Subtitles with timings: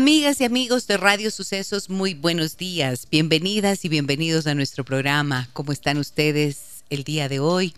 [0.00, 3.08] Amigas y amigos de Radio Sucesos, muy buenos días.
[3.10, 5.48] Bienvenidas y bienvenidos a nuestro programa.
[5.54, 7.74] ¿Cómo están ustedes el día de hoy?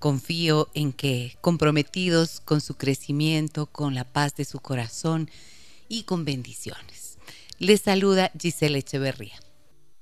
[0.00, 5.30] Confío en que comprometidos con su crecimiento, con la paz de su corazón
[5.88, 7.16] y con bendiciones.
[7.60, 9.38] Les saluda Gisela Echeverría.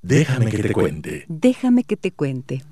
[0.01, 1.27] Déjame que te cuente.
[1.29, 2.65] Déjame que te cuente.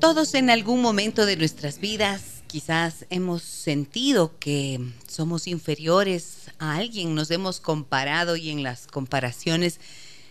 [0.00, 7.14] Todos en algún momento de nuestras vidas quizás hemos sentido que somos inferiores a alguien,
[7.14, 9.78] nos hemos comparado y en las comparaciones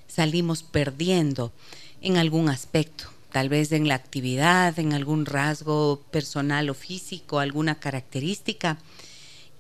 [0.08, 1.54] salimos perdiendo
[2.02, 7.80] en algún aspecto, tal vez en la actividad, en algún rasgo personal o físico, alguna
[7.80, 8.80] característica.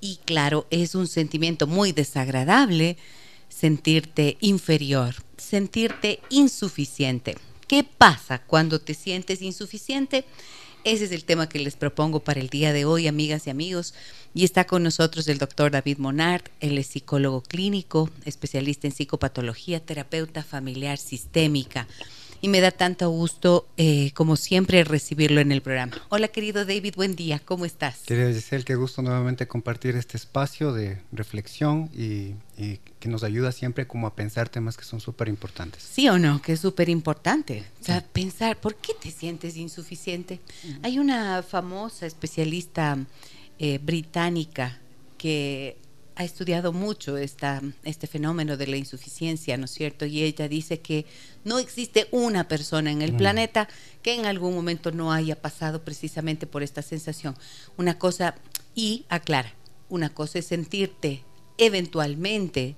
[0.02, 2.98] Y claro, es un sentimiento muy desagradable
[3.48, 7.38] sentirte inferior, sentirte insuficiente.
[7.70, 10.26] ¿Qué pasa cuando te sientes insuficiente?
[10.86, 13.94] Ese es el tema que les propongo para el día de hoy, amigas y amigos.
[14.34, 16.42] Y está con nosotros el doctor David Monard.
[16.62, 21.88] Él es psicólogo clínico, especialista en psicopatología, terapeuta familiar sistémica
[22.42, 25.94] y me da tanto gusto, eh, como siempre, recibirlo en el programa.
[26.10, 28.00] Hola, querido David, buen día, ¿cómo estás?
[28.06, 32.36] Querido Giselle, qué gusto nuevamente compartir este espacio de reflexión y,
[33.00, 35.82] que nos ayuda siempre como a pensar temas que son súper importantes.
[35.82, 37.64] Sí o no, que es súper importante.
[37.80, 40.42] O sea, pensar, ¿por qué te sientes insuficiente?
[40.84, 42.98] Hay una famosa especialista
[43.58, 44.80] eh, británica
[45.18, 45.78] que
[46.20, 50.06] ha estudiado mucho esta, este fenómeno de la insuficiencia, ¿no es cierto?
[50.06, 51.06] Y ella dice que
[51.46, 53.18] no existe una persona en el mm.
[53.18, 53.70] planeta
[54.02, 57.38] que en algún momento no haya pasado precisamente por esta sensación.
[57.78, 58.36] Una cosa,
[58.76, 59.54] y aclara,
[59.88, 61.24] una cosa es sentirte
[61.58, 62.76] eventualmente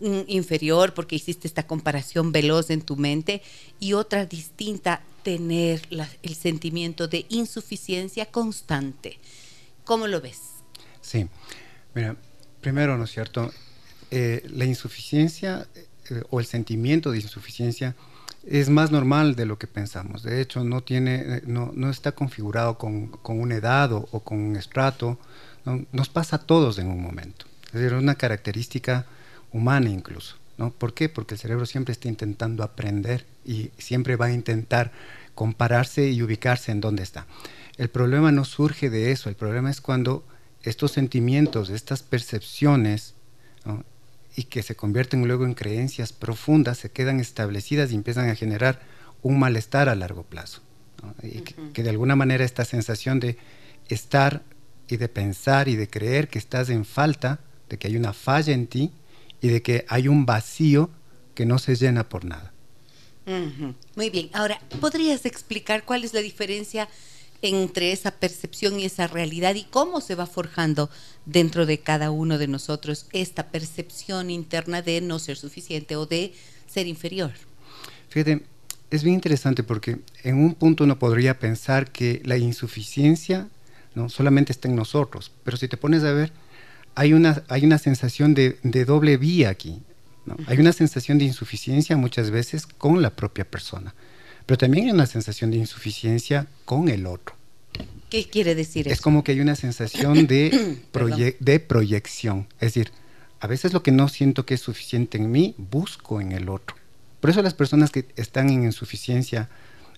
[0.00, 3.40] mm, inferior porque hiciste esta comparación veloz en tu mente
[3.78, 5.80] y otra distinta tener
[6.22, 9.20] el sentimiento de insuficiencia constante.
[9.84, 10.40] ¿Cómo lo ves?
[11.00, 11.28] Sí,
[11.94, 12.16] mira,
[12.60, 13.50] Primero, ¿no es cierto?
[14.10, 15.66] Eh, la insuficiencia
[16.10, 17.94] eh, o el sentimiento de insuficiencia
[18.46, 20.22] es más normal de lo que pensamos.
[20.22, 24.56] De hecho, no, tiene, no, no está configurado con, con, una edad o, con un
[24.56, 25.18] estrato.
[25.92, 27.46] Nos pasa a todos en un momento.
[27.66, 29.06] Es decir, una característica
[29.52, 30.36] humana incluso.
[30.58, 30.70] ¿no?
[30.70, 31.08] ¿Por qué?
[31.08, 34.92] Porque el cerebro siempre está intentando aprender y siempre va a intentar
[35.34, 37.26] compararse y ubicarse en dónde está.
[37.76, 40.24] El problema no surge de eso, el problema es cuando
[40.62, 43.14] estos sentimientos, estas percepciones,
[44.36, 48.80] y que se convierten luego en creencias profundas, se quedan establecidas y empiezan a generar
[49.22, 50.62] un malestar a largo plazo.
[51.22, 53.38] Y que, de alguna manera esta sensación de
[53.88, 54.42] estar
[54.88, 58.52] y de pensar y de creer que estás en falta, de que hay una falla
[58.52, 58.92] en ti
[59.40, 60.90] y de que hay un vacío
[61.34, 62.52] que no se llena por nada.
[63.94, 66.88] Muy bien, ahora, ¿podrías explicar cuál es la diferencia
[67.42, 70.90] entre esa percepción y esa realidad y cómo se va forjando
[71.26, 76.34] dentro de cada uno de nosotros esta percepción interna de no ser suficiente o de
[76.66, 77.32] ser inferior.
[78.08, 78.42] Fíjate,
[78.90, 83.48] es bien interesante porque en un punto uno podría pensar que la insuficiencia
[83.94, 86.32] no solamente está en nosotros, pero si te pones a ver,
[86.94, 89.82] hay una, hay una sensación de, doble vía aquí.
[90.46, 93.94] Hay una sensación de insuficiencia muchas veces con la propia persona.
[94.50, 97.36] Pero también hay una sensación de insuficiencia con el otro.
[98.08, 98.92] ¿Qué quiere decir eso?
[98.92, 100.80] Es como que hay una sensación de,
[101.38, 102.48] de proyección.
[102.54, 102.90] Es decir,
[103.38, 106.74] a veces lo que no siento que es suficiente en mí, busco en el otro.
[107.20, 109.48] Por eso las personas que están en insuficiencia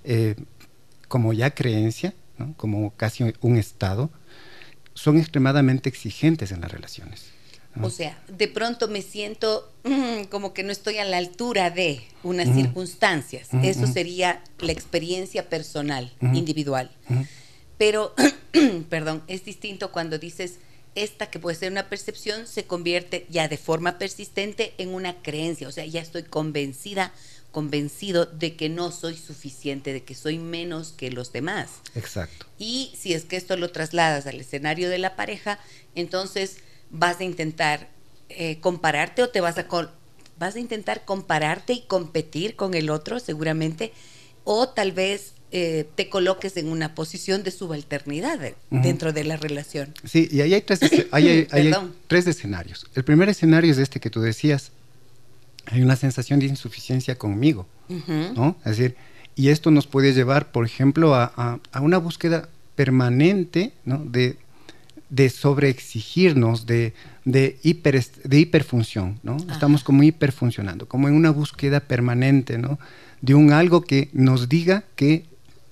[0.05, 0.35] eh,
[1.09, 2.13] como ya creencia,
[2.59, 4.11] como casi un estado,
[4.93, 7.31] son extremadamente exigentes en las relaciones.
[7.81, 12.03] O sea, de pronto me siento mm, como que no estoy a la altura de
[12.23, 13.49] unas circunstancias.
[13.63, 16.91] Eso sería la experiencia personal, individual.
[17.79, 18.15] Pero,
[18.91, 20.59] perdón, es distinto cuando dices
[20.95, 25.69] esta que puede ser una percepción se convierte ya de forma persistente en una creencia.
[25.69, 27.13] O sea, ya estoy convencida,
[27.51, 31.71] convencido de que no soy suficiente, de que soy menos que los demás.
[31.95, 32.47] Exacto.
[32.59, 35.59] Y si es que esto lo trasladas al escenario de la pareja,
[35.95, 36.59] entonces
[36.93, 37.89] vas a intentar
[38.29, 39.67] eh, compararte o te vas a,
[40.39, 43.93] vas a intentar compararte y competir con el otro seguramente,
[44.45, 48.39] o tal vez eh, te coloques en una posición de subalternidad
[48.71, 49.93] dentro de la relación.
[50.05, 50.81] Sí, y ahí hay tres,
[51.11, 51.47] hay,
[52.07, 52.87] tres escenarios.
[52.95, 54.73] El primer escenario es este que tú decías.
[55.67, 57.69] Hay una sensación de insuficiencia conmigo,
[58.35, 58.57] ¿no?
[58.65, 58.97] Es decir,
[59.37, 63.99] y esto nos puede llevar, por ejemplo, a, una búsqueda permanente ¿no?
[63.99, 64.37] de,
[65.13, 66.95] de sobreexigirnos, de,
[67.27, 69.37] de, hiper, de hiperfunción, ¿no?
[69.51, 72.79] Estamos como hiperfuncionando, como en una búsqueda permanente, ¿no?
[73.21, 75.27] De un algo que nos diga que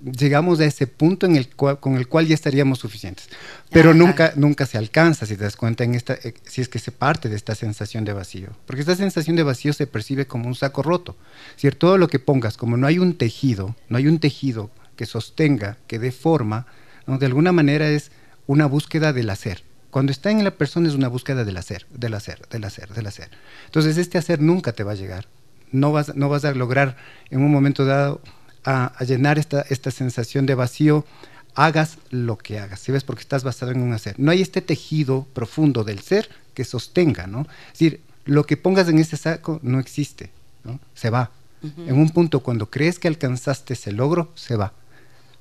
[0.05, 3.31] llegamos a ese punto en el con el cual ya estaríamos suficientes.
[3.71, 6.79] Pero nunca, nunca se alcanza, si te das cuenta, en esta, eh, si es que
[6.79, 8.51] se parte de esta sensación de vacío.
[8.67, 11.17] Porque esta sensación de vacío se percibe como un saco roto.
[11.57, 15.07] Si todo lo que pongas, como no hay un tejido, no hay un tejido que
[15.07, 16.67] sostenga, que dé forma,
[17.07, 18.13] de alguna manera es
[18.51, 19.63] una búsqueda del hacer.
[19.91, 23.07] Cuando está en la persona es una búsqueda del hacer, del hacer, del hacer, del
[23.07, 23.31] hacer.
[23.67, 25.29] Entonces este hacer nunca te va a llegar.
[25.71, 26.97] No vas, no vas a lograr
[27.31, 28.21] en un momento dado
[28.65, 31.07] a, llenar esta, esta sensación de vacío,
[31.55, 33.05] hagas lo que hagas, ¿sí ves?
[33.05, 34.19] Porque estás basado en un hacer.
[34.19, 37.43] No hay este tejido profundo del ser que sostenga, ¿no?
[37.67, 40.33] Es decir, lo que pongas en ese saco no existe,
[40.65, 40.81] ¿no?
[40.95, 41.31] Se va.
[41.63, 44.73] En un punto, cuando crees que alcanzaste ese logro, se va.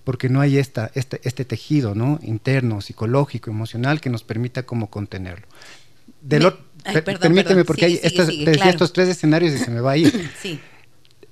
[0.04, 2.20] Porque no hay esta, este, este tejido, ¿no?
[2.22, 5.48] Interno, psicológico, emocional que nos permita como contenerlo.
[7.04, 10.32] permíteme, porque hay estos, tres escenarios y se me va a ir.
[10.42, 10.60] sí.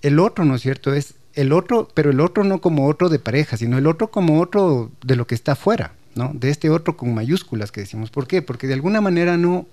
[0.02, 0.94] El otro, ¿no es cierto?
[0.94, 4.42] Es el otro, pero el otro no como otro de pareja, sino el otro como
[4.42, 6.32] otro de lo que está afuera, ¿no?
[6.34, 8.10] De este otro con mayúsculas que decimos.
[8.10, 8.42] ¿Por qué?
[8.42, 9.68] Porque de alguna manera no,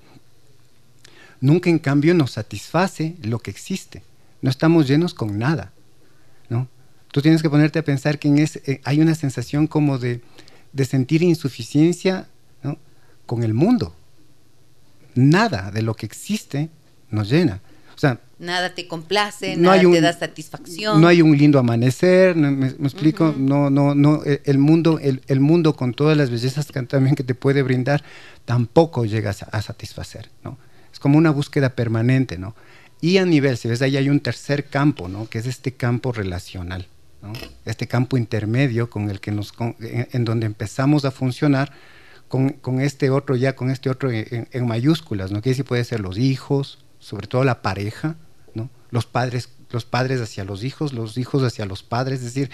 [1.40, 4.02] nunca en cambio nos satisface lo que existe.
[4.42, 5.72] No estamos llenos con nada,
[6.48, 6.68] ¿no?
[7.14, 10.20] Tú tienes que ponerte a pensar que en eh, hay una sensación como de,
[10.72, 12.26] de sentir insuficiencia
[12.64, 12.76] ¿no?
[13.24, 13.94] con el mundo.
[15.14, 16.70] Nada de lo que existe
[17.10, 17.60] nos llena.
[17.94, 21.00] O sea, nada te complace, nada te da satisfacción.
[21.00, 25.38] No hay un lindo amanecer, me, explico, no, no, no, e, el mundo, el, el,
[25.38, 28.02] mundo con todas las bellezas que, también que te puede brindar,
[28.44, 30.58] tampoco llegas a, satisfacer, ¿no?
[30.92, 32.56] Es como una búsqueda permanente, ¿no?
[33.00, 35.28] Y a nivel, si ves, ahí hay un tercer campo, ¿no?
[35.28, 36.88] Que es este campo relacional,
[37.64, 41.72] Este campo intermedio con el que nos, en, donde empezamos a funcionar
[42.28, 45.40] con, con, este otro ya, con este otro en, en mayúsculas, ¿no?
[45.40, 48.16] Que sí puede ser los hijos, sobre todo la pareja,
[48.54, 48.70] ¿no?
[48.90, 52.50] Los padres, los padres hacia los hijos, los hijos hacia los padres, es decir,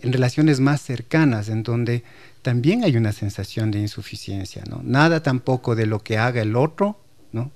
[0.00, 2.04] en relaciones más cercanas, en donde
[2.42, 4.80] también hay una sensación de insuficiencia, ¿no?
[4.82, 7.00] Nada tampoco de lo que haga el otro,
[7.32, 7.50] ¿no?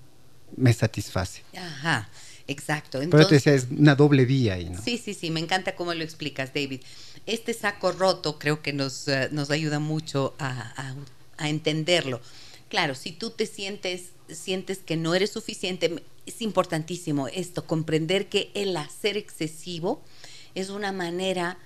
[0.56, 1.42] Me satisface.
[1.56, 2.08] Ajá.
[2.48, 3.00] Exacto.
[3.00, 4.82] Entonces, Pero te decía, es una doble vía ahí, ¿no?
[4.82, 6.80] Sí, sí, sí, me encanta cómo lo explicas, David.
[7.26, 10.94] Este saco roto creo que nos, eh, nos ayuda mucho a,
[11.36, 12.20] a entenderlo.
[12.68, 18.50] Claro, si tú te sientes, sientes que no eres suficiente, es importantísimo esto, comprender que
[18.54, 20.02] el hacer excesivo
[20.54, 21.58] es una manera,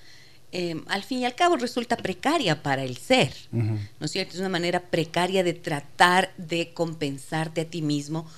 [0.52, 4.34] em, al fin y al cabo, resulta precaria para el ser, ¿no es cierto?
[4.34, 8.30] Es una manera precaria de tratar de compensarte a ti mismo,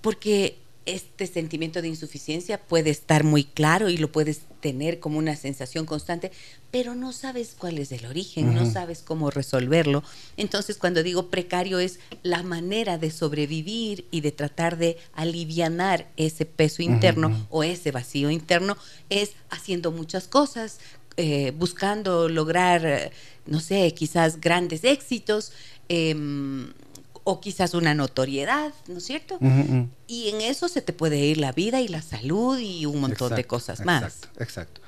[0.00, 0.56] porque
[0.86, 5.86] este sentimiento de insuficiencia puede estar muy claro y lo puedes tener como una sensación
[5.86, 6.32] constante,
[6.70, 10.02] pero no sabes cuál es el origen, no sabes cómo resolverlo.
[10.36, 16.46] Entonces, cuando digo precario es la manera de sobrevivir y de tratar de alivianar ese
[16.46, 18.76] peso interno o ese vacío interno
[19.08, 20.78] es haciendo muchas cosas,
[21.16, 23.12] eh, buscando lograr,
[23.46, 25.52] no sé, quizás grandes éxitos.
[25.88, 26.72] Em,
[27.24, 29.38] o quizás una notoriedad, ¿no es cierto?
[30.06, 33.34] Y en eso se te puede ir la vida y la salud y un montón
[33.34, 34.02] de cosas más.
[34.02, 34.80] Exacto, exacto.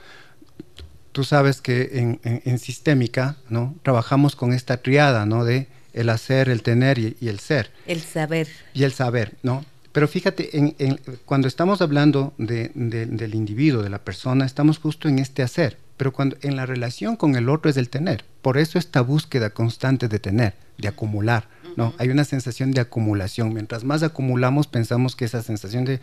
[1.13, 3.75] Tú sabes que en, sistémica, ¿no?
[3.83, 5.45] Trabajamos con esta triada, ¿no?
[5.45, 7.71] De el hacer, el tener y, el ser.
[7.87, 8.49] El saber.
[8.73, 9.65] Y el saber, ¿no?
[9.93, 15.43] Pero fíjate, en, cuando estamos hablando del individuo, de la persona, estamos justo en este
[15.43, 15.77] hacer.
[15.99, 18.25] Pero cuando en la relación con el otro es el tener.
[18.41, 23.53] Por eso esta búsqueda constante de tener, de acumular no, hay una sensación de acumulación.
[23.53, 26.01] Mientras más acumulamos, pensamos que esa sensación de,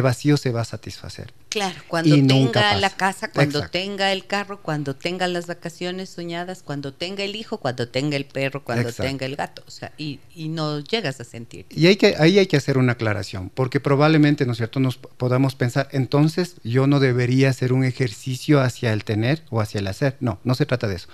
[0.00, 1.32] vacío se va a satisfacer.
[1.48, 6.92] Claro, cuando tenga la casa, cuando tenga el carro, cuando tenga las vacaciones soñadas, cuando
[6.92, 9.62] tenga el hijo, cuando tenga el perro, cuando tenga el gato.
[9.66, 11.66] O sea, y, no llegas a sentir.
[11.70, 14.96] Y hay que, ahí hay que hacer una aclaración, porque probablemente, ¿no es cierto?, nos
[14.96, 19.86] podamos pensar, entonces yo no debería hacer un ejercicio hacia el tener o hacia el
[19.86, 20.16] hacer.
[20.20, 21.08] No, no se trata de eso.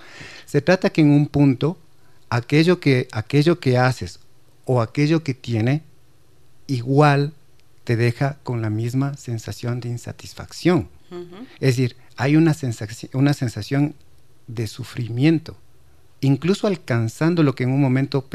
[0.45, 1.77] Se trata que en un punto
[2.29, 4.19] aquello que, aquello que haces
[4.65, 5.83] o aquello que tiene,
[6.67, 7.33] igual
[7.83, 10.89] te deja con la misma sensación de insatisfacción.
[11.59, 13.95] Es decir, hay una sensación, una sensación
[14.47, 15.55] de sufrimiento,
[16.19, 18.27] incluso alcanzando lo que en un momento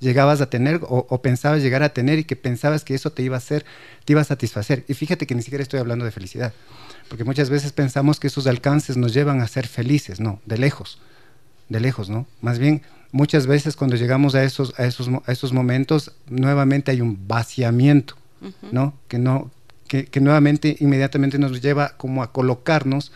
[0.00, 3.36] llegabas a tener o, pensabas llegar a tener y que pensabas que eso te iba
[3.36, 3.64] a hacer,
[4.04, 4.84] te iba a satisfacer.
[4.88, 6.52] Y fíjate que ni siquiera estoy hablando de felicidad,
[7.08, 10.98] porque muchas veces pensamos que esos alcances nos llevan a ser felices, no, de lejos,
[11.72, 12.26] de lejos, ¿no?
[12.40, 17.00] Más bien, muchas veces cuando llegamos a esos, a esos, a esos momentos, nuevamente hay
[17.00, 18.14] un vaciamiento,
[18.70, 18.94] ¿no?
[19.08, 19.50] Que no,
[19.88, 23.12] que, que nuevamente, inmediatamente nos lleva como a colocarnos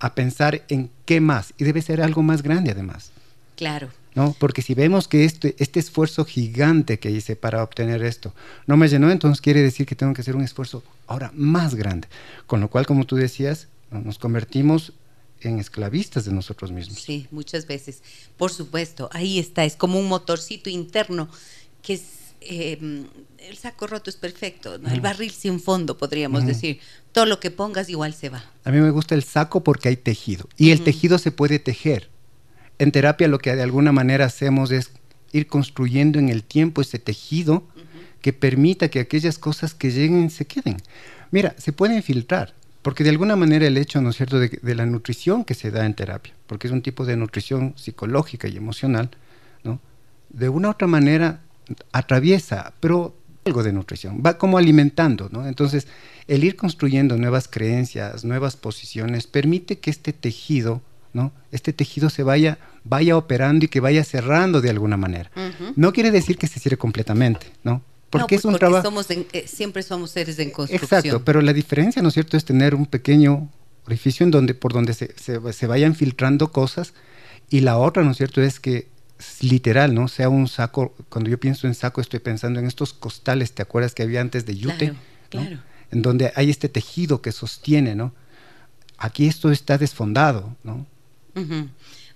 [0.00, 3.12] a pensar en qué más, y debe ser algo más grande además.
[3.56, 3.90] Claro.
[4.14, 4.34] ¿no?
[4.38, 8.34] Porque si vemos que este, este esfuerzo gigante que hice para obtener esto
[8.66, 12.08] no me llenó, entonces quiere decir que tengo que hacer un esfuerzo ahora más grande.
[12.46, 14.92] Con lo cual, como tú decías, nos convertimos
[15.48, 16.98] en esclavistas de nosotros mismos.
[17.00, 18.02] Sí, muchas veces.
[18.36, 21.28] Por supuesto, ahí está, es como un motorcito interno
[21.82, 22.02] que es
[22.44, 23.06] Em,
[23.38, 26.78] el saco roto es perfecto, el barril sin fondo, podríamos decir.
[27.12, 28.44] Todo lo que pongas igual se va.
[28.64, 32.08] A mí me gusta el saco porque hay tejido y el tejido se puede tejer.
[32.78, 34.92] En terapia lo que de alguna manera hacemos es
[35.32, 37.64] ir construyendo en el tiempo ese tejido
[38.20, 40.76] que permita que aquellas cosas que lleguen se queden.
[41.30, 44.74] Mira, se pueden filtrar, porque de alguna manera el hecho, ¿no es cierto?, de, de,
[44.74, 48.56] la nutrición que se da en terapia, porque es un tipo de nutrición psicológica y
[48.56, 49.10] emocional,
[49.64, 49.80] ¿no?
[50.28, 51.40] De una u otra manera
[51.92, 55.46] atraviesa, pero algo de nutrición, va como alimentando, ¿no?
[55.46, 55.86] Entonces,
[56.28, 60.80] el ir construyendo nuevas creencias, nuevas posiciones, permite que este tejido,
[61.12, 61.32] ¿no?
[61.50, 65.30] Este tejido se vaya, vaya operando y que vaya cerrando de alguna manera.
[65.76, 67.82] No quiere decir que se cierre completamente, ¿no?
[68.20, 68.90] Porque es un trabajo.
[69.08, 71.00] Eh, siempre somos seres en construcción.
[71.00, 73.50] Exacto, pero la diferencia, ¿no es cierto?, es tener un pequeño
[73.86, 76.94] orificio en donde, por donde se, se vayan filtrando cosas
[77.50, 78.92] y la otra, ¿no es cierto?, es que
[79.40, 80.08] literal, ¿no?
[80.08, 83.94] Sea un saco, cuando yo pienso en saco estoy pensando en estos costales, ¿te acuerdas
[83.94, 84.94] que había antes de yute?
[85.28, 85.58] Claro,
[85.90, 88.14] En donde hay este tejido que sostiene, ¿no?
[88.98, 90.86] Aquí esto está desfondado, ¿no?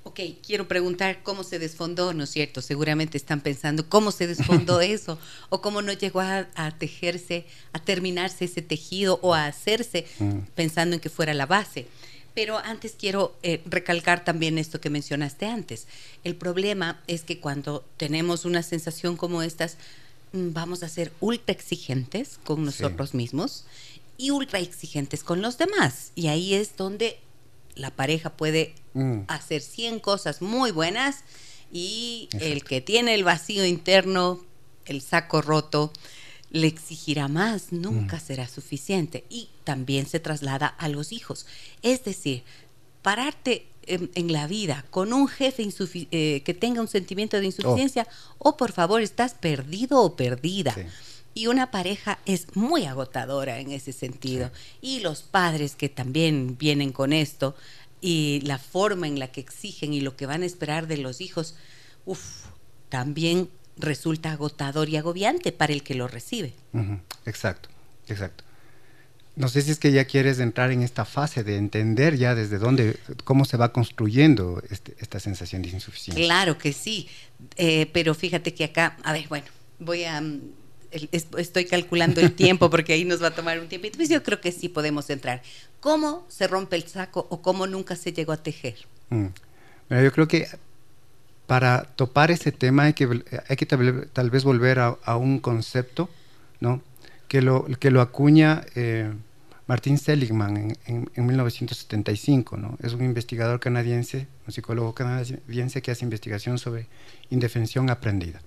[0.07, 2.63] Ok, quiero preguntar cómo se desfondó, ¿no es cierto?
[2.63, 6.47] Seguramente están pensando cómo se desfondó eso o cómo no llegó a,
[6.79, 10.39] tejerse, a terminarse ese tejido o a hacerse mm.
[10.55, 11.89] pensando en que fuera la base.
[12.35, 15.89] Pero antes quiero eh, recalcar también esto que mencionaste antes.
[16.23, 19.77] El problema es que cuando tenemos una sensación como estas,
[20.33, 23.65] mm, vamos a ser ultra exigentes con nosotros mismos
[24.19, 26.13] y ultra exigentes con los demás.
[26.15, 27.19] Y ahí es donde
[27.75, 29.25] la pareja puede mm.
[29.29, 31.25] hacer 100 cosas muy buenas
[31.73, 34.41] y el que tiene el vacío interno,
[34.85, 35.93] el saco roto,
[36.51, 38.21] le exigirá más, nunca mm.
[38.21, 39.25] será suficiente.
[39.29, 41.47] Y también se traslada a los hijos.
[41.83, 42.45] Es decir,
[43.03, 45.69] pararte en, la vida con un jefe
[46.11, 48.07] eh, que tenga un sentimiento de insuficiencia,
[48.39, 48.57] o oh.
[48.57, 50.75] por favor, estás perdido o perdida.
[51.35, 54.51] Y una pareja es muy agotadora en ese sentido.
[54.81, 57.55] Y los padres que también vienen con esto
[58.01, 61.21] y la forma en la que exigen y lo que van a esperar de los
[61.21, 61.57] hijos,
[62.05, 62.47] uff,
[62.89, 66.55] también resulta agotador y agobiante para el que lo recibe.
[67.25, 67.69] Exacto,
[68.09, 68.45] exacto.
[69.35, 72.59] No sé si es que ya quieres entrar en esta fase de entender ya desde
[72.59, 76.25] dónde, cómo se va construyendo este, esta sensación de insuficiencia.
[76.25, 77.07] Claro que sí,
[77.57, 79.47] eh, pero fíjate que acá, a ver, bueno,
[79.79, 80.23] voy a,
[80.91, 83.87] estoy calculando el tiempo porque ahí nos va a tomar un tiempo.
[83.87, 85.43] Entonces yo creo que sí podemos entrar.
[85.81, 88.77] ¿Cómo se rompe el saco o cómo nunca se llegó a tejer?
[89.11, 89.27] Mm.
[89.91, 90.49] yo creo que
[91.47, 96.09] para topar ese tema hay que, hay que tal, vez volver a, un concepto
[96.61, 96.83] ¿no?
[97.29, 99.13] que, lo, que lo acuña eh,
[99.67, 102.57] Martin Seligman en, 1975.
[102.57, 102.77] ¿no?
[102.83, 106.87] Es un investigador canadiense, un psicólogo canadiense que hace investigación sobre
[107.31, 108.41] indefensión aprendida.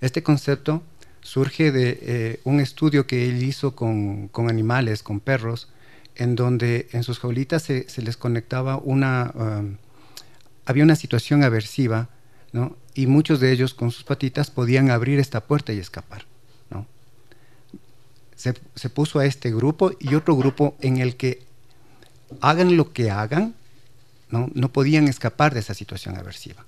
[0.00, 0.82] Este concepto
[1.22, 5.68] surge de eh, un estudio que él hizo con, animales, con perros,
[6.16, 9.32] en donde en sus jaulitas se, les conectaba una...
[9.34, 9.76] Um,
[10.64, 12.08] había una situación aversiva,
[12.52, 12.76] ¿no?
[12.94, 16.24] Y muchos de ellos con sus patitas podían abrir esta puerta y escapar,
[16.70, 16.86] ¿no?
[18.36, 18.52] Se,
[18.90, 21.42] puso a este grupo y otro grupo en el que
[22.40, 23.54] hagan lo que hagan,
[24.30, 24.50] ¿no?
[24.54, 26.64] no podían escapar de esa situación aversiva.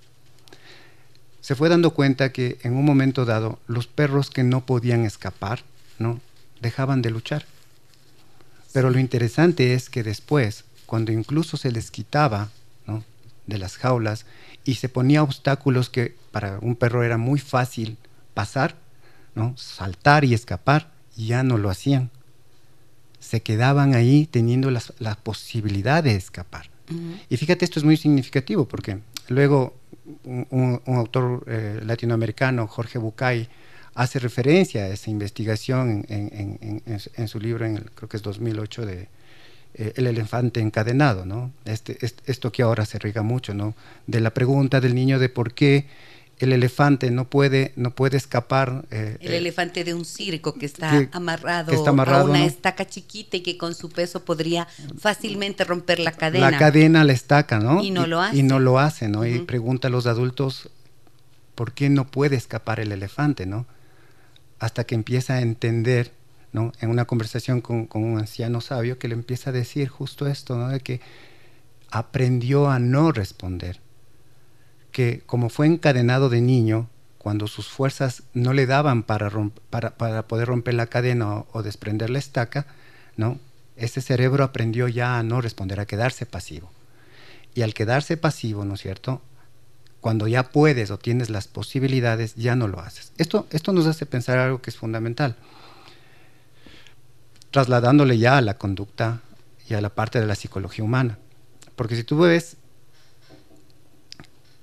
[1.44, 5.60] Se fue dando cuenta que en un momento dado los perros que no podían escapar,
[5.98, 6.18] ¿no?
[6.62, 7.44] dejaban de luchar.
[8.72, 12.48] Pero lo interesante es que después, cuando incluso se les quitaba
[13.46, 14.24] de las jaulas
[14.64, 17.98] y se ponía obstáculos que para un perro era muy fácil
[18.32, 18.74] pasar,
[19.34, 19.54] ¿no?
[19.58, 22.10] saltar y escapar, y ya no lo hacían.
[23.20, 26.70] Se quedaban ahí teniendo la posibilidad de escapar.
[27.28, 29.74] Y fíjate, esto es muy significativo porque luego
[30.25, 33.49] un, autor eh, latinoamericano, Jorge Bucay,
[33.94, 39.08] hace referencia a esa investigación en, su libro, en creo que es 2008, de
[39.75, 41.52] eh, el elefante encadenado, ¿no?
[41.64, 43.75] Este, esto que ahora se riga mucho, ¿no?
[44.06, 45.87] De la pregunta del niño de por qué
[46.38, 48.85] el elefante no puede, no puede escapar.
[48.91, 53.57] Eh, el elefante de un circo que está, amarrado, a una estaca chiquita y que
[53.57, 54.67] con su peso podría
[54.99, 56.50] fácilmente romper la cadena.
[56.50, 57.83] La cadena, la estaca, ¿no?
[57.83, 58.37] Y no lo hace.
[58.37, 59.26] Y, no lo hace, ¿no?
[59.26, 60.71] Y pregunta a los adultos,
[61.55, 63.67] ¿por qué no puede escapar el elefante, ¿no?
[64.59, 66.12] Hasta que empieza a entender,
[66.53, 66.73] ¿no?
[66.81, 70.57] En una conversación con, con un anciano sabio que le empieza a decir justo esto,
[70.57, 70.69] ¿no?
[70.69, 71.00] De que
[71.91, 73.84] aprendió a no responder
[74.94, 79.28] que como fue encadenado de niño, cuando sus fuerzas no le daban para,
[79.68, 82.66] para, poder romper la cadena o, desprender la estaca,
[83.16, 83.40] ¿no?
[83.74, 86.70] ese cerebro aprendió ya a no responder, a quedarse pasivo.
[87.56, 89.20] Y al quedarse pasivo, ¿no es cierto?
[90.00, 93.12] Cuando ya puedes o tienes las posibilidades, ya no lo haces.
[93.18, 95.34] Esto, esto nos hace pensar algo que es fundamental.
[97.50, 99.22] Trasladándole ya a la conducta
[99.68, 101.18] y a la parte de la psicología humana.
[101.74, 102.58] Porque si tú ves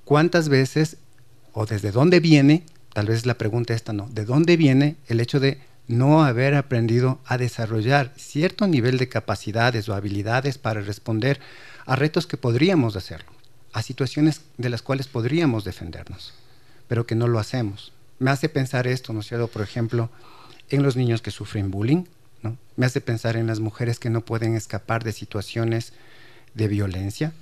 [0.06, 0.98] ¿Cuántas veces
[1.54, 5.40] o desde dónde viene, tal vez la pregunta esta no, ¿de dónde viene el hecho
[5.40, 11.40] de no haber aprendido a desarrollar cierto nivel de capacidades o habilidades para responder
[11.86, 13.32] a retos que podríamos hacerlo,
[13.74, 16.34] a situaciones de las cuales podríamos defendernos,
[16.88, 17.92] pero que no lo hacemos?
[18.20, 19.48] Me hace pensar esto, ¿no es cierto?
[19.48, 20.10] Por ejemplo,
[20.70, 22.06] en los niños que sufren bullying,
[22.44, 22.58] ¿no?
[22.76, 25.94] Me hace pensar en las mujeres que no pueden escapar de situaciones
[26.54, 27.34] de violencia,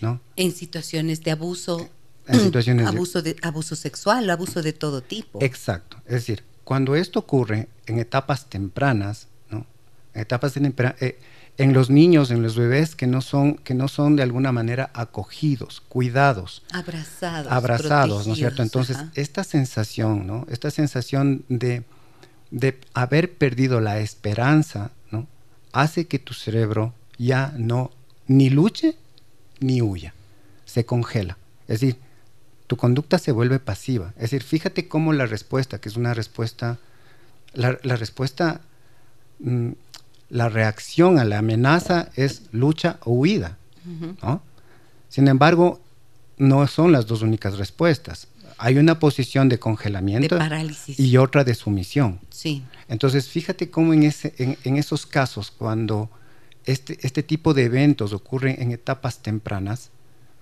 [0.00, 0.20] ¿no?
[0.36, 1.90] En situaciones de abuso
[2.28, 5.38] en situaciones abuso de abuso sexual, abuso de todo tipo.
[5.42, 9.66] Exacto, es decir, cuando esto ocurre en etapas tempranas, ¿no?
[10.14, 11.18] En etapas eh,
[11.56, 14.90] en los niños, en los bebés que no son que no son de alguna manera
[14.94, 18.62] acogidos, cuidados, abrazados, abrazados, ¿no es cierto?
[18.62, 20.46] Entonces, esta sensación, ¿no?
[20.50, 21.84] Esta sensación de
[22.50, 25.26] de haber perdido la esperanza, ¿no?
[25.72, 27.90] Hace que tu cerebro ya no
[28.26, 28.96] ni luche
[29.60, 30.14] ni huya,
[30.64, 31.36] se congela.
[31.66, 31.98] Es decir,
[32.68, 34.12] tu conducta se vuelve pasiva.
[34.16, 36.78] Es decir, fíjate cómo la respuesta, que es una respuesta,
[37.54, 38.60] la, respuesta,
[39.40, 39.70] mm,
[40.28, 43.56] la reacción a la amenaza es lucha o huida.
[45.08, 45.80] Sin embargo,
[46.36, 48.28] no son las dos únicas respuestas.
[48.58, 50.36] Hay una posición de congelamiento
[50.86, 52.20] y otra de sumisión.
[52.28, 52.62] Sí.
[52.88, 56.10] Entonces, fíjate cómo en, ese, en, esos casos, cuando
[56.66, 59.90] este, este, tipo de eventos ocurren en etapas tempranas,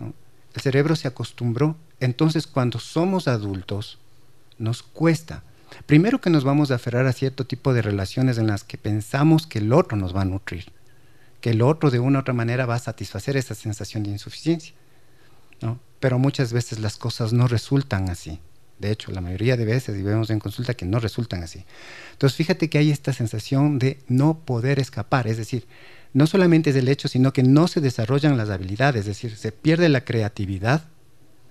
[0.00, 3.98] el cerebro se acostumbró entonces, cuando somos adultos,
[4.58, 5.42] nos cuesta.
[5.86, 9.46] Primero que nos vamos a aferrar a cierto tipo de relaciones en las que pensamos
[9.46, 10.66] que el otro nos va a nutrir,
[11.40, 14.74] que el otro de una u otra manera va a satisfacer esa sensación de insuficiencia.
[15.60, 15.78] ¿no?
[16.00, 18.40] Pero muchas veces las cosas no resultan así.
[18.78, 21.64] De hecho, la mayoría de veces, y vemos en consulta que no resultan así.
[22.12, 25.66] Entonces, fíjate que hay esta sensación de no poder escapar, es decir,
[26.12, 29.52] no solamente es el hecho, sino que no se desarrollan las habilidades, es decir, se
[29.52, 30.84] pierde la creatividad,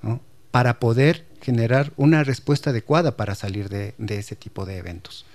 [0.02, 0.22] ¿no?
[0.56, 5.26] Para poder generar una respuesta adecuada para salir de, ese tipo de eventos.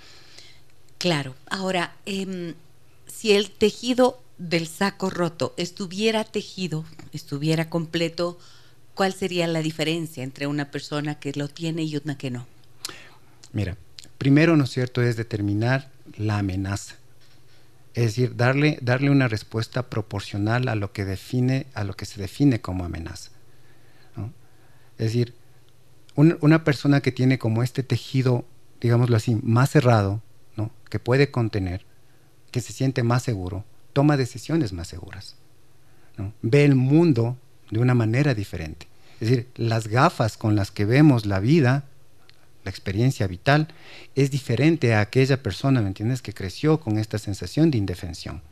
[0.97, 1.35] Claro.
[1.51, 2.55] Ahora, em,
[3.07, 8.39] si el tejido del saco roto estuviera tejido, estuviera completo,
[8.95, 12.47] ¿cuál sería la diferencia entre una persona que lo tiene y una que no?
[13.53, 13.77] Mira,
[14.17, 16.95] primero, ¿no es cierto?, es determinar la amenaza.
[17.93, 22.19] Es decir, darle, darle una respuesta proporcional a lo que define, a lo que se
[22.19, 23.33] define como amenaza.
[25.01, 25.33] Es decir,
[26.15, 28.45] una persona que tiene como este tejido,
[28.83, 30.21] digámoslo así, más cerrado,
[30.57, 30.71] ¿no?
[30.91, 31.87] que puede contener,
[32.51, 35.37] que se siente más seguro, toma decisiones más seguras.
[36.43, 37.39] Ve el mundo
[37.71, 38.89] de una manera diferente.
[39.23, 41.85] Es decir, las gafas con las que vemos la vida,
[42.65, 43.69] la experiencia vital,
[44.15, 48.43] es diferente a aquella persona, ¿me entiendes?, que creció con esta sensación de indefensión.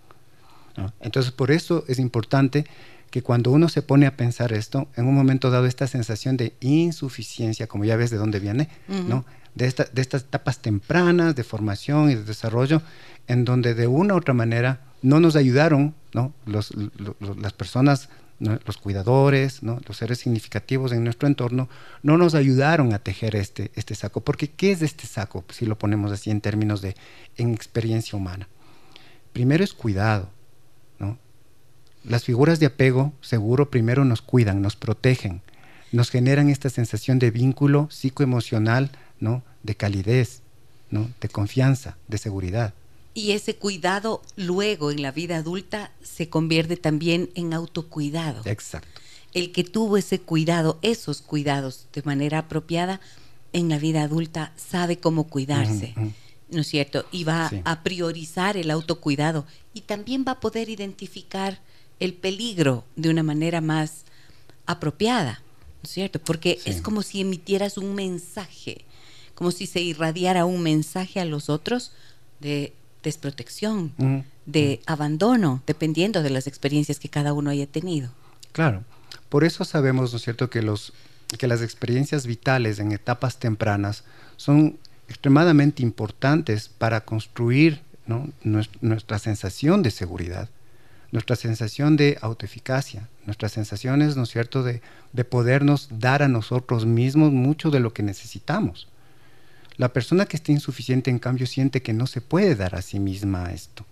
[1.00, 2.64] Entonces, por eso es importante
[3.10, 6.54] que cuando uno se pone a pensar esto, en un momento dado esta sensación de
[6.60, 9.24] insuficiencia, como ya ves de dónde viene, ¿no?
[9.54, 12.82] De, de estas etapas tempranas de formación y de desarrollo,
[13.26, 16.32] en donde de una u otra manera no nos ayudaron ¿no?
[16.46, 16.72] Los,
[17.36, 19.80] las personas, los cuidadores, ¿no?
[19.86, 21.68] los seres significativos en nuestro entorno,
[22.02, 24.20] no nos ayudaron a tejer este, este saco.
[24.20, 25.44] Porque ¿qué es este saco?
[25.50, 26.96] Si lo ponemos así en términos de
[27.36, 28.48] en experiencia humana.
[29.32, 30.30] Primero es cuidado,
[32.08, 35.42] las figuras de apego seguro primero nos cuidan, nos protegen,
[35.92, 38.90] nos generan esta sensación de vínculo psicoemocional,
[39.20, 39.42] ¿no?
[39.62, 40.42] De calidez,
[40.90, 41.10] ¿no?
[41.20, 42.74] De confianza, de seguridad.
[43.14, 48.42] Y ese cuidado luego en la vida adulta se convierte también en autocuidado.
[48.44, 49.00] Exacto.
[49.34, 53.00] El que tuvo ese cuidado, esos cuidados de manera apropiada,
[53.52, 55.94] en la vida adulta sabe cómo cuidarse.
[56.50, 57.04] ¿no es cierto?
[57.12, 61.60] Y va a priorizar el autocuidado y también va a poder identificar
[62.00, 64.04] el peligro de una manera más
[64.66, 65.42] apropiada.
[65.82, 66.18] ¿no es cierto?
[66.18, 68.84] Porque es como si emitieras un mensaje,
[69.34, 71.92] como si se irradiara un mensaje a los otros
[72.40, 73.92] de desprotección,
[74.46, 78.10] de abandono, dependiendo de las experiencias que cada uno haya tenido.
[78.52, 78.82] Claro,
[79.28, 80.92] por eso sabemos, ¿no es cierto?, que, los,
[81.38, 84.04] que las experiencias vitales en etapas tempranas
[84.36, 87.80] son extremadamente importantes para construir
[88.42, 90.48] nuestra sensación de seguridad,
[91.10, 96.86] nuestra sensación de autoeficacia, nuestras sensaciones, ¿no es cierto?, de, de podernos dar a nosotros
[96.86, 98.88] mismos mucho de lo que necesitamos.
[99.78, 102.98] La persona que está insuficiente, en cambio, siente que no se puede dar a sí
[102.98, 103.86] misma esto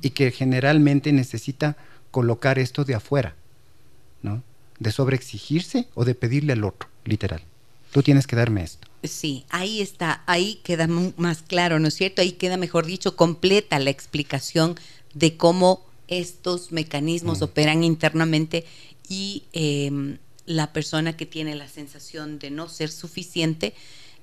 [0.00, 1.76] y que generalmente necesita
[2.10, 3.34] colocar esto de afuera,
[4.22, 4.42] ¿no?
[4.78, 7.42] De sobreexigirse o de pedirle al otro, literal.
[7.92, 8.88] Tú tienes que darme esto.
[9.02, 12.22] Sí, ahí está, ahí queda más claro, ¿no es cierto?
[12.22, 14.76] Ahí queda, mejor dicho, completa la explicación
[15.12, 17.44] de cómo estos mecanismos mm.
[17.44, 18.64] operan internamente
[19.08, 23.74] y em, la persona que tiene la sensación de no ser suficiente,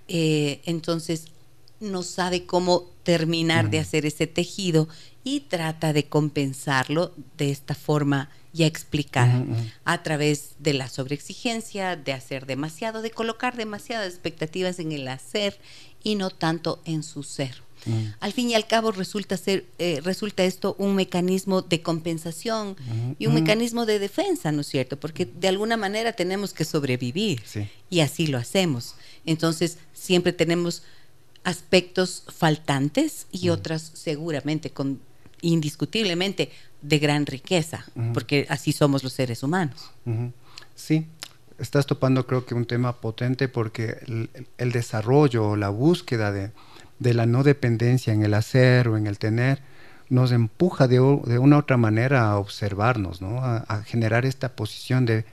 [0.07, 1.25] eh, entonces
[1.79, 3.81] no sabe cómo terminar de mm.
[3.81, 4.87] hacer ese tejido
[5.23, 9.43] y trata de compensarlo de esta forma ya explicada
[9.83, 15.59] a través de la sobreexigencia, de hacer demasiado, de colocar demasiadas expectativas en el hacer
[16.03, 17.63] y no tanto en su ser.
[18.19, 22.75] Al fin y al cabo resulta ser eh, resulta esto un mecanismo de compensación
[23.19, 24.99] y un mecanismo de defensa, ¿no es cierto?
[24.99, 27.43] Porque de alguna manera tenemos que sobrevivir
[27.89, 28.95] y así lo hacemos.
[29.25, 30.83] Entonces siempre tenemos
[31.43, 34.99] aspectos faltantes y otras seguramente con
[35.41, 39.91] indiscutiblemente de gran riqueza, porque así somos los seres humanos.
[40.75, 41.05] Sí,
[41.59, 43.97] estás topando creo que un tema potente porque
[44.57, 46.51] el, desarrollo la búsqueda de,
[47.13, 49.61] la no dependencia en el hacer o en el tener
[50.09, 53.39] nos empuja de, una u otra manera a observarnos, ¿no?
[53.43, 55.25] a, generar esta posición de,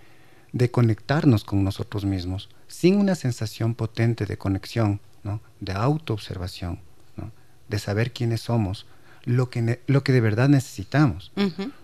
[0.53, 5.41] de, conectarnos con nosotros mismos, sin una sensación potente de conexión, ¿no?
[5.61, 6.81] de autoobservación,
[7.17, 7.31] ¿no?
[7.69, 8.87] de saber quiénes somos,
[9.25, 11.33] lo que, lo que de verdad necesitamos.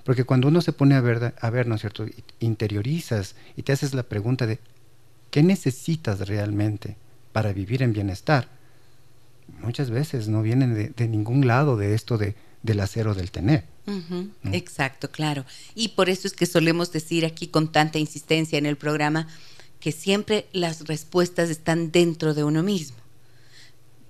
[0.04, 2.06] Porque cuando uno se pone a ver, a ver, ¿no es cierto?
[2.40, 4.58] Interiorizas y te haces la pregunta de,
[5.30, 6.96] ¿qué necesitas realmente
[7.32, 8.48] para vivir en bienestar?
[9.60, 13.64] Muchas veces no vienen de, ningún lado de esto de, del hacer o del tener.
[14.52, 15.44] Exacto, claro.
[15.74, 19.28] Y por eso es que solemos decir aquí con tanta insistencia en el programa
[19.80, 22.96] que siempre las respuestas están dentro de uno mismo.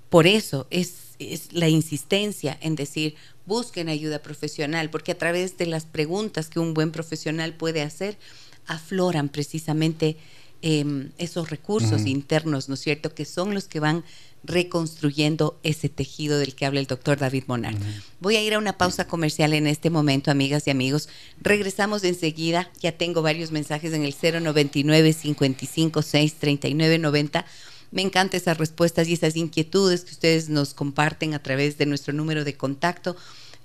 [0.08, 5.66] Por eso es es la insistencia en decir, busquen ayuda profesional, porque a través de
[5.66, 8.18] las preguntas que un buen profesional puede hacer,
[8.66, 10.16] afloran precisamente
[10.62, 14.04] em, esos recursos internos, ¿no es cierto?, que son los que van
[14.46, 17.76] reconstruyendo ese tejido del que habla el doctor David Monard.
[18.20, 21.08] Voy a ir a una pausa comercial en este momento, amigas y amigos.
[21.40, 22.70] Regresamos enseguida.
[22.80, 27.44] Ya tengo varios mensajes en el 099 556 3990
[27.92, 32.12] me encantan esas respuestas y esas inquietudes que ustedes nos comparten a través de nuestro
[32.12, 33.16] número de contacto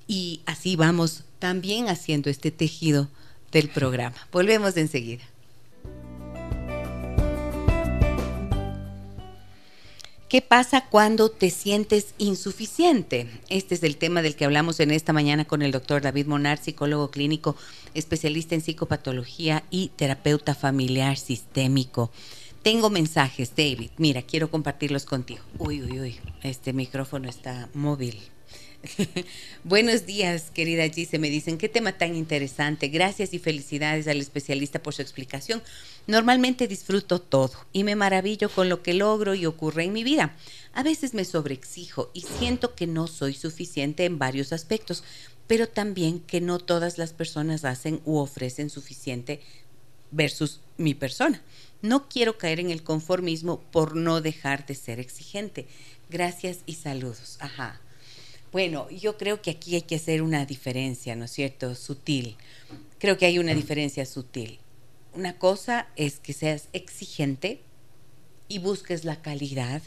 [0.07, 3.09] y así vamos también haciendo este tejido
[3.51, 4.15] del programa.
[4.31, 5.23] Volvemos enseguida.
[10.31, 13.27] ¿Qué pasa cuando te sientes insuficiente?
[13.49, 16.57] Este es el tema del que hablamos en esta mañana con el doctor David Monar,
[16.57, 17.57] psicólogo clínico,
[17.95, 22.13] especialista en psicopatología y terapeuta familiar sistémico.
[22.63, 23.89] Tengo mensajes, David.
[23.97, 25.41] Mira, quiero compartirlos contigo.
[25.57, 26.19] Uy, uy, uy.
[26.43, 28.17] Este micrófono está móvil.
[29.63, 31.19] Buenos días, querida Gise.
[31.19, 32.87] Me dicen, qué tema tan interesante.
[32.87, 35.61] Gracias y felicidades al especialista por su explicación.
[36.07, 40.35] Normalmente disfruto todo y me maravillo con lo que logro y ocurre en mi vida.
[40.73, 45.03] A veces me sobreexijo y siento que no soy suficiente en varios aspectos,
[45.47, 49.41] pero también que no todas las personas hacen u ofrecen suficiente
[50.11, 51.41] versus mi persona.
[51.81, 55.67] No quiero caer en el conformismo por no dejar de ser exigente.
[56.09, 57.37] Gracias y saludos.
[57.39, 57.79] Ajá.
[58.51, 61.73] Bueno, yo creo que aquí hay que hacer una diferencia, ¿no es cierto?
[61.75, 62.35] Sutil.
[62.99, 64.59] Creo que hay una diferencia sutil.
[65.13, 67.61] Una cosa es que seas exigente
[68.47, 69.81] y busques la calidad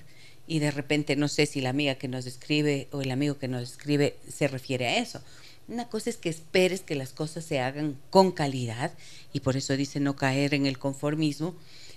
[0.47, 3.49] y de repente no sé si la amiga que nos escribe o el amigo que
[3.49, 5.23] nos escribe se refiere a eso.
[5.67, 8.93] Una cosa es que esperes que las cosas se hagan con calidad
[9.33, 11.55] y por eso dice no caer en el conformismo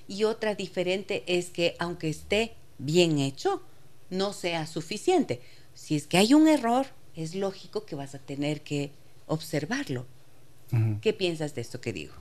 [0.07, 3.61] y otra diferente es que aunque esté bien hecho,
[4.09, 5.41] no sea suficiente.
[5.73, 8.91] Si es que hay un error, es lógico que vas a tener que
[9.25, 10.05] observarlo.
[11.01, 12.13] ¿Qué piensas de esto que digo?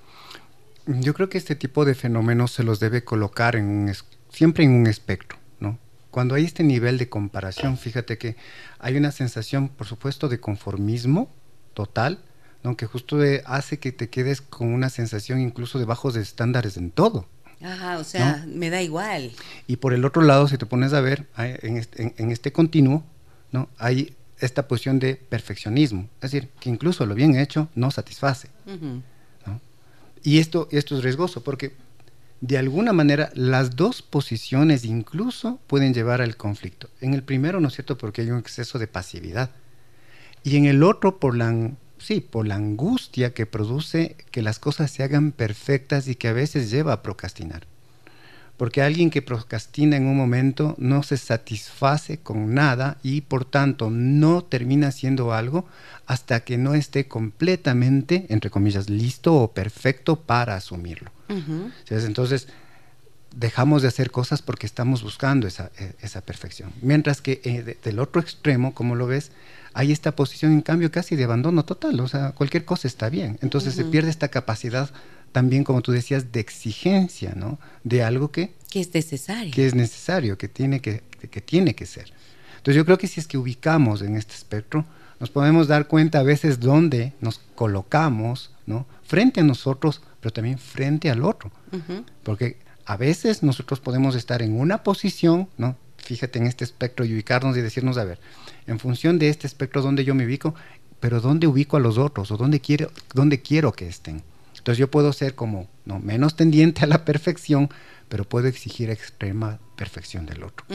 [0.86, 3.92] Yo creo que este tipo de fenómenos se los debe colocar en
[4.30, 5.78] siempre en un espectro, ¿no?
[6.10, 8.36] Cuando hay este nivel de comparación, fíjate que
[8.78, 11.30] hay una sensación, por supuesto, de conformismo
[11.74, 12.20] total,
[12.62, 12.76] ¿no?
[12.76, 17.28] que justo hace que te quedes con una sensación incluso de bajos estándares en todo.
[17.62, 19.32] Ajá, o sea, me da igual.
[19.66, 23.04] Y por el otro lado, si te pones a ver, en este, en este continuo,
[23.52, 23.68] ¿no?
[23.78, 28.48] hay esta posición de perfeccionismo, es decir, que incluso lo bien hecho no satisface.
[30.26, 31.76] Y esto, esto es riesgoso porque
[32.40, 36.90] de alguna manera las dos posiciones incluso pueden llevar al conflicto.
[37.00, 39.52] En el primero, ¿no es cierto?, porque hay un exceso de pasividad.
[40.42, 44.90] Y en el otro, por la, sí, por la angustia que produce que las cosas
[44.90, 47.68] se hagan perfectas y que a veces lleva a procrastinar
[48.56, 53.90] porque alguien que procrastina en un momento no se satisface con nada y por tanto
[53.90, 55.66] no termina haciendo algo
[56.06, 61.10] hasta que no esté completamente, entre comillas, listo o perfecto para asumirlo.
[61.88, 62.48] Entonces,
[63.36, 66.72] dejamos de hacer cosas porque estamos buscando esa, e, perfección.
[66.80, 69.30] Mientras que eh, del otro extremo, como lo ves,
[69.74, 73.38] hay esta posición en cambio casi de abandono total, o sea, cualquier cosa está bien.
[73.42, 74.90] Entonces se pierde esta capacidad
[75.36, 77.58] también, como tú decías, de exigencia, ¿no?
[77.84, 78.54] De algo que...
[78.70, 79.52] Que es necesario.
[79.52, 82.10] Que es necesario, que tiene que, que tiene que ser.
[82.56, 84.86] Entonces yo creo que si es que ubicamos en este espectro,
[85.20, 88.86] nos podemos dar cuenta a veces dónde nos colocamos, ¿no?
[89.04, 91.52] Frente a nosotros, pero también frente al otro.
[92.22, 95.76] Porque a veces nosotros podemos estar en una posición, ¿no?
[95.98, 98.20] Fíjate en este espectro y ubicarnos y decirnos, a ver,
[98.66, 100.54] en función de este espectro, ¿dónde yo me ubico?
[100.98, 102.30] Pero ¿dónde ubico a los otros?
[102.30, 104.22] ¿O dónde quiero, dónde quiero que estén?
[104.66, 107.70] Entonces yo puedo ser como no menos tendiente a la perfección,
[108.08, 110.66] pero puedo exigir extrema perfección del otro.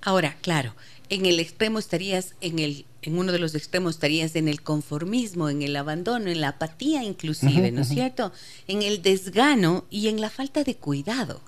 [0.00, 0.74] Ahora, claro,
[1.10, 5.50] en el extremo estarías en el en uno de los extremos estarías en el conformismo,
[5.50, 8.32] en el abandono, en la apatía inclusive, ¿no es cierto?
[8.66, 11.42] En el desgano y en la falta de cuidado.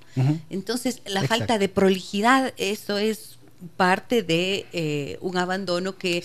[0.50, 3.38] Entonces, la falta de prolijidad, eso es
[3.78, 6.22] parte de eh, un abandono que,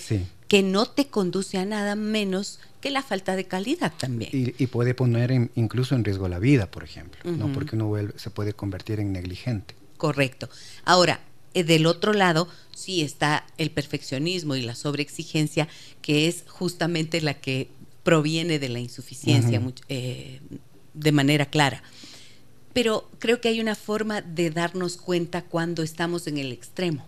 [0.50, 4.30] que no te conduce a nada menos que la falta de calidad también.
[4.32, 7.52] Y, puede poner incluso en riesgo la vida, por ejemplo, ¿no?
[7.52, 9.76] porque uno se puede convertir en negligente.
[9.96, 10.50] Correcto.
[10.84, 11.20] Ahora,
[11.54, 15.68] eh, del otro lado, sí está el perfeccionismo y la sobreexigencia,
[16.02, 17.68] que es justamente la que
[18.02, 20.40] proviene de la insuficiencia eh,
[20.94, 21.84] de manera clara.
[22.72, 27.06] Pero creo que hay una forma de darnos cuenta cuando estamos en el extremo.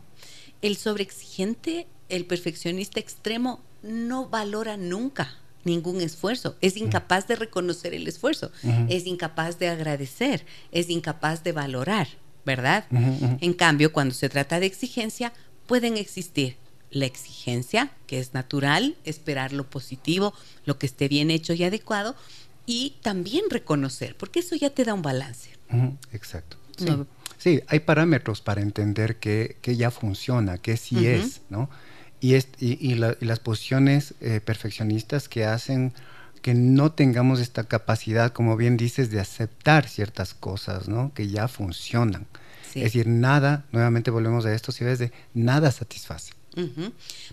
[0.61, 8.07] El sobreexigente, el perfeccionista extremo, no valora nunca ningún esfuerzo, es incapaz de reconocer el
[8.07, 8.51] esfuerzo,
[8.89, 12.09] es incapaz de agradecer, es incapaz de valorar,
[12.45, 12.85] ¿verdad?
[12.91, 15.33] En cambio, cuando se trata de exigencia,
[15.67, 16.57] pueden existir
[16.91, 20.35] la exigencia, que es natural, esperar lo positivo,
[20.67, 22.15] lo que esté bien hecho y adecuado,
[22.67, 25.51] y también reconocer, porque eso ya te da un balance.
[26.13, 26.59] Exacto.
[27.39, 27.61] Sí.
[27.69, 31.71] hay parámetros para entender que, ya funciona, que sí es, ¿no?
[32.23, 35.93] Y, y, las posiciones eh, perfeccionistas que hacen
[36.41, 41.13] que no tengamos esta capacidad, como bien dices, de aceptar ciertas cosas, ¿no?
[41.15, 42.27] Que ya funcionan.
[42.75, 46.33] Es decir, nada, nuevamente volvemos a esto, si ves de nada satisface.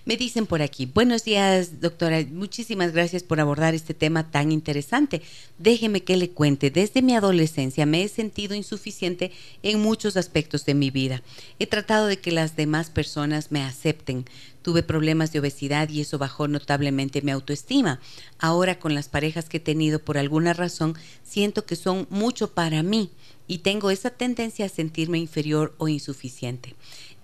[0.05, 5.21] Me dicen por aquí, buenos días doctora, muchísimas gracias por abordar este tema tan interesante.
[5.57, 10.73] Déjeme que le cuente, desde mi adolescencia me he sentido insuficiente en muchos aspectos de
[10.73, 11.21] mi vida.
[11.59, 14.25] He tratado de que las demás personas me acepten.
[14.61, 17.99] Tuve problemas de obesidad y eso bajó notablemente mi autoestima.
[18.39, 22.83] Ahora con las parejas que he tenido por alguna razón siento que son mucho para
[22.83, 23.11] mí
[23.47, 26.75] y tengo esa tendencia a sentirme inferior o insuficiente.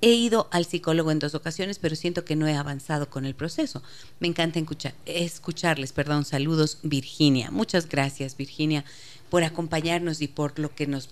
[0.02, 3.34] He ido al psicólogo en dos ocasiones, pero siento que no he avanzado con el
[3.34, 3.82] proceso.
[4.20, 4.62] Me encanta
[5.06, 5.94] escucharles.
[5.94, 7.50] Perdón, saludos, Virginia.
[7.52, 8.84] Muchas gracias, Virginia,
[9.30, 11.10] por acompañarnos y por lo que nos,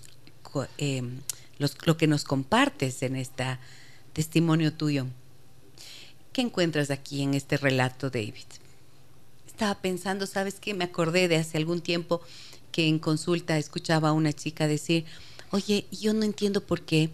[0.78, 1.20] em,
[1.86, 3.58] lo que nos compartes en este
[4.12, 5.06] testimonio tuyo.
[6.32, 8.46] ¿Qué encuentras aquí en este relato, David?
[9.46, 10.74] Estaba pensando, ¿sabes qué?
[10.74, 12.20] Me acordé de hace algún tiempo
[12.72, 15.04] que en consulta escuchaba a una chica decir,
[15.52, 17.10] oye, yo no entiendo por qué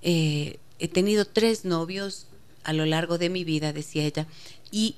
[0.00, 2.26] eh, he tenido tres novios
[2.64, 4.26] a lo largo de mi vida, decía ella,
[4.70, 4.96] y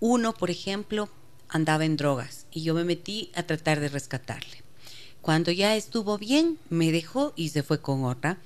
[0.00, 1.08] uno, por ejemplo,
[1.48, 4.62] andaba en drogas y yo me metí a tratar de rescatarle.
[5.20, 8.38] Cuando ya estuvo bien, me dejó y se fue con otra.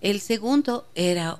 [0.00, 1.38] El segundo era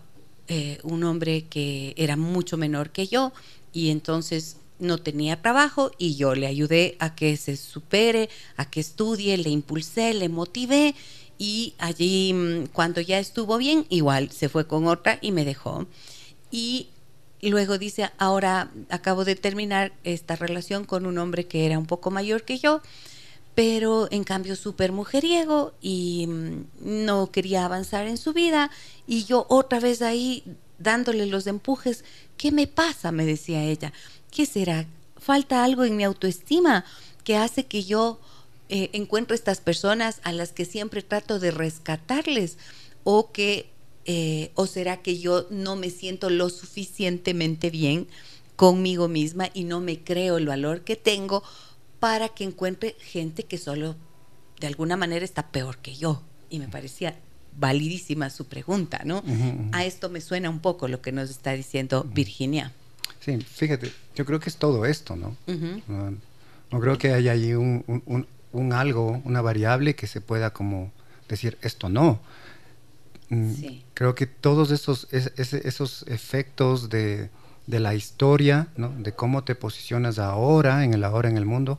[0.48, 3.32] eh, un hombre que era mucho menor que yo
[3.72, 8.80] y entonces no tenía trabajo y yo le ayudé a que se supere, a que
[8.80, 10.94] estudie, le impulsé, le motivé
[11.38, 15.86] y allí mm, cuando ya estuvo bien, igual se fue con otra y me dejó.
[16.50, 16.88] Y
[17.42, 22.10] luego dice, ahora acabo de terminar esta relación con un hombre que era un poco
[22.10, 22.80] mayor que yo,
[23.54, 28.70] pero en cambio súper mujeriego y mm, no quería avanzar en su vida
[29.06, 30.44] y yo otra vez ahí
[30.78, 32.04] dándole los empujes,
[32.36, 33.12] ¿qué me pasa?
[33.12, 33.92] me decía ella,
[34.30, 34.86] ¿qué será?
[35.16, 36.84] ¿Falta algo en mi autoestima
[37.22, 38.20] que hace que yo
[38.68, 42.56] eh, encuentro estas personas a las que siempre trato de rescatarles
[43.04, 43.70] o que
[44.06, 48.06] eh, o será que yo no me siento lo suficientemente bien
[48.56, 51.42] conmigo misma y no me creo el valor que tengo
[52.00, 53.96] para que encuentre gente que solo
[54.60, 56.22] de alguna manera está peor que yo.
[56.50, 57.18] Y me parecía
[57.58, 59.22] validísima su pregunta, ¿no?
[59.72, 62.72] A esto me suena un poco lo que nos está diciendo Virginia.
[63.20, 65.36] Sí, fíjate, yo creo que es todo esto, ¿no?
[65.46, 68.26] no, creo que haya un, un,
[68.72, 70.92] algo, una variable que se pueda como
[71.28, 72.20] decir esto no.
[73.30, 73.52] Mm,
[73.94, 77.30] creo que todos esos, esos efectos de,
[77.66, 78.90] de la historia, ¿no?
[78.90, 81.78] de cómo te posicionas ahora, en el ahora en el mundo,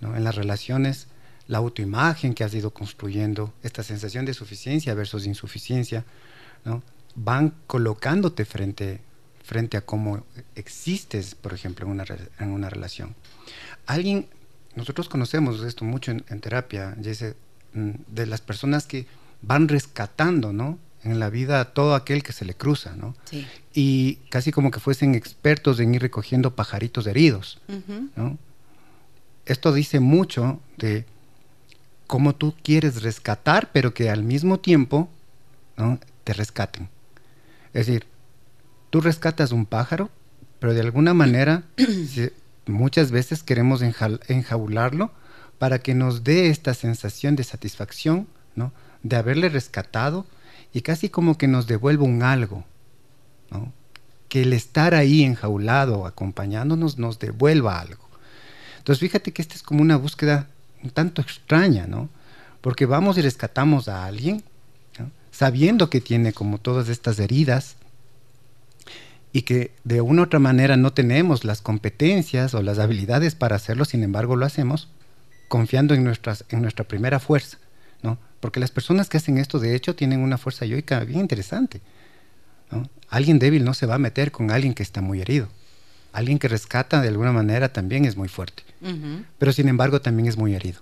[0.00, 0.16] ¿no?
[0.16, 1.08] en las relaciones,
[1.46, 6.04] la autoimagen que has ido construyendo, esta sensación de suficiencia versus insuficiencia,
[6.64, 6.82] ¿no?
[7.14, 9.00] van colocándote frente,
[9.42, 12.04] frente a cómo existes, por ejemplo, en una,
[12.38, 13.14] en una relación.
[13.86, 14.28] Alguien,
[14.78, 19.06] nosotros conocemos esto mucho en, terapia, mm, de las personas que
[19.42, 20.78] van rescatando, ¿no?
[21.04, 23.14] en la vida a todo aquel que se le cruza, ¿no?
[23.24, 23.46] Sí.
[23.72, 27.60] Y casi como que fuesen expertos en ir recogiendo pajaritos heridos,
[28.16, 28.36] ¿no?
[29.46, 31.06] Esto dice mucho de
[32.06, 35.08] cómo tú quieres rescatar, pero que al mismo tiempo
[35.76, 36.00] ¿no?
[36.24, 36.88] te rescaten.
[37.72, 38.06] Es decir,
[38.90, 40.10] tú rescatas un pájaro,
[40.58, 41.62] pero de alguna manera
[42.70, 45.12] muchas veces queremos enjaularlo
[45.58, 48.72] para que nos dé esta sensación de satisfacción, ¿no?
[49.02, 50.26] de haberle rescatado,
[50.72, 52.64] y casi como que nos devuelva un algo,
[53.50, 53.72] ¿no?
[54.28, 58.08] que el estar ahí enjaulado, acompañándonos, nos devuelva algo.
[58.78, 60.48] Entonces fíjate que esta es como una búsqueda
[60.82, 62.08] un tanto extraña, ¿no?
[62.60, 64.42] Porque vamos y rescatamos a alguien,
[65.30, 67.76] sabiendo que tiene como todas estas heridas
[69.32, 73.56] y que de una u otra manera no tenemos las competencias o las habilidades para
[73.56, 74.88] hacerlo, sin embargo lo hacemos
[75.48, 77.58] confiando en, nuestras, en nuestra primera fuerza,
[78.02, 78.18] ¿no?
[78.40, 81.80] Porque las personas que hacen esto, de hecho, tienen una fuerza yoica bien interesante.
[83.08, 85.48] Alguien débil no se va a meter con alguien que está muy herido.
[86.12, 88.62] Alguien que rescata de alguna manera también es muy fuerte.
[89.38, 90.80] Pero sin embargo también es muy herido.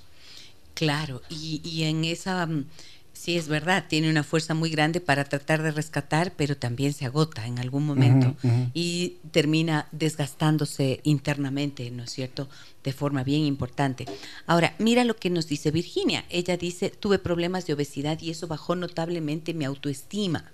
[0.75, 2.67] Claro, y, y en esa mm,
[3.17, 7.07] Sí, es verdad, tiene una fuerza muy grande para tratar de rescatar, pero también se
[7.07, 8.37] agota en algún momento
[8.75, 12.49] y termina desgastándose internamente, ¿no es cierto?
[12.85, 14.05] De forma bien importante.
[14.47, 16.25] Ahora, mira lo que nos dice Virginia.
[16.29, 20.53] Ella dice, tuve problemas de obesidad y eso bajó notablemente mi autoestima.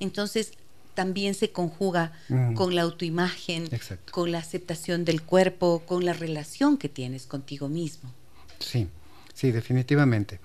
[0.00, 0.52] Entonces,
[0.94, 2.12] también se conjuga
[2.54, 3.70] con la autoimagen,
[4.10, 8.12] con la aceptación del cuerpo, con la relación que tienes contigo mismo.
[8.58, 8.88] Sí,
[9.32, 10.40] sí, definitivamente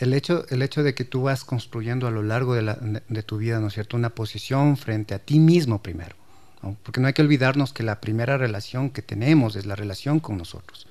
[0.00, 3.60] el hecho, el hecho de que tú vas construyendo a lo largo de, tu vida,
[3.60, 6.16] ¿no es cierto?, una posición frente a ti mismo primero.
[6.82, 10.36] Porque no hay que olvidarnos que la primera relación que tenemos es la relación con
[10.36, 10.86] nosotros.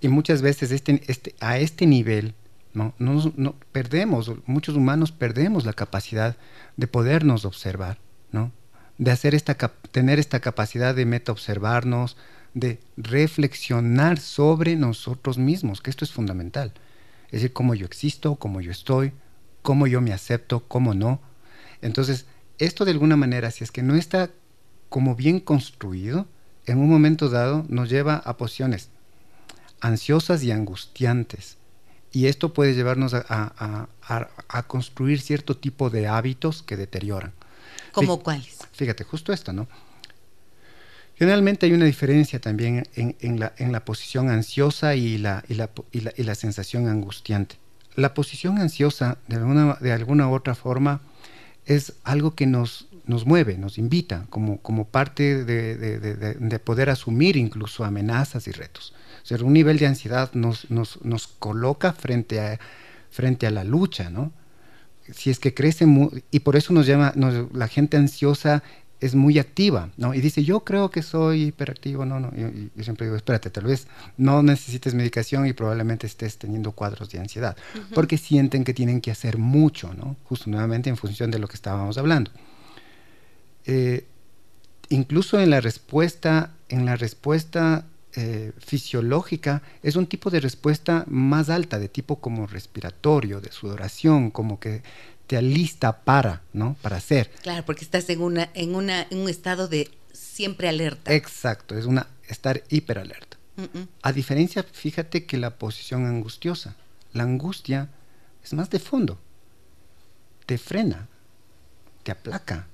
[0.00, 2.34] Y muchas veces este, este, a este nivel
[2.72, 2.94] ¿no?
[2.98, 6.36] No, perdemos, muchos humanos perdemos la capacidad
[6.76, 7.98] de podernos observar,
[8.30, 8.52] ¿no?
[8.98, 9.56] de hacer esta,
[9.90, 12.16] tener esta capacidad de meta observarnos,
[12.54, 16.72] de reflexionar sobre nosotros mismos, que esto es fundamental.
[17.30, 19.12] Es decir, cómo yo existo, cómo yo estoy,
[19.62, 21.20] cómo yo me acepto, cómo no.
[21.82, 22.26] Entonces,
[22.58, 24.30] esto de alguna manera, si es que no está
[24.88, 26.26] como bien construido,
[26.66, 28.90] en un momento dado nos lleva a posiciones
[29.80, 31.56] ansiosas y angustiantes.
[32.12, 33.88] Y esto puede llevarnos a,
[34.66, 37.32] construir cierto tipo de hábitos que deterioran.
[37.92, 38.58] ¿Como cuáles?
[38.72, 39.68] Fíjate, justo esto, ¿no?
[41.20, 45.44] Generalmente hay una diferencia también en, la, posición ansiosa y la,
[46.34, 47.56] sensación angustiante.
[47.94, 51.02] La posición ansiosa, de alguna, de alguna u otra forma,
[51.66, 52.88] es algo que nos,
[53.26, 58.94] mueve, nos invita, como, parte de, poder asumir incluso amenazas y retos.
[59.22, 60.68] O sea, un nivel de ansiedad nos,
[61.38, 62.58] coloca frente a,
[63.10, 64.32] frente a la lucha, ¿no?
[65.12, 65.84] Si es que crece,
[66.30, 67.12] y por eso nos llama,
[67.52, 68.62] la gente ansiosa
[69.00, 70.12] es muy activa, ¿no?
[70.14, 72.48] Y dice, yo creo que soy hiperactivo, no, no, yo,
[72.82, 73.86] siempre digo, espérate, tal vez
[74.18, 77.56] no necesites medicación y probablemente estés teniendo cuadros de ansiedad,
[77.94, 80.16] porque sienten que tienen que hacer mucho, ¿no?
[80.24, 82.30] Justo nuevamente en función de lo que estábamos hablando.
[83.64, 84.04] Eh,
[84.90, 91.48] incluso en la respuesta, en la respuesta eh, fisiológica es un tipo de respuesta más
[91.48, 94.82] alta, de tipo como respiratorio, de sudoración, como que
[95.30, 96.74] te alista para, ¿no?
[96.82, 97.30] Para hacer.
[97.42, 101.14] Claro, porque estás en, una, en, una, un estado de siempre alerta.
[101.14, 103.36] Exacto, es una estar hiperalerta.
[104.02, 106.74] A diferencia, fíjate que la posición angustiosa,
[107.12, 107.90] la angustia
[108.42, 109.20] es más de fondo,
[110.46, 111.06] te frena,
[112.02, 112.66] te aplaca,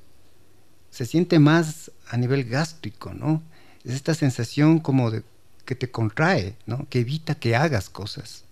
[0.91, 3.43] se siente más a nivel gástrico, ¿no?
[3.85, 5.25] Es esta sensación como de
[5.67, 6.87] que te contrae, ¿no?
[6.89, 8.45] que evita que hagas cosas.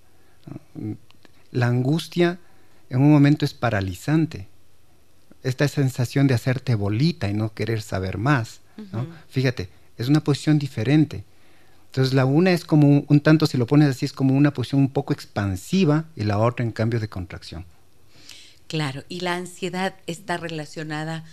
[1.53, 2.39] La angustia
[2.95, 4.49] en un momento es paralizante.
[5.43, 8.61] Esta sensación de hacerte bolita y no querer saber más.
[9.29, 9.69] Fíjate,
[9.99, 11.25] es una posición diferente.
[11.87, 14.53] Entonces la una es como un, un, tanto, si lo pones así, es como una
[14.53, 17.65] posición un poco expansiva y la otra en cambio de contracción.
[18.67, 21.25] Claro, y la ansiedad está relacionada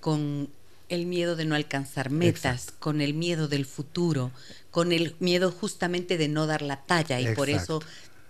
[0.00, 0.48] con
[0.88, 4.30] el miedo de no alcanzar metas, con el miedo del futuro,
[4.70, 7.82] con el miedo justamente de no dar la talla y por eso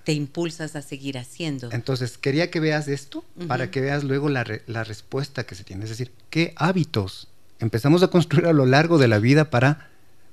[0.06, 1.68] te impulsas a seguir haciendo.
[1.72, 5.82] Entonces, quería que veas esto para que veas luego la, la, respuesta que se tiene.
[5.82, 7.26] Es decir, ¿qué hábitos
[7.58, 9.90] empezamos a construir a lo largo de la vida para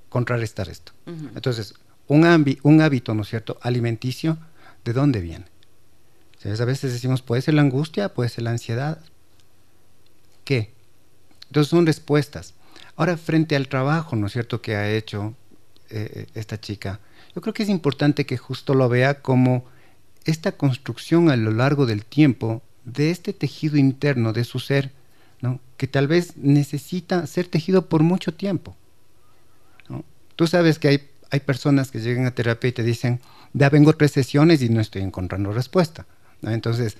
[0.09, 0.91] contrarrestar esto?
[1.07, 1.73] Entonces,
[2.07, 2.23] un,
[2.61, 4.37] un hábito, ¿no es cierto?, alimenticio,
[4.85, 5.45] ¿de dónde viene?
[6.45, 8.99] a veces decimos, puede ser la angustia, puede ser la ansiedad.
[10.45, 10.71] ¿Qué?
[11.47, 12.53] Entonces son respuestas.
[12.95, 15.33] Ahora, frente al trabajo, ¿no es cierto?, que ha hecho
[15.89, 16.99] eh, eh, esta chica,
[17.35, 19.65] yo creo que es importante que justo lo vea como
[20.25, 24.91] esta construcción a lo largo del tiempo de este tejido interno de su ser,
[25.41, 25.59] ¿no?
[25.77, 28.75] que tal vez necesita ser tejido por mucho tiempo.
[30.35, 33.19] Tú sabes que hay, hay personas que llegan a terapia y te dicen,
[33.53, 36.07] ya vengo tres sesiones y no estoy encontrando respuesta.
[36.41, 36.97] Entonces,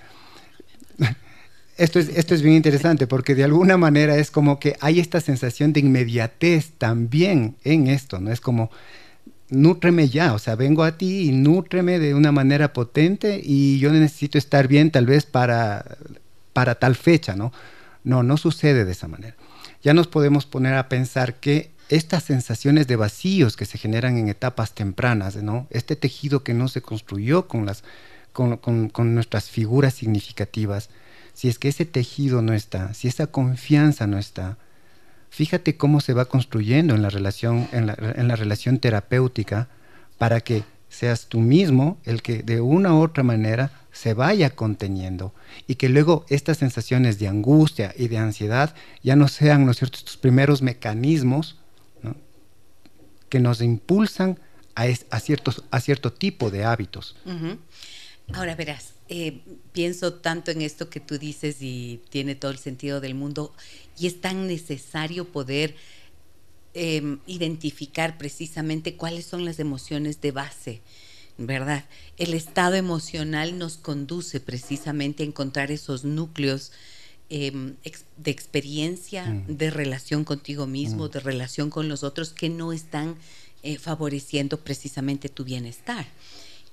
[1.76, 5.20] esto es, esto es bien interesante porque de alguna manera es como que hay esta
[5.20, 8.30] sensación de inmediatez también en esto, ¿no?
[8.30, 8.70] Es como,
[9.54, 13.92] nútreme ya, o sea, vengo a ti y nútreme de una manera potente y yo
[13.92, 15.96] necesito estar bien tal vez para,
[16.52, 17.52] para tal fecha, ¿no?
[18.02, 19.36] No, no sucede de esa manera.
[19.82, 24.28] Ya nos podemos poner a pensar que estas sensaciones de vacíos que se generan en
[24.28, 25.66] etapas tempranas, ¿no?
[25.70, 27.84] Este tejido que no se construyó con las
[28.32, 30.90] con, con, nuestras figuras significativas,
[31.34, 34.58] si es que ese tejido no está, si esa confianza no está,
[35.34, 39.68] fíjate cómo se va construyendo en la relación, en la, relación terapéutica
[40.16, 45.34] para que seas tú mismo el que de una u otra manera se vaya conteniendo
[45.66, 49.78] y que luego estas sensaciones de angustia y de ansiedad ya no sean, ¿no es
[49.78, 51.58] cierto?, estos primeros mecanismos
[53.28, 54.38] que nos impulsan
[54.76, 57.16] a, ciertos, a cierto tipo de hábitos.
[58.32, 59.40] Ahora verás, eh,
[59.72, 63.54] pienso tanto en esto que tú dices y tiene todo el sentido del mundo
[63.98, 65.76] y es tan necesario poder
[66.72, 70.80] em, identificar precisamente cuáles son las emociones de base,
[71.36, 71.84] ¿verdad?
[72.16, 76.72] El estado emocional nos conduce precisamente a encontrar esos núcleos
[77.28, 77.76] em,
[78.16, 79.56] de experiencia, mm.
[79.56, 81.10] de relación contigo mismo, mm.
[81.10, 83.16] de relación con los otros que no están
[83.62, 86.06] eh, favoreciendo precisamente tu bienestar.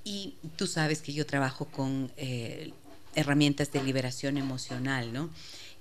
[0.04, 2.72] Y tú sabes que yo trabajo con eh,
[3.14, 5.30] herramientas de liberación emocional, ¿no?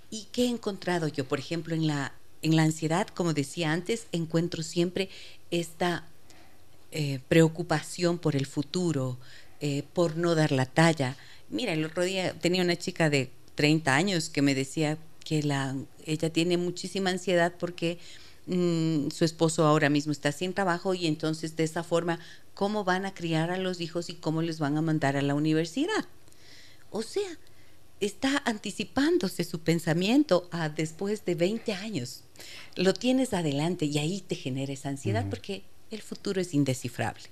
[0.10, 1.26] ¿Y qué he encontrado yo?
[1.26, 5.10] Por ejemplo, en la, en la ansiedad, como decía antes, encuentro siempre
[5.50, 6.06] esta
[6.92, 9.18] eh, preocupación por el futuro,
[9.62, 11.16] eh, por no dar la talla.
[11.50, 15.76] Mira, el otro día tenía una chica de 30 años que me decía que la,
[16.06, 18.00] ella tiene muchísima ansiedad porque
[18.48, 22.20] mm, su esposo ahora mismo está sin trabajo y entonces de esa forma
[22.62, 25.34] cómo van a criar a los hijos y cómo les van a mandar a la
[25.34, 26.06] universidad.
[26.92, 27.40] O sea,
[28.00, 32.24] está anticipándose su pensamiento a después de 20 años.
[32.76, 37.24] Lo tienes adelante y ahí te genera esa ansiedad porque el futuro es indescifrable.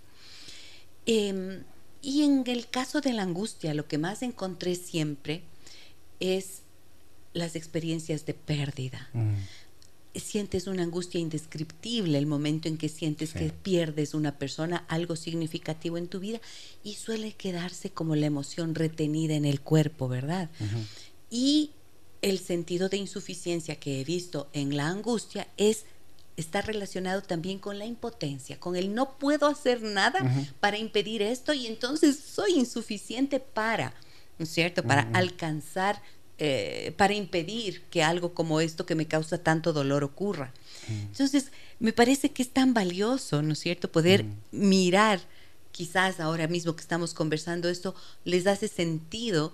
[1.06, 1.62] Em,
[2.02, 5.44] y en el caso de la angustia, lo que más encontré siempre
[6.20, 6.64] es
[7.34, 9.12] las experiencias de pérdida
[10.16, 15.98] sientes una angustia indescriptible el momento en que sientes que pierdes una persona, algo significativo
[15.98, 16.42] en tu vida,
[16.84, 20.50] y suele quedarse como la emoción retenida en el cuerpo, ¿verdad?
[21.30, 21.72] Y
[22.22, 25.86] el sentido de insuficiencia que he visto en la angustia es
[26.38, 30.20] está relacionado también con la impotencia, con el no puedo hacer nada
[30.62, 33.94] para impedir esto y entonces soy insuficiente para,
[34.38, 36.02] ¿no es cierto?, para alcanzar
[36.42, 40.54] eh, para impedir que algo como esto que me causa tanto dolor ocurra.
[40.88, 41.02] Mm.
[41.08, 44.38] Entonces, me parece que es tan valioso, ¿no es cierto?, poder mm.
[44.52, 45.20] mirar,
[45.74, 49.54] quizás ahora mismo que estamos conversando esto, les hace sentido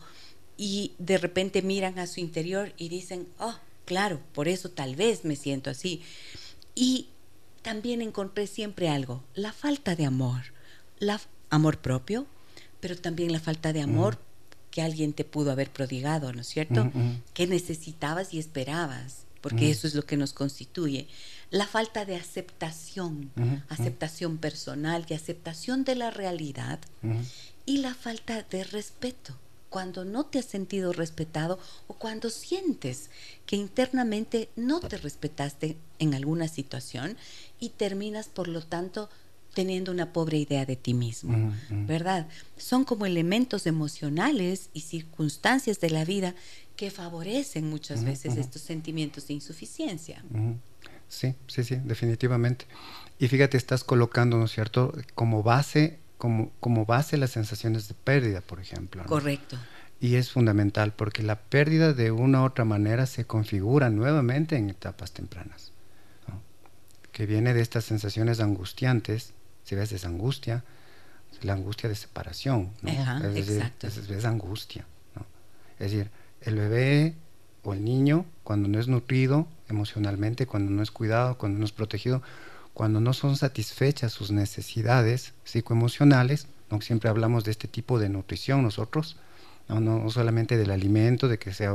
[0.57, 3.55] y de repente miran a su interior y dicen, oh,
[3.85, 6.03] claro, por eso tal vez me siento así.
[6.75, 7.07] Y
[7.63, 10.53] también encontré siempre algo, la falta de amor,
[10.99, 11.19] la
[11.49, 12.27] amor propio,
[12.79, 14.24] pero también la falta de amor mm
[14.75, 16.91] que alguien te pudo haber prodigado, ¿no es cierto?
[17.33, 21.07] Que necesitabas y esperabas, porque eso es lo que nos constituye.
[21.49, 23.31] La falta de aceptación,
[23.69, 26.79] aceptación personal y aceptación de la realidad,
[27.65, 29.33] y la falta de respeto.
[29.69, 31.57] Cuando no te has sentido respetado
[31.87, 33.09] o cuando sientes
[33.45, 37.15] que internamente no te respetaste en alguna situación
[37.61, 39.09] y terminas por lo tanto
[39.55, 42.27] teniendo una pobre idea de ti mismo, ¿verdad?
[42.57, 46.35] Son como elementos emocionales y circunstancias de la vida
[46.75, 50.23] que favorecen muchas veces estos sentimientos de insuficiencia.
[51.07, 52.65] Sí, sí, sí, definitivamente.
[53.17, 57.93] Y fíjate, estás colocando, ¿no es cierto?, como base, como, como base las sensaciones de
[57.93, 59.05] pérdida, por ejemplo.
[59.05, 59.57] Correcto.
[60.01, 64.69] Y es fundamental porque la pérdida de una u otra manera se configura nuevamente en
[64.69, 65.71] etapas tempranas,
[67.13, 69.31] que viene de estas sensaciones angustiantes
[69.65, 70.63] si ves, es angustia,
[71.41, 72.91] la angustia de separación, ¿no?
[72.91, 74.85] es, decir, es, angustia,
[75.15, 75.25] ¿no?
[75.73, 76.09] Es decir,
[76.41, 77.15] el bebé
[77.63, 81.71] o el niño, cuando no es nutrido emocionalmente, cuando no es cuidado, cuando no es
[81.71, 82.21] protegido,
[82.73, 86.81] cuando no son satisfechas sus necesidades psicoemocionales, ¿no?
[86.81, 89.17] siempre hablamos de este tipo de nutrición nosotros,
[89.67, 91.73] no, no, solamente del alimento, de que sea,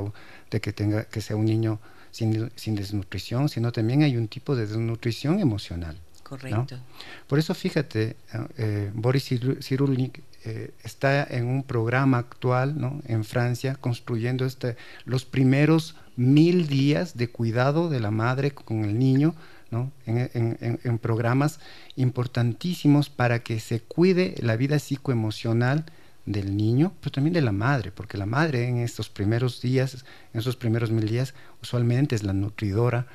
[0.51, 1.81] de que tenga, que sea un niño
[2.13, 5.99] sin, sin desnutrición, sino también hay un tipo de desnutrición emocional.
[6.31, 6.79] Correcto.
[7.27, 8.15] Por eso fíjate,
[8.57, 12.77] eh, Boris Cyrulnik eh, está en un programa actual
[13.09, 18.97] en Francia construyendo este, los primeros mil días de cuidado de la madre con el
[18.97, 19.35] niño
[19.73, 19.91] ¿no?
[20.07, 21.59] en, programas
[21.97, 25.85] importantísimos para que se cuide la vida psicoemocional
[26.27, 30.39] del niño, pero también de la madre, porque la madre en estos primeros días, en
[30.41, 33.09] esos primeros mil días, usualmente es la nutridora,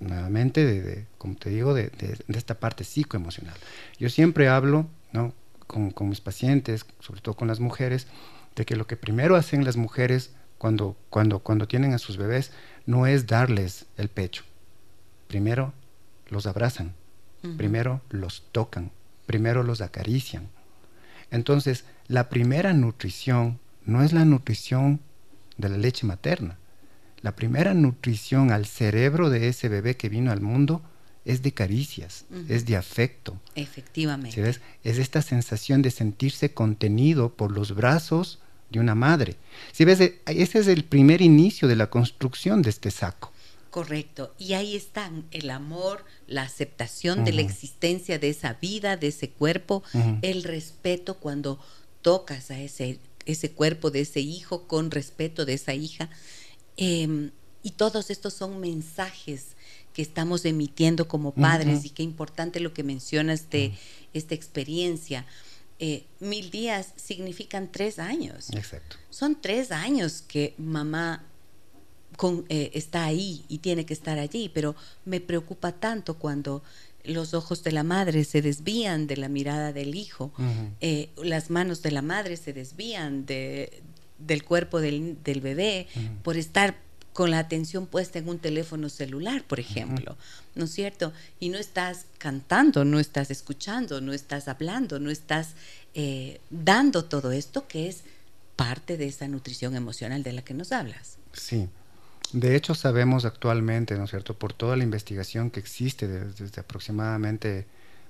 [0.00, 1.90] nuevamente, de, como te digo, de,
[2.28, 3.56] esta parte psicoemocional.
[3.98, 5.32] Yo siempre hablo ¿no?
[5.66, 8.06] con, mis pacientes, sobre todo con las mujeres,
[8.56, 12.52] de que lo que primero hacen las mujeres cuando, cuando, cuando tienen a sus bebés
[12.86, 14.44] no es darles el pecho.
[15.28, 15.72] Primero
[16.28, 16.94] los abrazan,
[17.56, 18.90] primero los tocan,
[19.26, 20.48] primero los acarician.
[21.30, 25.00] Entonces, la primera nutrición no es la nutrición
[25.56, 26.58] de la leche materna,
[27.24, 30.82] la primera nutrición al cerebro de ese bebé que vino al mundo
[31.24, 33.40] es de caricias, es de afecto.
[33.54, 34.60] Efectivamente.
[34.82, 39.36] Es esta sensación de sentirse contenido por los brazos de una madre.
[39.72, 43.32] Si ves, e, ese es el primer inicio de la construcción de este saco.
[43.70, 44.34] Correcto.
[44.38, 49.30] Y ahí están el amor, la aceptación de la existencia de esa vida, de ese
[49.30, 49.82] cuerpo,
[50.20, 51.58] el respeto cuando
[52.02, 56.10] tocas a ese, ese cuerpo de ese hijo con respeto de esa hija.
[56.76, 57.30] Em,
[57.62, 59.56] y todos estos son mensajes
[59.92, 63.72] que estamos emitiendo como padres y qué importante lo que mencionas de
[64.12, 65.24] esta experiencia.
[65.78, 68.50] Eh, mil días significan tres años.
[68.50, 68.96] Exacto.
[69.10, 71.24] Son tres años que mamá
[72.16, 76.62] con, eh, está ahí y tiene que estar allí, pero me preocupa tanto cuando
[77.04, 80.32] los ojos de la madre se desvían de la mirada del hijo,
[80.80, 83.82] eh, las manos de la madre se desvían de,
[84.18, 85.86] del cuerpo del, bebé
[86.22, 86.76] por estar
[87.12, 90.16] con la atención puesta en un teléfono celular, por ejemplo,
[90.56, 91.12] ¿no es cierto?
[91.38, 95.54] Y no estás cantando, no estás escuchando, no estás hablando, no estás
[95.94, 98.02] eh, dando todo esto que es
[98.56, 101.18] parte de esa nutrición emocional de la que nos hablas.
[101.32, 101.68] Sí.
[102.32, 107.66] De hecho, sabemos actualmente, ¿no es cierto?, por toda la investigación que existe desde, aproximadamente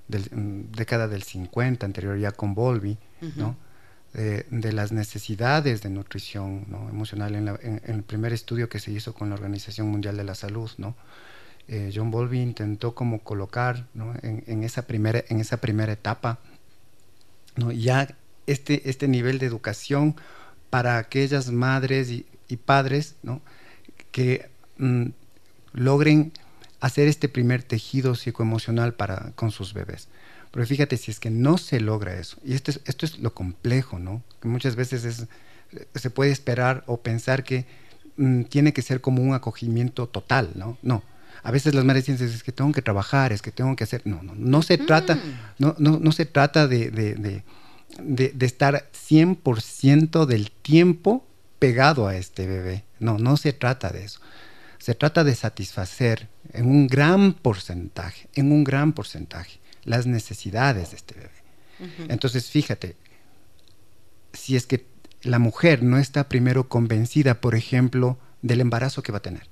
[0.07, 2.97] la mm, década del 50, anterior ya con Volvi,
[3.35, 3.55] ¿no?
[4.15, 9.35] De, las necesidades de nutrición emocional en, el primer estudio que se hizo con la
[9.35, 10.95] Organización Mundial de la Salud, ¿no?
[11.67, 13.87] Eh, John Bowlby intentó como colocar
[14.21, 16.37] en, esa primera, en esa primera etapa
[17.55, 17.71] ¿no?
[17.71, 20.15] ya este, este nivel de educación
[20.69, 22.25] para aquellas madres y,
[22.57, 23.41] padres ¿no?
[24.11, 24.47] que
[24.77, 25.07] mm,
[25.73, 26.33] logren
[26.81, 30.07] hacer este primer tejido psicoemocional para, con sus bebés.
[30.55, 33.33] Pero fíjate, si es que no se logra eso, y esto es, esto es lo
[33.33, 34.23] complejo, ¿no?
[34.39, 35.25] Que muchas veces es,
[35.93, 37.65] se puede esperar o pensar que
[38.15, 40.77] mm, tiene que ser como un acogimiento total, ¿no?
[40.81, 41.03] No.
[41.43, 44.03] A veces las madres dicen, es que tengo que trabajar, es que tengo que hacer...
[44.05, 45.19] No, no, no se trata,
[45.59, 47.43] no, no, no se trata de, de,
[47.99, 51.27] de, de estar 100% del tiempo
[51.59, 52.85] pegado a este bebé.
[53.01, 54.21] No, no se trata de eso.
[54.77, 60.97] Se trata de satisfacer en un gran porcentaje, en un gran porcentaje, las necesidades de
[60.97, 62.09] este bebé.
[62.09, 62.95] Entonces, fíjate,
[64.33, 64.85] si es que
[65.21, 69.49] la mujer no está primero convencida, por ejemplo, del embarazo que va a tener.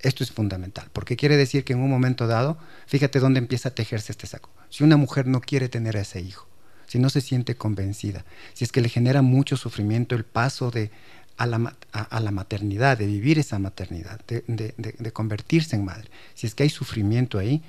[0.00, 3.74] Esto es fundamental, porque quiere decir que en un momento dado, fíjate dónde empieza a
[3.74, 4.50] tejerse este saco.
[4.68, 6.46] Si una mujer no quiere tener a ese hijo,
[6.86, 10.90] si no se siente convencida, si es que le genera mucho sufrimiento el paso de
[11.36, 16.46] a la, a, la maternidad, de vivir esa maternidad, de, de, convertirse en madre, si
[16.46, 17.62] es que hay sufrimiento ahí,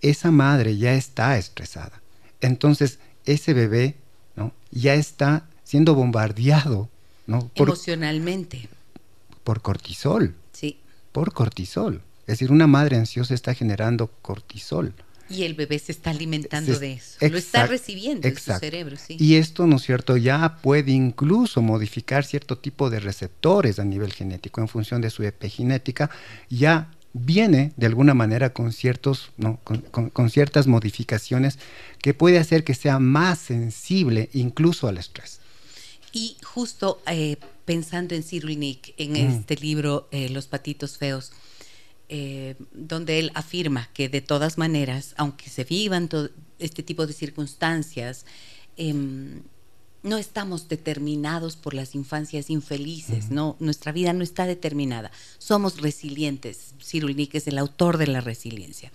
[0.00, 2.02] esa madre ya está estresada.
[2.40, 3.96] Entonces, ese bebé
[4.36, 4.52] ¿no?
[4.70, 6.88] ya está siendo bombardeado
[7.26, 7.50] ¿no?
[7.54, 8.68] emocionalmente.
[9.44, 10.34] Por cortisol.
[10.52, 10.78] Sí.
[11.12, 12.02] Por cortisol.
[12.22, 14.94] Es decir, una madre ansiosa está generando cortisol.
[15.30, 17.18] Y el bebé se está alimentando de eso.
[17.28, 19.16] lo está recibiendo en su cerebro, sí.
[19.20, 24.12] Y esto, ¿no es cierto?, ya puede incluso modificar cierto tipo de receptores a nivel
[24.12, 26.08] genético en función de su epigenética.
[26.48, 26.90] Ya
[27.20, 29.60] viene de alguna manera con, ciertos, ¿no?
[29.62, 31.58] con, ciertas modificaciones
[32.00, 35.40] que puede hacer que sea más sensible incluso al estrés.
[36.12, 41.32] Y justo eh, pensando en Cyril Nick, en este libro eh, Los patitos feos,
[42.08, 46.08] eh, donde él afirma que de todas maneras, aunque se vivan
[46.58, 48.24] este tipo de circunstancias,
[48.78, 49.42] em,
[50.02, 55.10] no estamos determinados por las infancias infelices, no, nuestra vida no está determinada.
[55.38, 56.74] Somos resilientes.
[56.80, 58.92] Cyril Nick es el autor de la resiliencia.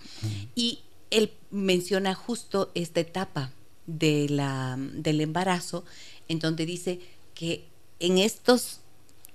[0.54, 0.80] Y
[1.10, 3.52] él menciona justo esta etapa
[3.86, 5.84] de la, del embarazo,
[6.28, 7.00] en donde dice
[7.34, 7.66] que
[8.00, 8.80] en estos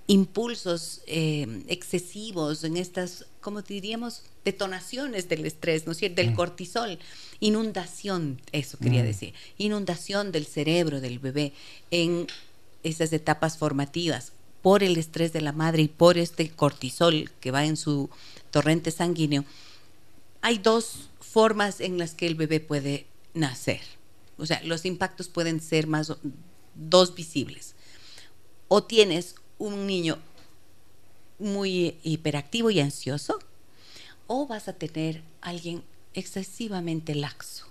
[0.08, 6.18] impulsos eh, excesivos, en estas, como diríamos, detonaciones del estrés, ¿no es cierto?
[6.18, 6.36] Del mm.
[6.36, 7.00] cortisol,
[7.40, 9.06] inundación, eso quería mm.
[9.06, 11.54] decir, inundación del cerebro del bebé
[11.92, 12.28] en
[12.84, 17.66] esas etapas formativas por el estrés de la madre y por este cortisol que va
[17.66, 18.10] en su
[18.52, 19.46] torrente sanguíneo,
[20.42, 23.82] hay dos formas en las que el bebé puede nacer.
[24.38, 26.14] O sea, los impactos pueden ser más
[26.76, 27.76] dos visibles.
[28.68, 30.18] O tienes un niño
[31.40, 33.40] muy hiperactivo y ansioso,
[34.28, 35.84] o vas a tener alguien
[36.14, 37.66] excesivamente laxo,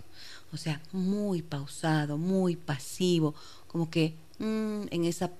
[0.52, 3.34] o sea, muy pausado, muy pasivo,
[3.66, 5.30] como que mm, en esa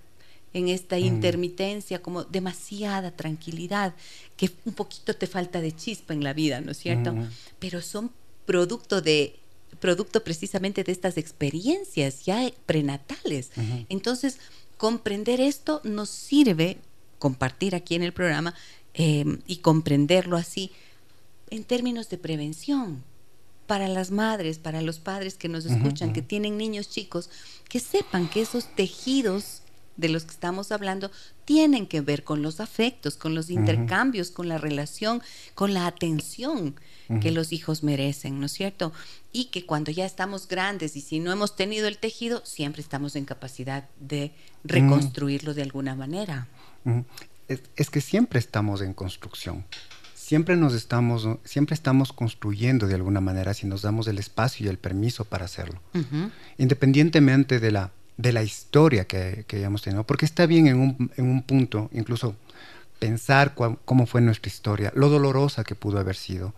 [0.55, 1.01] en esta mm.
[1.01, 3.95] intermitencia, como demasiada tranquilidad,
[4.37, 7.13] que un poquito te falta de chispa en la vida, ¿no es cierto?
[7.13, 7.29] Mm.
[7.59, 8.11] Pero son
[8.47, 9.39] producto de
[9.81, 13.51] producto precisamente de estas experiencias ya prenatales.
[13.89, 14.39] Entonces,
[14.77, 16.79] comprender esto nos sirve,
[17.19, 18.55] compartir aquí en el programa
[18.95, 20.71] em, y comprenderlo así
[21.51, 23.03] en términos de prevención
[23.67, 27.29] para las madres, para los padres que nos escuchan, que tienen niños chicos,
[27.69, 29.61] que sepan que esos tejidos
[29.99, 31.11] de los que estamos hablando
[31.45, 35.23] tienen que ver con los afectos, con los intercambios, con la relación,
[35.55, 36.77] con la atención
[37.21, 38.93] que los hijos merecen, ¿no es cierto?
[39.33, 43.17] Y que cuando ya estamos grandes y si no hemos tenido el tejido, siempre estamos
[43.17, 44.33] en capacidad de
[44.65, 46.49] reconstruirlo de alguna manera.
[47.49, 49.65] Es, que siempre estamos en construcción.
[50.15, 54.69] Siempre nos estamos, siempre estamos construyendo de alguna manera si nos damos el espacio y
[54.69, 55.81] el permiso para hacerlo.
[56.59, 61.13] Independientemente de la de la historia que, que hayamos tenido, porque está bien en un,
[61.17, 62.35] en un punto, incluso
[62.99, 66.53] pensar cómo fue nuestra historia, lo dolorosa que pudo haber sido,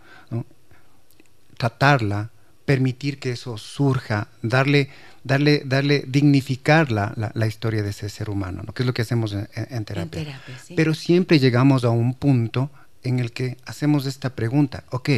[1.58, 2.30] tratarla,
[2.70, 4.90] permitir que eso surja, darle,
[5.24, 8.72] darle, darle dignificar la, la, historia de ese ser humano, ¿no?
[8.72, 10.40] que es lo que hacemos en, terapia.
[10.76, 12.70] Pero siempre llegamos a un punto
[13.02, 15.08] en el que hacemos esta pregunta, ok,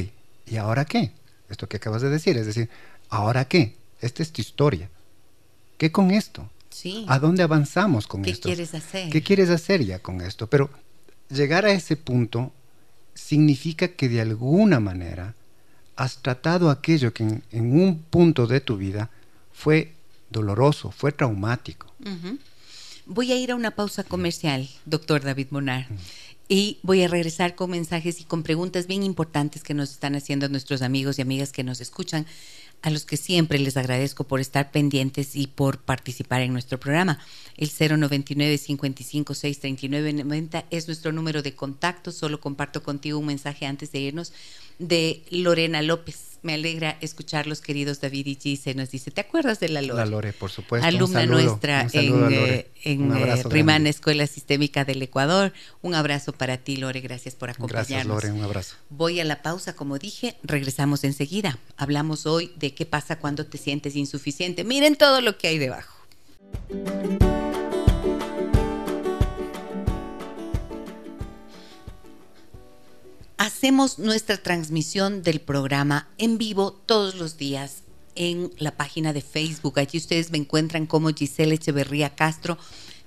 [0.47, 1.13] ¿y ahora qué?
[1.51, 2.71] Esto que acabas de decir, es decir,
[3.11, 3.77] ¿ahora qué?
[4.01, 4.89] Esta es tu historia.
[5.77, 6.49] ¿Qué con esto?
[6.71, 7.05] Sí.
[7.07, 8.49] ¿A dónde avanzamos con esto?
[8.49, 9.11] ¿Qué quieres hacer?
[9.11, 10.47] ¿Qué quieres hacer ya con esto?
[10.47, 10.71] Pero
[11.29, 12.51] llegar a ese punto
[13.13, 15.35] significa que de alguna manera
[15.97, 19.11] has tratado aquello que en, un punto de tu vida
[19.53, 19.95] fue
[20.31, 21.93] doloroso, fue traumático.
[23.07, 25.87] Voy a ir a una pausa comercial, doctor David Monar.
[26.49, 30.49] Y voy a regresar con mensajes y con preguntas bien importantes que nos están haciendo
[30.49, 32.27] nuestros amigos y amigas que nos escuchan
[32.83, 37.19] a los que siempre les agradezco por estar pendientes y por participar en nuestro programa.
[37.57, 42.11] El 099 55 639 90 es nuestro número de contacto.
[42.11, 44.33] Solo comparto contigo un mensaje antes de irnos
[44.79, 48.75] de Lorena López me alegra escucharlos, queridos David y Gise.
[48.75, 49.99] Nos dice, ¿te acuerdas de la Lore?
[49.99, 50.87] La Lore, por supuesto.
[50.87, 55.53] Alumna nuestra en, eh, en eh, Rimana Escuela Sistémica del Ecuador.
[55.81, 57.01] Un abrazo para ti, Lore.
[57.01, 57.89] Gracias por acompañarnos.
[57.89, 58.33] Gracias, Lore.
[58.33, 58.77] Un abrazo.
[58.91, 60.37] Voy a la pausa, como dije.
[60.43, 61.59] Regresamos enseguida.
[61.77, 64.65] Hablamos hoy de qué pasa cuando te sientes insuficiente.
[64.65, 65.97] Miren todo lo que hay debajo.
[73.43, 77.83] Hacemos nuestra transmisión del programa en vivo todos los días
[78.15, 79.81] en la página de Facebook.
[79.81, 82.57] Allí ustedes me encuentran como Giselle Echeverría Castro.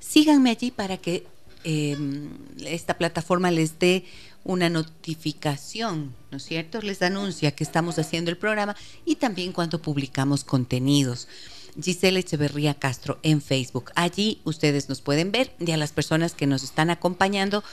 [0.01, 1.25] Síganme allí para que
[1.63, 2.31] em,
[2.65, 4.03] esta plataforma les dé
[4.43, 6.81] una notificación, ¿no es cierto?
[6.81, 8.75] Les anuncia que estamos haciendo el programa
[9.05, 11.29] y también cuando publicamos contenidos.
[11.81, 13.91] Giselle Echeverría Castro en Facebook.
[13.95, 17.63] Allí ustedes nos pueden ver y a las personas que nos están acompañando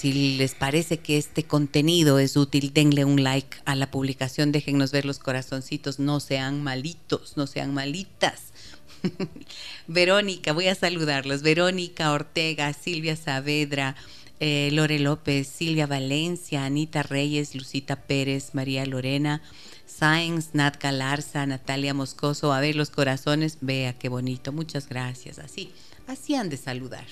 [0.00, 4.92] si les parece que este contenido es útil, denle un like a la publicación, déjennos
[4.92, 8.44] ver los corazoncitos, no sean malitos, no sean malitas.
[9.88, 11.42] Verónica, voy a saludarlos.
[11.42, 13.94] Verónica Ortega, Silvia Saavedra,
[14.38, 19.42] eh, Lore López, Silvia Valencia, Anita Reyes, Lucita Pérez, María Lorena,
[19.84, 25.72] Sainz, Nat Galarza, Natalia Moscoso, a ver los corazones, vea qué bonito, muchas gracias, así,
[26.06, 27.04] así han de saludar.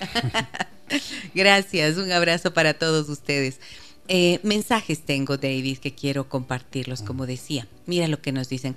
[1.34, 3.60] gracias, un abrazo para todos ustedes.
[4.08, 7.68] Eh, mensajes tengo, David, que quiero compartirlos, como decía.
[7.86, 8.74] Mira lo que nos dicen.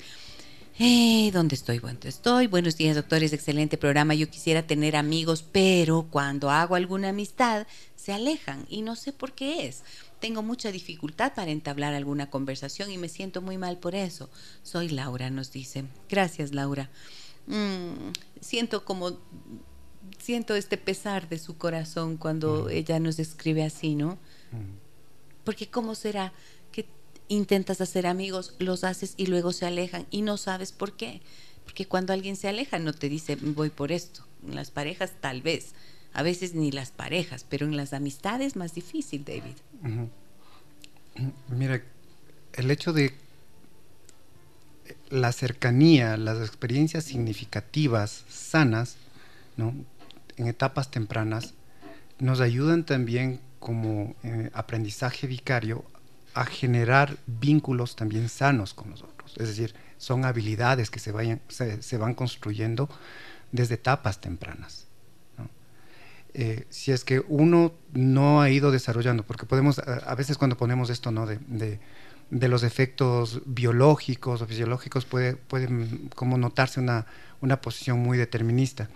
[0.77, 1.79] ¿Dónde estoy?
[1.79, 2.47] ¿Dónde estoy?
[2.47, 3.31] Buenos días, doctores.
[3.31, 4.15] Excelente programa.
[4.15, 9.33] Yo quisiera tener amigos, pero cuando hago alguna amistad, se alejan y no sé por
[9.33, 9.83] qué es.
[10.19, 14.29] Tengo mucha dificultad para entablar alguna conversación y me siento muy mal por eso.
[14.63, 15.85] Soy Laura, nos dice.
[16.09, 16.89] Gracias, Laura.
[17.47, 18.11] Mm,
[18.41, 19.19] siento como
[20.17, 24.17] siento este pesar de su corazón cuando ella nos escribe así, ¿no?
[25.43, 26.33] Porque ¿cómo será?
[27.27, 31.21] intentas hacer amigos, los haces y luego se alejan y no sabes por qué.
[31.63, 34.25] Porque cuando alguien se aleja no te dice voy por esto.
[34.45, 35.71] En las parejas tal vez,
[36.13, 39.55] a veces ni las parejas, pero en las amistades más difícil, David.
[41.49, 41.81] Mira,
[42.53, 43.13] el hecho de
[45.09, 48.97] la cercanía, las experiencias significativas, sanas,
[49.57, 49.73] ¿no?
[50.37, 51.53] En etapas tempranas,
[52.19, 55.85] nos ayudan también como eh, aprendizaje vicario
[56.33, 59.35] a generar vínculos también sanos con nosotros.
[59.37, 62.89] Es decir, son habilidades que se, vayan, se, van construyendo
[63.51, 64.87] desde etapas tempranas.
[66.35, 70.89] Eh, si es que uno no ha ido desarrollando, porque podemos, a, veces cuando ponemos
[70.89, 71.27] esto ¿no?
[71.27, 71.37] de,
[72.31, 75.69] de, los efectos biológicos o fisiológicos, puede, puede
[76.15, 77.05] como notarse una,
[77.39, 78.89] una posición muy determinista.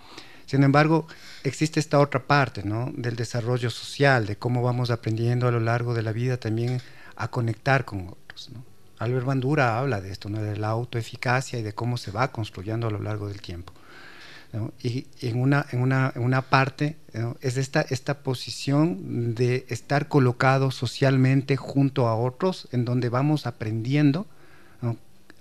[0.48, 1.06] Sin embargo,
[1.44, 2.92] existe esta otra parte ¿no?
[2.96, 6.82] del desarrollo social, de cómo vamos aprendiendo a lo largo de la vida también
[7.18, 8.50] a conectar con otros.
[8.54, 8.64] ¿no?
[8.98, 10.42] Albert Bandura habla de esto, ¿no?
[10.42, 13.74] de la autoeficacia y de cómo se va construyendo a lo largo del tiempo.
[14.82, 16.96] Y, en, una, en, una, en, una, parte
[17.42, 24.26] es esta, esta posición de estar colocado socialmente junto a otros, en donde vamos aprendiendo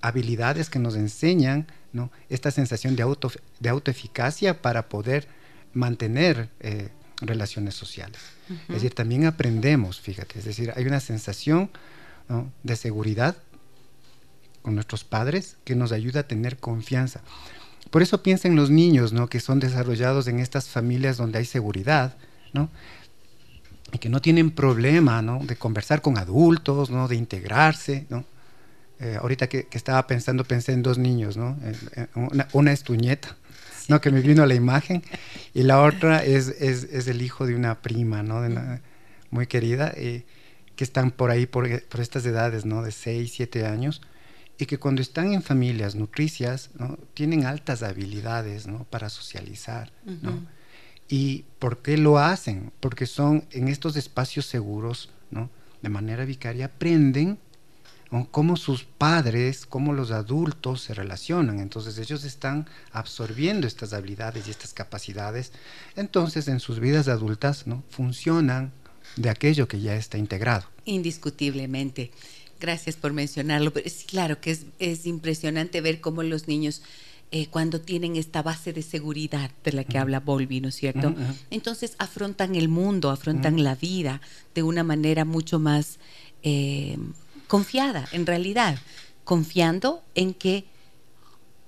[0.01, 1.67] habilidades que nos enseñan
[1.97, 2.13] ¿no?
[2.29, 5.27] esta sensación de, auto, de autoeficacia para poder
[5.73, 6.91] mantener eh,
[7.21, 8.21] relaciones sociales.
[8.69, 11.71] Es decir, también aprendemos, fíjate, es decir, hay una sensación
[12.63, 13.37] de seguridad
[14.63, 17.23] con nuestros padres que nos ayuda a tener confianza.
[17.91, 19.29] Por eso piensa en los niños, ¿no?
[19.29, 22.17] Que son desarrollados en estas familias donde hay seguridad,
[22.53, 22.69] ¿no?
[23.93, 25.39] Y que no tienen problema, ¿no?
[25.45, 27.09] De conversar con adultos, ¿no?
[27.09, 28.25] De integrarse, ¿no?
[28.99, 31.59] Eh, ahorita que, estaba pensando, pensé en dos niños, ¿no?
[32.15, 33.37] Una, una es tu nieta,
[33.89, 34.01] ¿no?
[34.01, 35.03] Que me vino la imagen.
[35.53, 38.41] Y la otra es, es, es el hijo de una prima, ¿no?
[38.41, 38.81] De
[39.31, 40.25] muy querida, eh,
[40.77, 42.83] que están por ahí, por, por, estas edades, ¿no?
[42.83, 44.01] De 6, 7 años.
[44.59, 46.99] Y que cuando están en familias nutricias, ¿no?
[47.13, 48.85] Tienen altas habilidades, ¿no?
[48.85, 49.93] Para socializar,
[50.23, 50.47] ¿no?
[51.09, 52.73] ¿Y por qué lo hacen?
[52.81, 55.51] Porque son en estos espacios seguros, ¿no?
[55.83, 57.39] De manera vicaria, aprenden
[58.31, 61.61] cómo sus padres, cómo los adultos se relacionan.
[61.61, 65.53] Entonces ellos están absorbiendo estas habilidades y estas capacidades.
[65.97, 67.83] Entonces en sus vidas adultas ¿no?
[67.91, 68.73] funcionan
[69.17, 70.67] de aquello que ya está integrado.
[70.85, 72.11] Indiscutiblemente.
[72.61, 73.73] Gracias por mencionarlo.
[73.73, 76.83] Pero sí, claro que es, impresionante ver cómo los niños
[77.33, 81.15] eh, cuando tienen esta base de seguridad de la que habla Volvi, ¿no es cierto?
[81.51, 84.21] Entonces afrontan el mundo, afrontan la vida
[84.55, 85.99] de una manera mucho más
[86.45, 86.97] eh,
[87.47, 88.79] confiada, en realidad,
[89.25, 90.65] confiando en que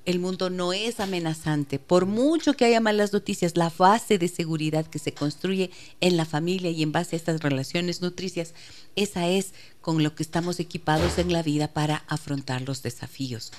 [0.09, 1.79] el mundo no es amenazante.
[1.79, 5.70] Por mucho que haya malas noticias, la base de seguridad que se construye
[6.01, 8.55] en la familia y en base a estas relaciones nutricias,
[8.97, 9.53] esa es
[9.83, 13.53] con lo que estamos equipados en la vida para afrontar los desafíos.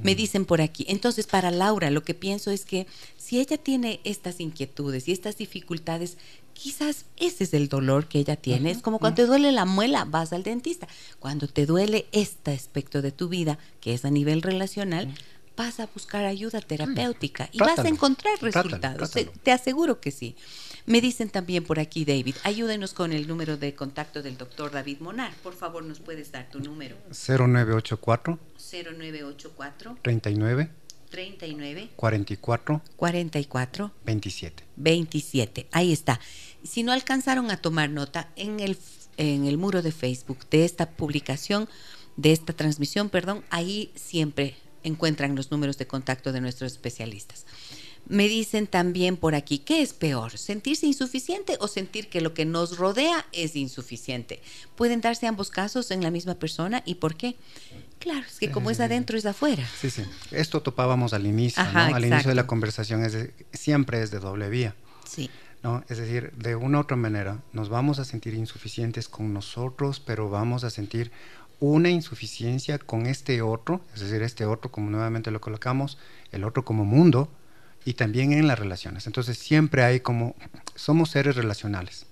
[0.00, 0.16] Me mm.
[0.16, 4.38] dicen por aquí, entonces para Laura lo que pienso es que si ella tiene estas
[4.38, 6.18] inquietudes y estas dificultades,
[6.56, 8.70] quizás ese es el dolor que ella tiene.
[8.70, 10.88] es como cuando te duele la muela, vas al dentista.
[11.20, 15.14] Cuando te duele este aspecto de tu vida, que es a nivel relacional,
[15.56, 19.10] vas a buscar ayuda terapéutica y vas a encontrar resultados.
[19.42, 20.36] Te, aseguro que sí.
[20.86, 24.98] Me dicen también por aquí, David, ayúdenos con el número de contacto del doctor David
[25.00, 25.32] Monar.
[25.42, 26.96] Por favor, nos puedes dar tu número.
[27.10, 30.70] 0984 0984 39
[31.10, 35.66] 39 44 44 27 27.
[35.72, 36.20] Ahí está.
[36.62, 38.76] Si no alcanzaron a tomar nota en el
[39.16, 41.68] en el muro de Facebook de esta publicación,
[42.16, 47.46] de esta transmisión, perdón, ahí siempre encuentran los números de contacto de nuestros especialistas.
[48.08, 50.38] Me dicen también por aquí, ¿qué es peor?
[50.38, 54.40] ¿Sentirse insuficiente o sentir que lo que nos rodea es insuficiente?
[54.76, 57.36] ¿Pueden darse ambos casos en la misma persona y por qué?
[57.98, 59.66] Claro, es que como es adentro es afuera.
[59.80, 60.02] Sí, sí.
[60.30, 61.80] Esto topábamos al inicio, ¿no?
[61.80, 64.74] Al inicio de la conversación, es siempre es de doble vía.
[65.08, 65.30] Sí.
[65.62, 65.82] ¿no?
[65.88, 70.30] Es decir, de una u otra manera nos vamos a sentir insuficientes con nosotros, pero
[70.30, 71.10] vamos a sentir
[71.58, 75.98] una insuficiencia con este otro, es decir, este otro como nuevamente lo colocamos,
[76.32, 77.30] el otro como mundo,
[77.86, 79.06] y también en las relaciones.
[79.06, 80.34] Entonces siempre hay como,
[80.74, 82.04] somos seres relacionales,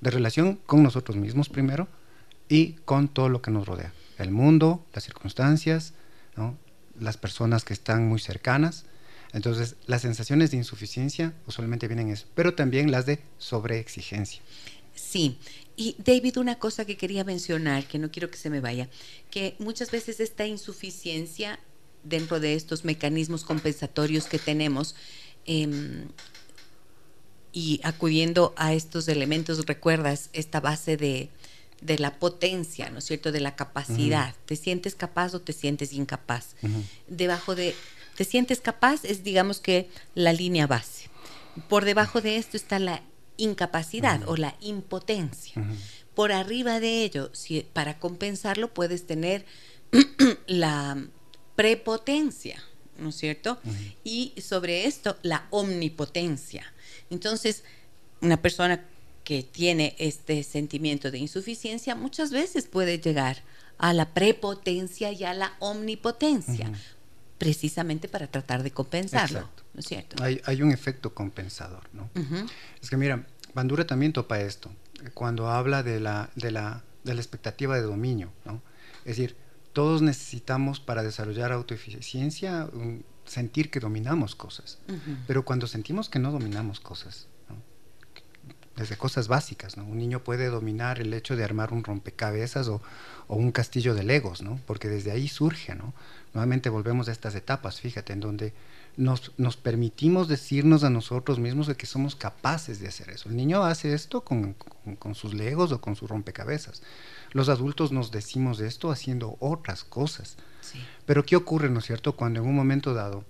[0.00, 1.88] de relación con nosotros mismos primero
[2.48, 5.94] y con todo lo que nos rodea, el mundo, las circunstancias,
[6.98, 8.84] las personas que están muy cercanas.
[9.32, 14.40] Entonces las sensaciones de insuficiencia usualmente vienen eso, pero también las de sobreexigencia.
[14.94, 15.38] Sí,
[15.76, 18.88] y David, una cosa que quería mencionar, que no quiero que se me vaya,
[19.30, 21.58] que muchas veces esta insuficiencia
[22.04, 24.94] dentro de estos mecanismos compensatorios que tenemos
[25.46, 26.06] em,
[27.52, 31.30] y acudiendo a estos elementos, recuerdas esta base de,
[31.80, 34.34] la potencia, ¿no es cierto?, de la capacidad.
[34.46, 36.54] ¿Te sientes capaz o te sientes incapaz?
[37.06, 37.74] Debajo de,
[38.16, 41.08] te sientes capaz es, digamos que, la línea base.
[41.68, 43.02] Por debajo de esto está la
[43.36, 45.54] incapacidad o la impotencia.
[46.14, 49.46] Por arriba de ello, si, para compensarlo, puedes tener
[50.46, 50.98] la
[51.58, 52.62] prepotencia,
[52.98, 53.58] ¿no es cierto?
[54.04, 56.72] Y sobre esto, la omnipotencia.
[57.10, 57.64] Entonces,
[58.20, 58.84] una persona
[59.24, 63.42] que tiene este sentimiento de insuficiencia muchas veces puede llegar
[63.76, 66.70] a la prepotencia y a la omnipotencia,
[67.38, 69.48] precisamente para tratar de compensarlo.
[69.74, 70.22] ¿no es cierto?
[70.22, 72.08] Hay, un efecto compensador, ¿no?
[72.80, 74.70] Es que mira, Bandura también topa esto,
[75.12, 78.62] cuando habla de la, de la, de la expectativa de dominio, ¿no?
[79.00, 79.34] Es decir,
[79.72, 82.68] todos necesitamos para desarrollar autoeficiencia
[83.24, 84.78] sentir que dominamos cosas,
[85.26, 87.28] pero cuando sentimos que no dominamos cosas,
[88.78, 89.84] desde cosas básicas, ¿no?
[89.84, 92.80] Un niño puede dominar el hecho de armar un rompecabezas o,
[93.26, 94.60] o, un castillo de legos, ¿no?
[94.66, 95.94] Porque desde ahí surge, ¿no?
[96.32, 98.52] Nuevamente volvemos a estas etapas, fíjate, en donde
[98.98, 103.28] nos, nos, permitimos decirnos a nosotros mismos de que somos capaces de hacer eso.
[103.28, 104.54] El niño hace esto con,
[104.98, 106.82] con, sus legos o con su rompecabezas.
[107.30, 110.36] Los adultos nos decimos esto haciendo otras cosas.
[111.06, 112.16] Pero ¿qué ocurre, no es cierto?
[112.16, 113.24] Cuando en un momento dado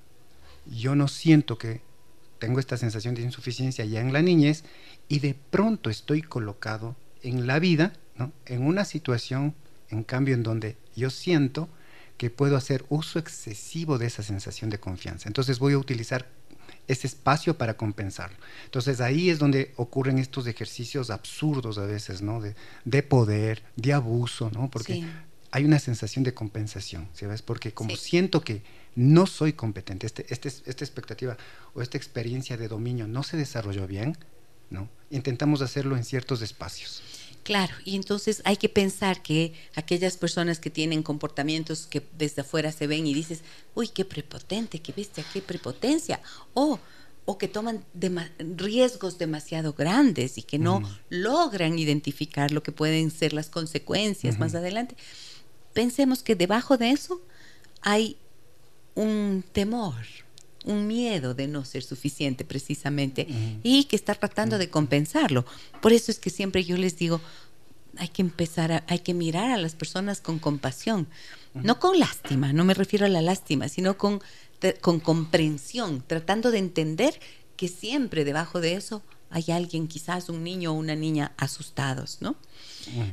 [0.66, 1.82] yo no siento que
[2.38, 4.64] tengo esta sensación de insuficiencia ya en la niñez
[5.06, 8.32] y de pronto estoy colocado en la vida, ¿no?
[8.46, 9.54] en una situación,
[9.90, 11.68] en cambio, en donde yo siento
[12.18, 15.28] que puedo hacer uso excesivo de esa sensación de confianza.
[15.28, 16.26] Entonces voy a utilizar
[16.88, 18.36] ese espacio para compensarlo.
[18.64, 22.40] Entonces ahí es donde ocurren estos ejercicios absurdos a veces, ¿no?
[22.84, 24.68] De, poder, de abuso, ¿no?
[24.70, 25.04] Porque
[25.50, 27.42] hay una sensación de compensación, ¿sabes?
[27.42, 28.62] Porque como siento que
[28.96, 31.36] no soy competente, este, este, esta expectativa
[31.74, 34.16] o esta experiencia de dominio no se desarrolló bien,
[34.70, 34.88] ¿no?
[35.10, 37.02] Intentamos hacerlo en ciertos espacios.
[37.48, 42.72] Claro, y entonces hay que pensar que aquellas personas que tienen comportamientos que desde afuera
[42.72, 43.40] se ven y dices,
[43.74, 46.20] uy, qué prepotente, qué bestia, qué prepotencia,
[46.52, 46.78] o,
[47.24, 47.82] o que toman
[48.54, 54.54] riesgos demasiado grandes y que no logran identificar lo que pueden ser las consecuencias más
[54.54, 54.94] adelante.
[55.72, 57.22] Pensemos que debajo de eso
[57.80, 58.18] hay
[58.94, 60.04] un temor,
[60.64, 63.26] un miedo de no ser suficiente precisamente
[63.62, 65.44] y que está tratando de compensarlo.
[65.80, 67.20] Por eso es que siempre yo les digo,
[67.96, 71.06] hay que empezar, a, hay que mirar a las personas con compasión,
[71.54, 74.20] no con lástima, no me refiero a la lástima, sino con,
[74.80, 77.18] con comprensión, tratando de entender
[77.56, 82.36] que siempre debajo de eso hay alguien, quizás un niño o una niña asustados, ¿no?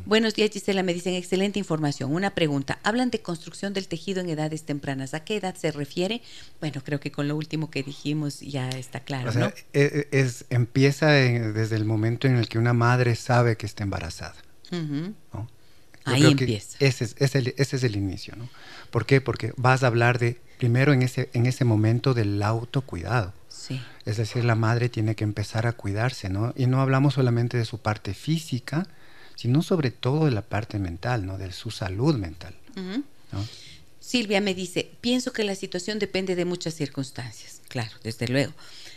[0.06, 0.84] Buenos días, Gisela.
[0.84, 2.14] Me dicen excelente información.
[2.14, 2.80] Una pregunta.
[2.84, 5.14] Hablan de construcción del tejido en edades tempranas.
[5.14, 6.22] ¿A qué edad se refiere?
[6.62, 9.34] Bueno, creo que con lo último que dijimos ya está claro.
[9.34, 9.48] ¿no?
[9.48, 13.84] E, e, es, empieza desde el momento en el que una madre sabe que está
[13.84, 14.36] embarazada.
[16.06, 16.78] Ahí empieza.
[16.80, 18.48] Ese es, ese, es, el inicio, ¿no?
[18.92, 19.22] ¿Por qué?
[19.22, 23.34] Porque vas a hablar de, primero en ese, en ese momento del autocuidado.
[23.66, 23.82] Sí.
[24.06, 26.54] Es decir, la madre tiene que empezar a cuidarse, ¿no?
[26.56, 28.88] Y no hablamos solamente de su parte física,
[29.36, 31.38] sino sobre todo de la parte mental, ¿no?
[31.38, 32.54] De su salud mental.
[34.00, 37.62] Silvia me dice, pienso que la situación depende de muchas circunstancias.
[37.68, 38.54] Claro, desde luego.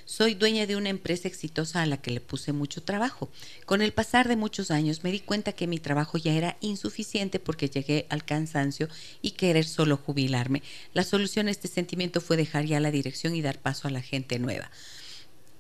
[0.09, 3.29] Soy dueña de una empresa exitosa a la que le puse mucho trabajo.
[3.67, 7.39] Con el pasar de muchos años me di cuenta que mi trabajo ya era insuficiente
[7.39, 8.89] porque llegué al cansancio
[9.21, 10.63] y querer solo jubilarme.
[10.95, 14.01] La solución a este sentimiento fue dejar ya la dirección y dar paso a la
[14.01, 14.71] gente nueva.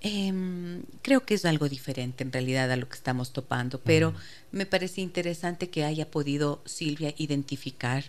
[0.00, 4.14] Em, creo que es algo diferente en realidad a lo que estamos topando, pero
[4.50, 8.04] me parece interesante que haya podido Silvia identificar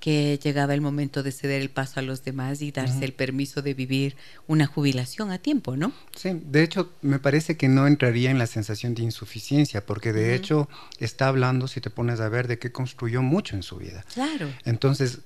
[0.00, 3.62] que llegaba el momento de ceder el paso a los demás y darse el permiso
[3.62, 4.16] de vivir
[4.46, 5.92] una jubilación a tiempo, ¿no?
[6.14, 10.34] Sí, de hecho me parece que no entraría en la sensación de insuficiencia, porque de
[10.34, 10.68] hecho
[10.98, 14.04] está hablando, si te pones a ver, de que construyó mucho en su vida.
[14.12, 14.48] Claro.
[14.64, 15.20] Entonces,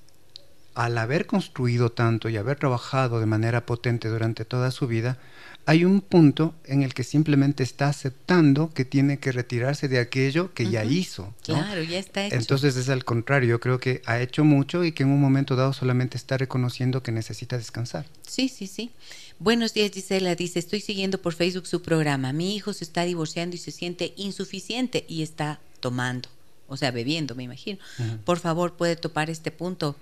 [0.73, 5.17] al haber construido tanto y haber trabajado de manera potente durante toda su vida,
[5.65, 10.53] hay un punto en el que simplemente está aceptando que tiene que retirarse de aquello
[10.53, 11.33] que ya hizo.
[11.43, 12.35] Claro, ya está hecho.
[12.35, 15.55] Entonces es al contrario, yo creo que ha hecho mucho y que en un momento
[15.55, 18.05] dado solamente está reconociendo que necesita descansar.
[18.27, 18.91] Sí, sí, sí.
[19.39, 20.35] Buenos días, Gisela.
[20.35, 22.33] Dice, estoy siguiendo por Facebook su programa.
[22.33, 26.29] Mi hijo se está divorciando y se siente insuficiente y está tomando,
[26.67, 27.79] o sea, bebiendo, me imagino.
[28.25, 29.95] Por favor, puede topar este punto.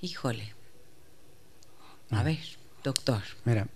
[0.00, 0.54] Híjole.
[2.10, 2.38] A ver,
[2.82, 3.22] doctor.
[3.44, 3.68] Mira,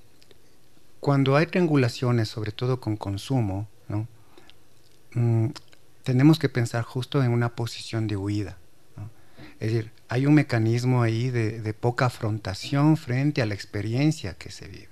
[1.02, 4.06] cuando hay triangulaciones, sobre todo con consumo, ¿no?
[5.14, 5.48] Mm,
[6.04, 8.56] tenemos que pensar justo en una posición de huida.
[9.58, 14.68] Es decir, hay un mecanismo ahí de, poca afrontación frente a la experiencia que se
[14.68, 14.90] vive.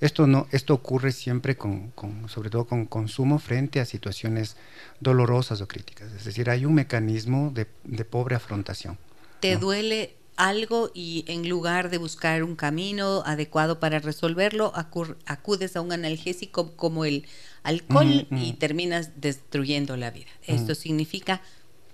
[0.00, 1.92] Esto, no, esto ocurre siempre, con,
[2.28, 4.56] sobre todo con consumo, frente a situaciones
[5.00, 6.12] dolorosas o críticas.
[6.12, 7.66] Es decir, hay un mecanismo de,
[8.04, 8.98] pobre afrontación.
[9.40, 10.14] ¿Te duele
[10.48, 16.72] algo y en lugar de buscar un camino adecuado para resolverlo, acudes a un analgésico
[16.76, 17.26] como el
[17.62, 20.30] alcohol y terminas destruyendo la vida.
[20.46, 21.42] Esto significa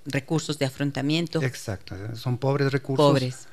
[0.05, 1.42] recursos de afrontamiento.
[1.42, 3.05] Exacto, son pobres recursos.
[3.05, 3.49] Pobres.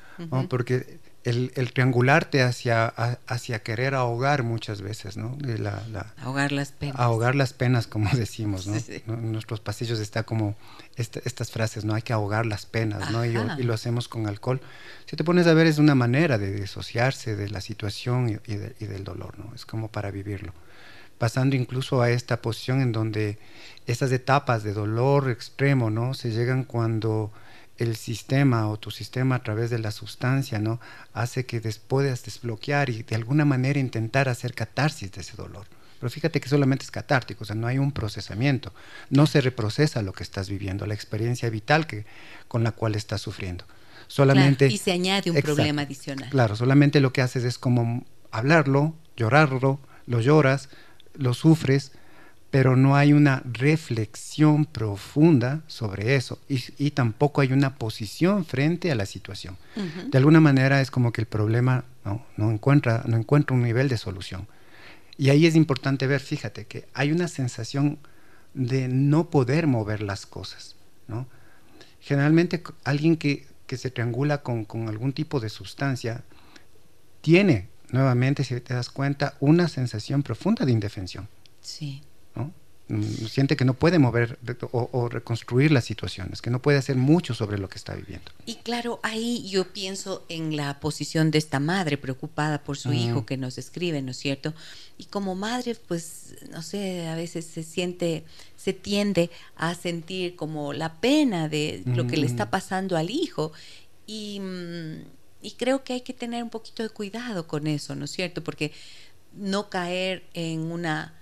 [0.48, 5.38] Porque el, triangularte hacia, hacia querer ahogar muchas veces, ¿no?
[5.40, 6.96] La, ahogar las penas.
[6.98, 8.76] Ahogar las penas, como decimos, ¿no?
[8.76, 10.54] En nuestros pasillos está como
[10.96, 11.94] estas frases, ¿no?
[11.94, 13.24] Hay que ahogar las penas, ¿no?
[13.24, 14.60] Y, lo hacemos con alcohol.
[15.06, 18.56] Si te pones a ver, es una manera de disociarse de la situación y,
[18.86, 19.54] del dolor, ¿no?
[19.54, 20.52] Es como para vivirlo.
[21.16, 23.38] Pasando incluso a esta posición en donde
[23.86, 26.12] estas etapas de dolor extremo, ¿no?
[26.12, 27.32] Se llegan cuando
[27.78, 30.80] el sistema o tu sistema a través de la sustancia, ¿no?
[31.12, 35.66] Hace que puedas desbloquear y de alguna manera intentar hacer catarsis de ese dolor.
[35.98, 38.72] Pero fíjate que solamente es catártico, o sea, no hay un procesamiento,
[39.10, 42.04] no se reprocesa lo que estás viviendo, la experiencia vital que,
[42.46, 43.64] con la cual estás sufriendo.
[44.06, 46.28] Solamente, y se añade un problema adicional.
[46.28, 50.68] Claro, solamente lo que haces es como hablarlo, llorarlo, lo lloras,
[51.14, 51.92] lo sufres,
[52.54, 58.94] pero no hay una reflexión profunda sobre eso y, tampoco hay una posición frente a
[58.94, 59.56] la situación.
[60.12, 63.98] De alguna manera es como que el problema no, encuentra, no encuentra un nivel de
[63.98, 64.46] solución.
[65.18, 67.98] Y ahí es importante ver, fíjate, que hay una sensación
[68.54, 70.76] de no poder mover las cosas.
[71.08, 71.26] ¿no?
[71.98, 76.22] Generalmente alguien que, se triangula con, con algún tipo de sustancia
[77.20, 81.26] tiene, nuevamente, si te das cuenta, una sensación profunda de indefensión.
[81.60, 82.04] Sí.
[82.86, 84.38] Mm, siente que no puede mover
[84.70, 88.30] o, reconstruir las situaciones, que no puede hacer mucho sobre lo que está viviendo.
[88.44, 93.24] Y claro, ahí yo pienso en la posición de esta madre preocupada por su hijo
[93.24, 94.52] que nos escribe, ¿no es cierto?
[94.98, 98.24] Y como madre, pues, no sé, a veces se siente,
[98.58, 103.52] se tiende a sentir como la pena de lo que le está pasando al hijo.
[104.06, 105.04] Y, mm,
[105.40, 108.44] y creo que hay que tener un poquito de cuidado con eso, ¿no es cierto?
[108.44, 108.72] Porque
[109.32, 111.14] no caer en una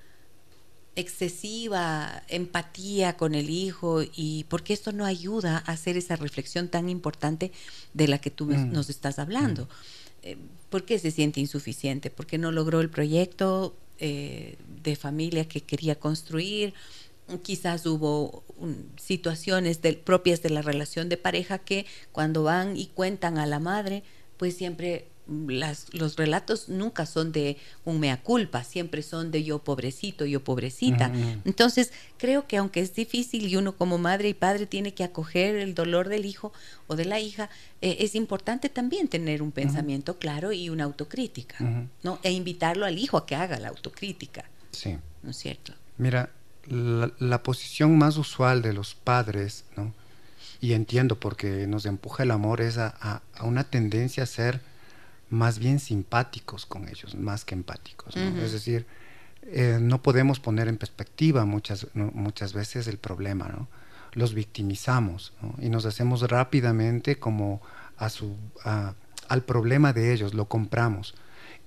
[0.94, 6.88] excesiva empatía con el hijo y porque esto no ayuda a hacer esa reflexión tan
[6.88, 7.50] importante
[7.94, 8.72] de la que tú mm.
[8.72, 9.64] nos estás hablando.
[9.64, 9.68] Mm.
[10.22, 10.36] Eh,
[10.68, 12.10] ¿Por qué se siente insuficiente?
[12.10, 16.74] ¿Porque no logró el proyecto eh, de familia que quería construir?
[17.42, 18.44] Quizás hubo
[18.96, 24.02] situaciones propias de la relación de pareja que cuando van y cuentan a la madre,
[24.36, 25.06] pues siempre
[25.92, 31.10] los relatos nunca son de un mea culpa, siempre son de yo pobrecito, yo pobrecita.
[31.44, 35.56] Entonces, creo que aunque es difícil y uno como madre y padre tiene que acoger
[35.56, 36.52] el dolor del hijo
[36.86, 41.88] o de la hija, eh, es importante también tener un pensamiento claro y una autocrítica,
[42.02, 42.18] ¿no?
[42.22, 44.44] E invitarlo al hijo a que haga la autocrítica.
[44.70, 44.98] Sí.
[45.22, 45.72] ¿No es cierto?
[45.98, 46.30] Mira,
[46.66, 49.92] la, posición más usual de los padres, ¿no?
[50.60, 54.60] Y entiendo porque nos empuja el amor es a una tendencia a ser
[55.32, 58.14] más bien simpáticos con ellos, más que empáticos.
[58.16, 58.86] Es decir,
[59.44, 63.66] eh, no podemos poner en perspectiva muchas, muchas veces el problema, ¿no?
[64.12, 67.62] Los victimizamos y nos hacemos rápidamente como
[67.96, 71.14] a su, al problema de ellos, lo compramos.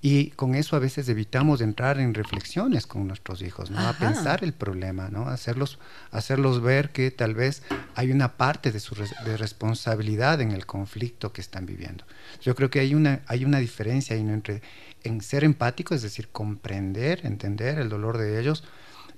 [0.07, 3.79] Y con eso a veces evitamos entrar en reflexiones con nuestros hijos, ¿no?
[3.79, 5.27] A pensar el problema, ¿no?
[5.29, 5.79] Hacerlos,
[6.11, 7.63] hacerlos ver que tal vez
[7.95, 12.05] hay una parte de su de responsabilidad en el conflicto que están viviendo.
[12.39, 14.61] Yo creo que hay una, hay una diferencia entre
[15.01, 18.63] en ser empático, es decir, comprender, entender el dolor de ellos,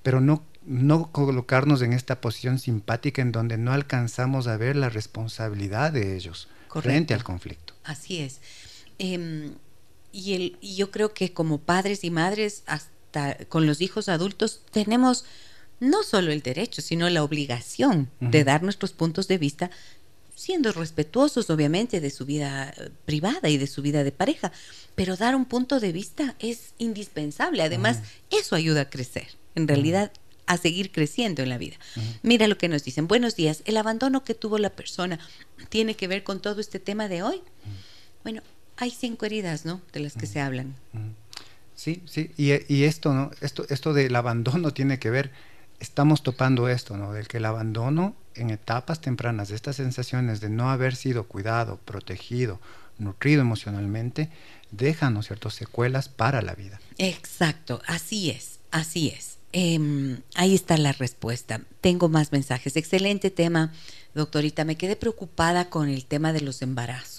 [0.04, 4.88] pero no, no colocarnos en esta posición simpática en donde no alcanzamos a ver la
[4.88, 7.74] responsabilidad de ellos frente al conflicto.
[7.84, 8.40] Así es.
[9.00, 9.52] Em,
[10.18, 15.26] y, el, yo creo que como padres y madres, hasta con los hijos adultos, tenemos
[15.80, 19.70] no solo el derecho, sino la obligación de dar nuestros puntos de vista
[20.34, 24.52] siendo respetuosos obviamente de su vida eh, privada y de su vida de pareja,
[24.96, 27.62] pero dar un punto de vista es indispensable.
[27.62, 28.02] Además,
[28.32, 30.12] eso ayuda a crecer, en realidad
[30.48, 31.76] a seguir creciendo en la vida.
[32.24, 33.08] Mira lo que nos dicen.
[33.08, 35.20] Buenos días, el abandono que tuvo la persona
[35.70, 37.42] tiene que ver con todo este tema de hoy.
[38.24, 38.42] Bueno,
[38.78, 39.82] hay cinco heridas, ¿no?
[39.92, 40.76] De las que se hablan.
[41.76, 43.32] Sí, sí, y, y, esto, ¿no?
[43.42, 45.32] Esto, esto del abandono tiene que ver,
[45.80, 47.14] estamos topando esto, ¿no?
[47.14, 51.80] Del que el abandono en etapas tempranas de estas sensaciones de no haber sido cuidado,
[51.86, 52.60] protegido,
[52.98, 54.30] nutrido emocionalmente,
[54.72, 56.80] dejan, ¿no cierto?, secuelas para la vida.
[56.98, 59.38] Exacto, así es, así es.
[59.54, 61.62] Em, ahí está la respuesta.
[61.82, 62.76] Tengo más mensajes.
[62.76, 63.74] Excelente tema,
[64.14, 64.66] doctorita.
[64.66, 67.17] Me quedé preocupada con el tema de los embarazos.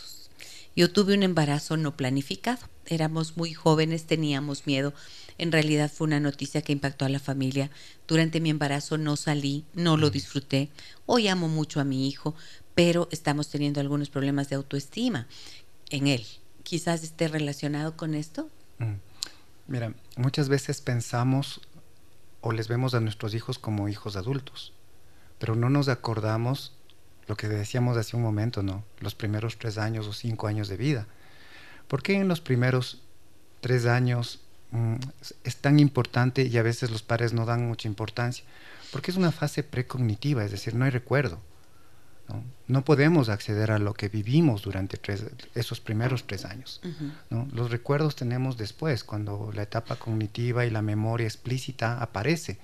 [0.78, 2.60] Yo tuve un embarazo no planificado.
[2.86, 4.94] Éramos muy jóvenes, teníamos miedo
[5.38, 7.70] en realidad fue una noticia que impactó a la familia.
[8.08, 10.68] Durante mi embarazo no salí, no lo disfruté.
[11.06, 12.34] Hoy amo mucho a mi hijo,
[12.74, 15.28] pero estamos teniendo algunos problemas de autoestima
[15.90, 16.26] en él.
[16.64, 18.50] Quizás esté relacionado con esto.
[18.78, 18.94] Mm.
[19.68, 21.60] Mira, muchas veces pensamos
[22.40, 24.72] o les vemos a nuestros hijos como hijos adultos,
[25.38, 26.72] pero no nos acordamos
[27.28, 28.84] lo que decíamos hace un momento, ¿no?
[29.00, 31.06] Los primeros tres años o cinco años de vida.
[31.86, 33.02] ¿Por qué en los primeros
[33.60, 34.96] tres años Mm,
[35.44, 38.44] es tan importante y a veces los padres no dan mucha importancia,
[38.92, 41.40] porque es una fase precognitiva, es decir, no hay recuerdo.
[42.66, 45.00] No, podemos acceder a lo que vivimos durante
[45.54, 46.82] esos primeros tres años.
[47.30, 52.58] Los recuerdos tenemos después, cuando la etapa cognitiva y la memoria explícita aparece.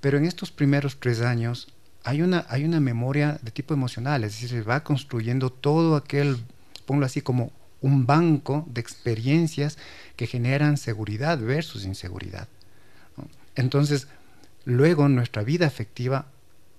[0.00, 1.66] Pero en estos primeros tres años
[2.04, 6.38] hay una, hay una memoria de tipo emocional, es decir, se va construyendo todo aquel,
[6.86, 9.78] pongo así como un banco de experiencias
[10.16, 12.48] que generan seguridad versus inseguridad.
[13.54, 14.08] Entonces,
[14.64, 16.26] luego nuestra vida afectiva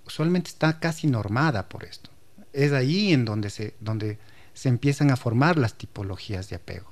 [0.06, 2.10] usualmente está casi normada por esto.
[2.54, 4.18] Es ahí en donde se, donde
[4.54, 6.92] se empiezan a formar las tipologías de apego,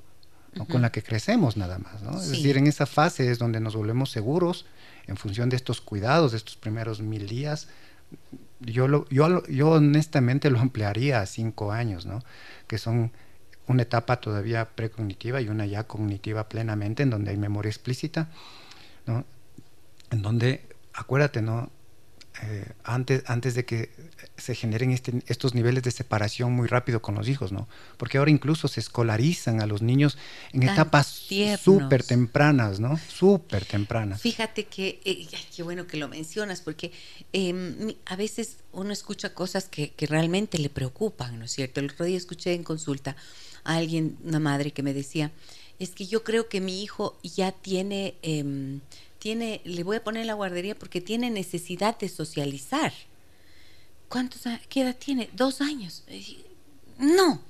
[0.68, 2.22] con la que crecemos nada más.
[2.22, 4.66] Es decir, en esa fase es donde nos volvemos seguros
[5.06, 7.68] en función de estos cuidados, de estos primeros mil días.
[8.60, 12.22] Yo, lo, yo, yo honestamente lo ampliaría a cinco años, ¿no?
[12.66, 13.12] que son
[13.66, 18.28] una etapa todavía precognitiva y una ya cognitiva plenamente, en donde hay memoria explícita,
[19.06, 19.24] ¿no?
[20.10, 21.70] en donde, acuérdate, ¿no?
[22.42, 23.90] Eh, antes, antes de que
[24.36, 27.68] se generen este, estos niveles de separación muy rápido con los hijos, ¿no?
[27.96, 30.16] Porque ahora incluso se escolarizan a los niños
[30.52, 31.06] en etapas
[31.60, 32.98] súper tempranas, ¿no?
[33.08, 34.20] Súper tempranas.
[34.20, 36.92] Fíjate que, eh, qué bueno que lo mencionas, porque
[37.32, 41.80] em, a veces uno escucha cosas que, que realmente le preocupan, ¿no es cierto?
[41.80, 43.16] El otro día escuché en consulta
[43.64, 45.30] alguien, una madre que me decía,
[45.78, 48.80] es que yo creo que mi hijo ya tiene, em,
[49.20, 52.92] tiene, le voy a poner la guardería porque tiene necesidad de socializar.
[54.08, 55.30] ¿Cuántos, qué edad tiene?
[55.34, 56.02] Dos años.
[56.98, 57.40] No,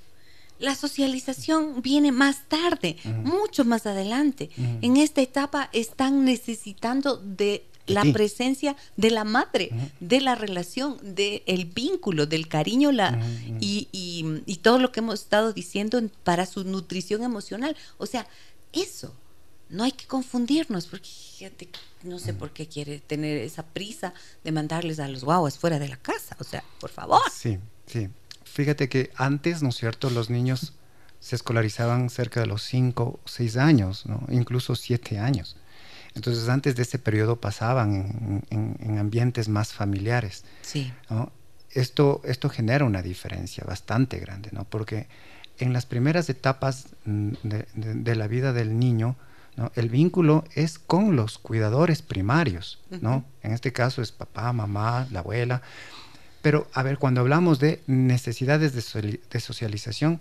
[0.59, 4.51] la socialización viene más tarde, mucho más adelante.
[4.83, 11.65] En esta etapa están necesitando de la presencia de la madre, de la relación, del
[11.65, 13.19] vínculo, del cariño la,
[13.59, 17.77] y, y, todo lo que hemos estado diciendo para su nutrición emocional.
[17.97, 18.27] O sea,
[18.73, 19.15] eso,
[19.71, 21.69] no hay que confundirnos, porque fíjate,
[22.03, 24.13] no sé por qué quiere tener esa prisa
[24.45, 26.37] de mandarles a los guaguas fuera de la casa.
[26.39, 27.23] O sea, por favor.
[27.33, 28.09] Sí, sí.
[28.45, 30.75] Fíjate que antes, ¿no es cierto?, los niños
[31.21, 34.27] se escolarizaban cerca de los 5 o 6 años, ¿no?
[34.31, 35.57] incluso 7 años.
[36.15, 40.45] Entonces antes de ese periodo pasaban en, ambientes más familiares.
[40.63, 40.93] Sí.
[41.71, 44.65] Esto, esto genera una diferencia bastante grande, ¿no?
[44.65, 45.07] porque
[45.59, 49.17] en las primeras etapas mm, de, la vida del niño,
[49.75, 53.25] el vínculo es con los cuidadores primarios, ¿no?
[53.43, 55.63] En este caso es papá, mamá, la abuela.
[56.43, 60.21] Pero, a ver, cuando hablamos de necesidades de socialización,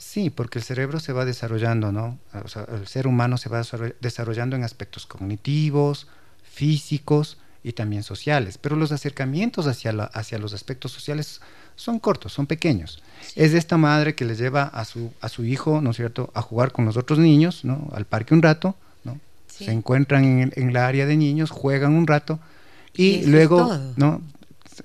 [0.00, 2.18] Sí, porque el cerebro se va desarrollando, ¿no?
[2.42, 3.62] O sea, el ser humano se va
[4.00, 6.08] desarrollando en aspectos cognitivos,
[6.42, 11.40] físicos y también sociales, pero los acercamientos hacia, hacia los aspectos sociales
[11.76, 13.02] son cortos, son pequeños.
[13.36, 16.30] Es de esta madre que le lleva a su, a su hijo, ¿no es cierto?,
[16.34, 17.90] a jugar con los otros niños, ¿no?
[17.92, 19.18] Al parque un rato, ¿no?
[19.46, 22.38] Se encuentran en, en, la área de niños, juegan un rato
[22.94, 24.20] y, luego, ¿no?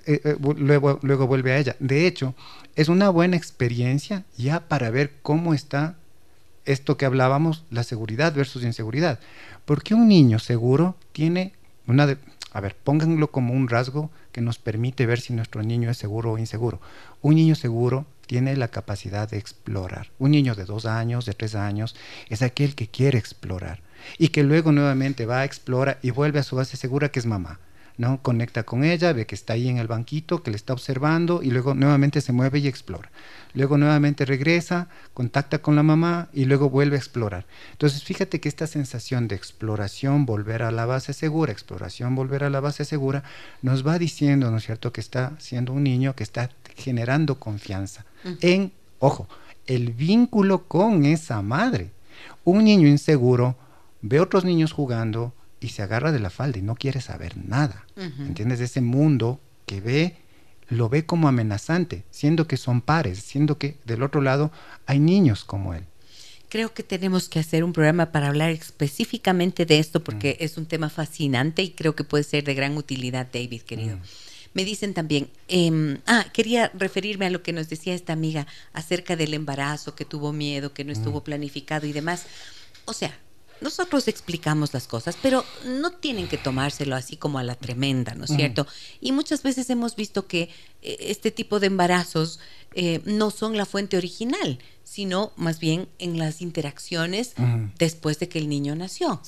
[0.06, 1.76] Eh, eh, luego, luego vuelve a ella.
[1.80, 2.36] De hecho,
[2.76, 5.96] es una buena experiencia ya para ver cómo está
[6.66, 9.20] esto que hablábamos, la seguridad versus inseguridad.
[9.66, 11.54] Porque un niño seguro tiene
[11.88, 12.08] una...
[12.08, 12.18] De,
[12.56, 16.32] a ver, pónganlo como un rasgo que nos permite ver si nuestro niño es seguro
[16.32, 16.80] o inseguro.
[17.22, 20.12] Un niño seguro tiene la capacidad de explorar.
[20.20, 21.98] Un niño de dos años, de tres años,
[22.30, 23.82] es aquel que quiere explorar
[24.18, 27.26] y que luego nuevamente va a explorar y vuelve a su base segura que es
[27.26, 27.60] mamá.
[27.98, 28.22] ¿No?
[28.22, 31.52] Conecta con ella, ve que está ahí en el banquito, que le está observando y
[31.52, 33.10] luego nuevamente se mueve y explora.
[33.54, 37.46] Luego nuevamente regresa, contacta con la mamá y luego vuelve a explorar.
[37.72, 42.50] Entonces fíjate que esta sensación de exploración, volver a la base segura, exploración, volver a
[42.50, 43.24] la base segura,
[43.62, 48.06] nos va diciendo, ¿no es cierto?, que está siendo un niño que está generando confianza
[48.42, 49.28] en, ojo,
[49.68, 51.92] el vínculo con esa madre.
[52.44, 53.56] Un niño inseguro
[54.02, 55.34] ve otros niños jugando,
[55.66, 57.86] y se agarra de la falda y no quiere saber nada.
[57.98, 58.60] ¿Entiendes?
[58.60, 60.16] Ese mundo que ve,
[60.70, 64.52] lo ve como amenazante, siendo que son pares, siendo que del otro lado
[64.86, 65.84] hay niños como él.
[66.50, 70.44] Creo que tenemos que hacer un programa para hablar específicamente de esto porque mm.
[70.44, 73.98] es un tema fascinante y creo que puede ser de gran utilidad, David, querido.
[73.98, 74.02] Mm.
[74.54, 79.16] Me dicen también, em, ah, quería referirme a lo que nos decía esta amiga acerca
[79.16, 81.24] del embarazo, que tuvo miedo, que no estuvo mm.
[81.24, 82.28] planificado y demás.
[82.86, 83.18] O sea,
[83.62, 88.26] nosotros explicamos las cosas, pero no tienen que tomárselo así como a la tremenda, ¿no
[88.26, 88.68] es cierto?
[89.02, 90.50] Y muchas veces hemos visto que
[90.82, 92.40] eh, este tipo de embarazos
[92.74, 97.34] eh, no son la fuente original, sino más bien en las interacciones
[97.78, 99.22] después de que el niño nació.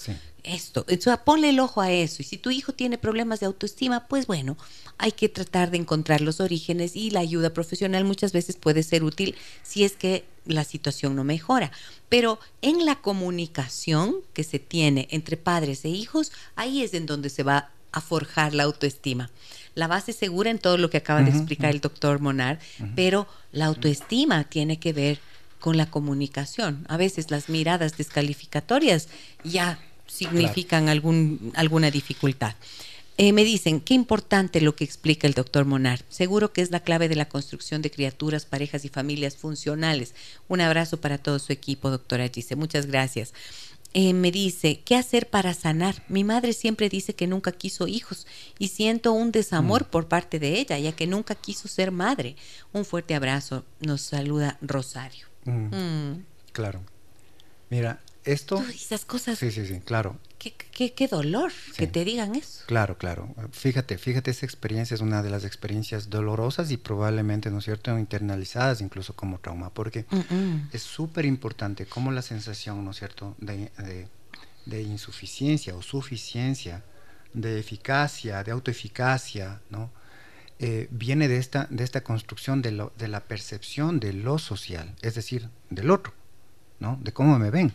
[0.44, 2.22] Esto, entonces ponle el ojo a eso.
[2.22, 4.58] Y si tu hijo tiene problemas de autoestima, pues bueno,
[4.98, 9.04] hay que tratar de encontrar los orígenes y la ayuda profesional muchas veces puede ser
[9.04, 11.72] útil si es que la situación no mejora.
[12.10, 17.30] Pero en la comunicación que se tiene entre padres e hijos, ahí es en donde
[17.30, 19.30] se va a forjar la autoestima.
[19.76, 22.60] La base segura en todo lo que acaba de explicar el doctor Monar,
[22.96, 25.20] pero la autoestima tiene que ver
[25.60, 26.86] con la comunicación.
[26.90, 29.08] A veces las miradas descalificatorias
[29.44, 32.56] ya significan algún, alguna dificultad.
[33.20, 36.06] Eh, me dicen, qué importante lo que explica el doctor Monar.
[36.08, 40.14] Seguro que es la clave de la construcción de criaturas, parejas y familias funcionales.
[40.48, 42.56] Un abrazo para todo su equipo, doctora Gise.
[42.56, 43.34] Muchas gracias.
[43.96, 46.04] Eh, me dice, ¿qué hacer para sanar?
[46.10, 48.28] Mi madre siempre dice que nunca quiso hijos
[48.60, 49.90] y siento un desamor mm.
[49.90, 52.36] por parte de ella, ya que nunca quiso ser madre.
[52.74, 53.66] Un fuerte abrazo.
[53.80, 55.26] Nos saluda Rosario.
[55.46, 55.76] Mm.
[55.76, 56.26] Mm.
[56.52, 56.84] Claro.
[57.72, 58.64] Mira, esto...
[58.70, 59.40] esas cosas.
[59.40, 60.20] Sí, sí, sí, claro.
[60.52, 62.64] Qué, qué, dolor que te digan eso.
[62.68, 63.34] Claro, claro.
[63.52, 67.98] Fíjate, fíjate, esa experiencia es una de las experiencias dolorosas y probablemente, ¿no es cierto?,
[67.98, 70.06] internalizadas incluso como trauma, porque
[70.72, 73.72] es súper importante cómo la sensación, ¿no es cierto?, de,
[74.66, 76.84] de, insuficiencia o suficiencia,
[77.34, 79.92] de eficacia, de autoeficacia, ¿no?
[80.60, 84.96] Eh, viene de esta, de esta construcción de, lo, de la percepción de lo social,
[85.04, 86.14] es decir, del otro,
[86.80, 86.98] ¿no?
[87.02, 87.74] De cómo me ven.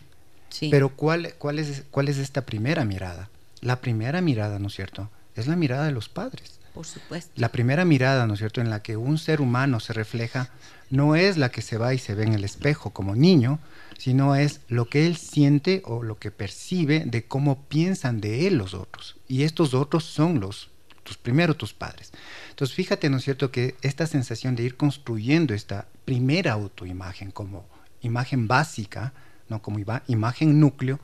[0.59, 3.29] Pero ¿cuál, cuál, es, ¿cuál es esta primera mirada?
[3.61, 5.09] La primera mirada, ¿no es cierto?
[5.35, 6.59] Es la mirada de los padres.
[6.73, 7.31] Por supuesto.
[7.35, 10.49] La primera mirada, ¿no es cierto?, en la que un ser humano se refleja,
[10.89, 13.59] no es la que se va y se ve en el espejo como niño,
[13.97, 18.57] sino es lo que él siente o lo que percibe de cómo piensan de él
[18.57, 19.15] los otros.
[19.27, 20.69] Y estos otros son los,
[21.03, 22.11] tus primero tus padres.
[22.49, 27.65] Entonces, fíjate, ¿no es cierto?, que esta sensación de ir construyendo esta primera autoimagen como
[28.01, 29.13] imagen básica,
[29.53, 29.61] ¿no?
[29.61, 29.77] como
[30.07, 30.99] imagen núcleo,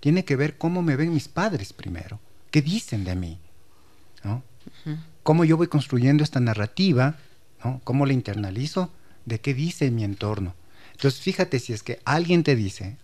[0.00, 2.18] tiene que ver cómo me ven mis padres primero,
[2.50, 3.38] qué dicen de mí,
[4.24, 4.42] ¿no?
[5.22, 7.16] cómo yo voy construyendo esta narrativa,
[7.62, 7.80] ¿no?
[7.84, 8.90] cómo la internalizo,
[9.24, 10.54] de qué dice mi entorno.
[10.90, 12.96] Entonces fíjate si es que alguien te dice,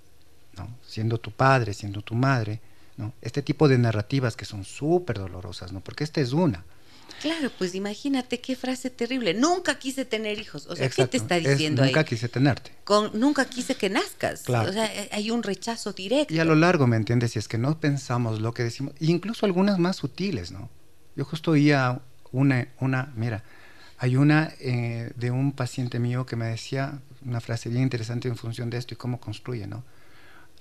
[0.56, 0.68] ¿no?
[0.84, 2.60] siendo tu padre, siendo tu madre,
[2.96, 3.12] ¿no?
[3.22, 5.78] este tipo de narrativas que son súper dolorosas, ¿no?
[5.78, 6.64] porque esta es una.
[7.20, 9.34] Claro, pues imagínate qué frase terrible.
[9.34, 10.66] Nunca quise tener hijos.
[10.66, 12.72] O sea, ¿qué te está diciendo nunca quise tenerte.
[12.84, 14.42] Con, nunca quise que nazcas.
[14.42, 14.70] Claro.
[14.70, 16.32] O sea, eh, hay un rechazo directo.
[16.32, 17.32] Y a lo largo, ¿me entiendes?
[17.32, 20.70] Si es que no pensamos lo que decimos, incluso algunas más sutiles, ¿no?
[21.16, 23.42] Yo justo oía una, una mira,
[23.98, 28.36] hay una eh, de un paciente mío que me decía una frase bien interesante en
[28.36, 29.84] función de esto y cómo construye, ¿no?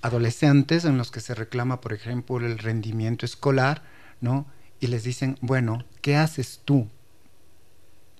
[0.02, 3.82] Adolescentes en los que se reclama, por ejemplo, el rendimiento escolar,
[4.20, 4.46] ¿no?
[4.80, 6.88] Y les dicen, bueno, ¿qué haces tú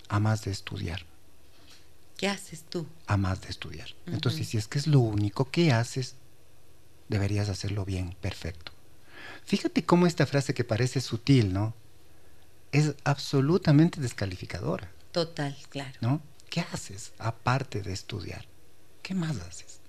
[0.08, 1.04] a más de estudiar?
[2.16, 2.86] ¿Qué haces tú?
[3.06, 3.88] A más de estudiar.
[4.06, 6.16] Entonces, si es que es lo único que haces,
[7.08, 8.72] deberías hacerlo bien, perfecto.
[9.44, 11.74] Fíjate cómo esta frase que parece sutil, ¿no?
[12.72, 14.90] Es absolutamente descalificadora.
[15.12, 15.96] Total, claro.
[16.00, 16.20] ¿No?
[16.50, 18.46] ¿Qué haces aparte de estudiar?
[19.02, 19.80] ¿Qué más haces?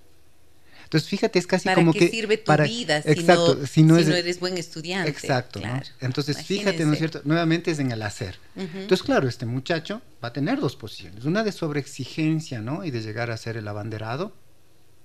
[0.90, 2.10] Entonces, fíjate, es casi como qué que...
[2.10, 5.11] sirve tu vida si, no, si, no, eres buen estudiante?
[5.11, 5.80] Exacto, ¿no?
[6.02, 7.22] Entonces, fíjate, ¿no es cierto?
[7.26, 8.40] Nuevamente es en el hacer.
[8.56, 11.26] Entonces, claro, este muchacho va a tener dos posiciones.
[11.26, 12.84] Una de sobreexigencia, ¿no?
[12.84, 14.34] Y de llegar a ser el abanderado,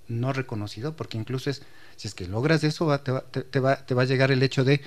[0.07, 1.61] no reconocido, porque incluso es,
[1.97, 4.41] si es que logras eso, va, te, va, te, va, te va a llegar el
[4.41, 4.81] hecho de,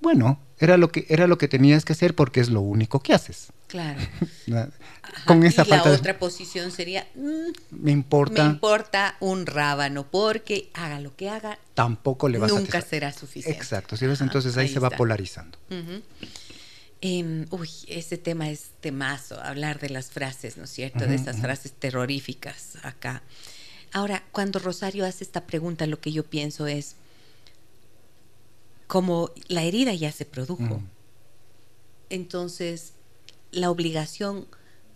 [0.00, 3.12] bueno, era lo que era lo que tenías que hacer porque es lo único que
[3.12, 3.48] haces.
[3.66, 4.00] Claro.
[5.26, 10.70] Con esa y la otra posición sería mm, me importa me importa un rábano porque
[10.74, 13.58] haga lo que haga tampoco le va nunca será suficiente.
[13.58, 14.20] Exacto, ¿sí ves?
[14.20, 15.58] entonces ahí, se va polarizando.
[17.02, 21.06] Em, uy, ese tema es temazo, hablar de las frases, ¿no es cierto?
[21.06, 23.22] de esas frases terroríficas acá.
[23.92, 26.96] Ahora, cuando Rosario hace esta pregunta, lo que yo pienso es,
[28.86, 30.82] como la herida ya se produjo,
[32.10, 32.92] entonces
[33.50, 34.46] la obligación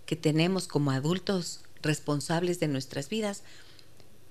[0.06, 3.42] que tenemos como adultos responsables de nuestras vidas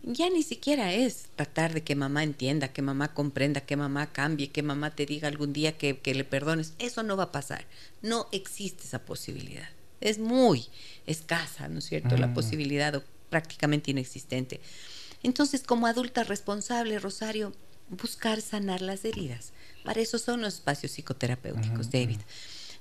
[0.03, 4.49] ya ni siquiera es tratar de que mamá entienda, que mamá comprenda, que mamá cambie,
[4.49, 6.73] que mamá te diga algún día que, le perdones.
[6.79, 7.65] Eso no va a pasar.
[8.01, 9.67] No existe esa posibilidad.
[9.99, 10.67] Es muy
[11.05, 12.15] escasa, ¿no es cierto?
[12.17, 12.33] La mm.
[12.33, 14.61] posibilidad o prácticamente inexistente.
[15.21, 17.53] Entonces, como adulta responsable, Rosario,
[17.89, 19.51] buscar sanar las heridas.
[19.83, 22.19] Para eso son los espacios psicoterapéuticos, David.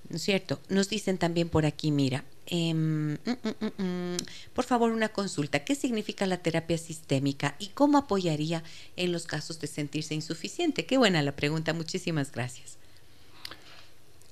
[0.09, 0.61] ¿no es cierto?
[0.69, 4.17] Nos dicen también por aquí, mira, em, mm, mm, mm,
[4.55, 8.63] por favor una consulta, ¿qué significa la terapia sistémica y cómo apoyaría
[8.97, 10.87] en los casos de sentirse insuficiente?
[10.87, 12.79] Qué buena la pregunta, muchísimas gracias.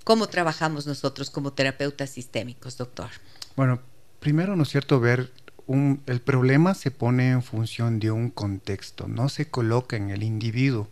[0.05, 3.11] ¿Cómo trabajamos nosotros como terapeutas sistémicos, doctor?
[3.57, 3.81] Bueno,
[4.21, 5.33] primero, ¿no es cierto?, ver
[5.69, 10.89] el problema se pone en función de un contexto, no se coloca en el individuo,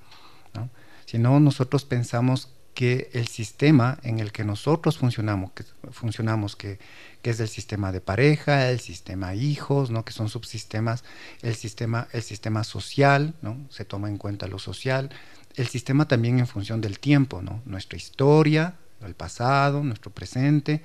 [0.55, 0.69] ¿no?
[1.07, 6.79] sino nosotros pensamos que el sistema en el que nosotros funcionamos, que, funcionamos que,
[7.23, 10.05] es el sistema de pareja, el sistema hijos, ¿no?
[10.05, 11.05] que son subsistemas,
[11.41, 13.57] el sistema, el sistema social, ¿no?
[13.71, 15.09] se toma en cuenta lo social,
[15.55, 17.63] el sistema también en función del tiempo, ¿no?
[17.65, 20.83] nuestra historia, el pasado, nuestro presente,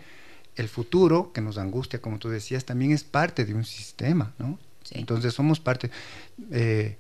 [0.60, 4.34] el futuro, que nos angustia, como tú decías, también es parte de un sistema.
[4.38, 4.60] ¿no?
[4.92, 5.90] Entonces somos parte,
[6.38, 6.98] de eh,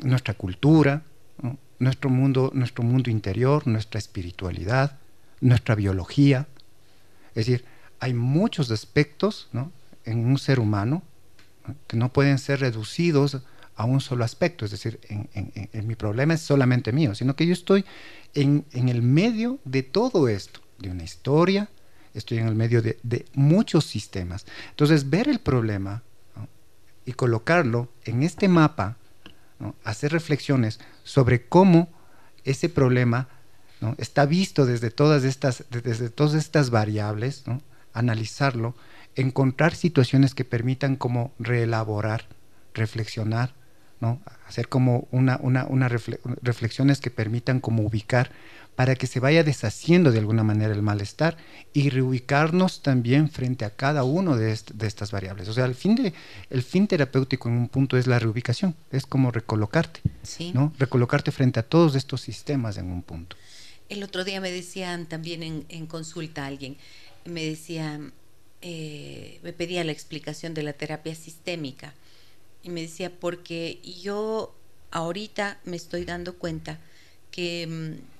[0.00, 1.02] nuestra cultura,
[1.42, 1.58] ¿no?
[1.78, 4.98] nuestro mundo, nuestro mundo interior, nuestra espiritualidad,
[5.40, 6.46] nuestra biología.
[7.30, 7.64] Es decir,
[8.00, 9.48] hay muchos aspectos
[10.04, 11.02] en un ser humano
[11.86, 13.38] que no pueden ser reducidos
[13.76, 14.66] a un solo aspecto.
[14.66, 17.86] Es decir, en, mi problema es solamente mío, sino que yo estoy
[18.34, 21.70] en, el medio de todo esto, de una historia,
[22.14, 24.46] estoy en el medio de, muchos sistemas.
[24.70, 26.02] Entonces, ver el problema
[27.04, 28.96] y colocarlo en este mapa
[29.84, 31.88] hacer reflexiones sobre cómo
[32.44, 33.28] ese problema
[33.98, 37.44] está visto desde todas estas, desde todas estas variables,
[37.92, 38.74] analizarlo,
[39.16, 42.26] encontrar situaciones que permitan como reelaborar,
[42.74, 43.54] reflexionar,
[44.46, 48.30] hacer como una, una, reflexiones que permitan como ubicar
[48.76, 51.36] para que se vaya deshaciendo de alguna manera el malestar
[51.72, 55.48] y reubicarnos también frente a cada uno de, estas variables.
[55.48, 56.14] O sea, el fin, de,
[56.48, 60.00] el fin terapéutico en un punto es la reubicación, es como recolocarte,
[60.54, 60.72] ¿no?
[60.78, 63.36] Recolocarte frente a todos estos sistemas en un punto.
[63.90, 66.76] El otro día me decían también en, consulta alguien,
[67.24, 68.00] me decía,
[68.62, 71.92] eh, me pedía la explicación de la terapia sistémica
[72.62, 74.54] y me decía, porque yo
[74.90, 76.78] ahorita me estoy dando cuenta
[77.30, 78.19] que mm,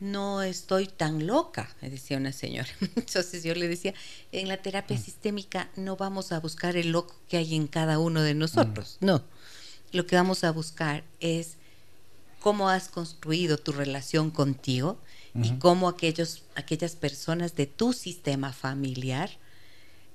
[0.00, 2.68] no estoy tan loca, me decía una señora.
[2.96, 3.94] Entonces yo le decía,
[4.32, 5.02] en la terapia mm.
[5.02, 9.06] sistémica no vamos a buscar el loco que hay en cada uno de nosotros, mm.
[9.06, 9.22] no.
[9.92, 11.56] Lo que vamos a buscar es
[12.38, 14.98] cómo has construido tu relación contigo
[15.34, 19.30] y cómo aquellos, aquellas personas de tu sistema familiar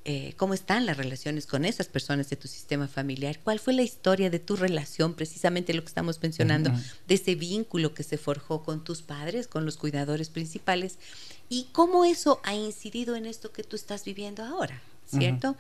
[0.08, 3.82] eh, cómo están las relaciones con esas personas de tu sistema familiar, cuál fue la
[3.82, 6.72] historia de tu relación, precisamente lo que estamos mencionando,
[7.08, 11.00] de ese vínculo que se forjó con tus padres, con los cuidadores principales,
[11.50, 14.80] y cómo eso ha incidido en esto que tú estás viviendo ahora.
[15.08, 15.56] ¿Cierto?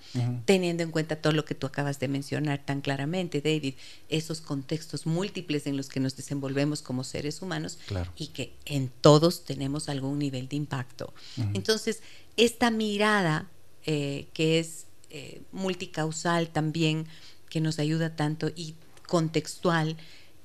[0.45, 3.75] Teniendo en cuenta todo lo que tú acabas de mencionar tan claramente, David,
[4.09, 7.77] esos contextos múltiples en los que nos desenvolvemos como seres humanos
[8.15, 11.13] y que en todos tenemos algún nivel de impacto.
[11.53, 12.01] Entonces,
[12.37, 13.51] esta mirada
[13.85, 17.07] eh, que es eh, multicausal también,
[17.49, 18.75] que nos ayuda tanto y
[19.07, 19.97] contextual,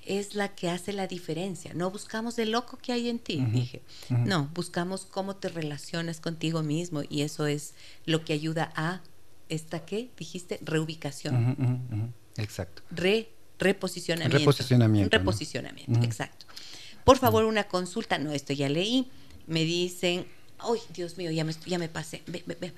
[0.05, 1.73] es la que hace la diferencia.
[1.75, 3.83] No buscamos el loco que hay en ti, dije.
[4.09, 7.75] No, buscamos cómo te relacionas contigo mismo y eso es
[8.07, 9.03] lo que ayuda a
[9.49, 12.15] esta que dijiste reubicación.
[12.37, 12.83] Exacto.
[12.91, 14.39] Re, reposicionamiento.
[14.39, 15.17] Reposicionamiento.
[15.17, 16.47] reposicionamiento, exacto.
[17.05, 18.19] Por favor, una consulta.
[18.19, 19.11] No, esto ya leí.
[19.47, 20.27] Me dicen,
[20.63, 22.23] Ay, Dios mío, ya me, ya me pasé.
[22.27, 22.73] Ve, ve, ve,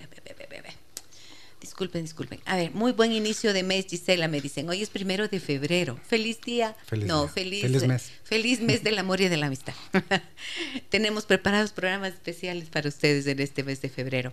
[1.63, 2.41] disculpen, disculpen.
[2.45, 4.69] A ver, muy buen inicio de mes, Gisela, me dicen.
[4.69, 5.99] Hoy es primero de febrero.
[6.07, 6.77] Feliz día.
[6.87, 8.11] Feliz no, feliz, feliz mes.
[8.25, 9.75] Feliz mes del amor y de la amistad.
[10.91, 14.33] Tenemos preparados programas especiales para ustedes en este mes de febrero.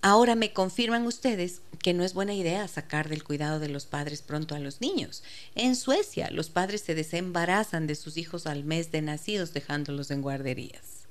[0.00, 4.20] Ahora me confirman ustedes que no es buena idea sacar del cuidado de los padres
[4.22, 5.22] pronto a los niños.
[5.54, 10.22] En Suecia, los padres se desembarazan de sus hijos al mes de nacidos dejándolos en
[10.22, 11.01] guarderías.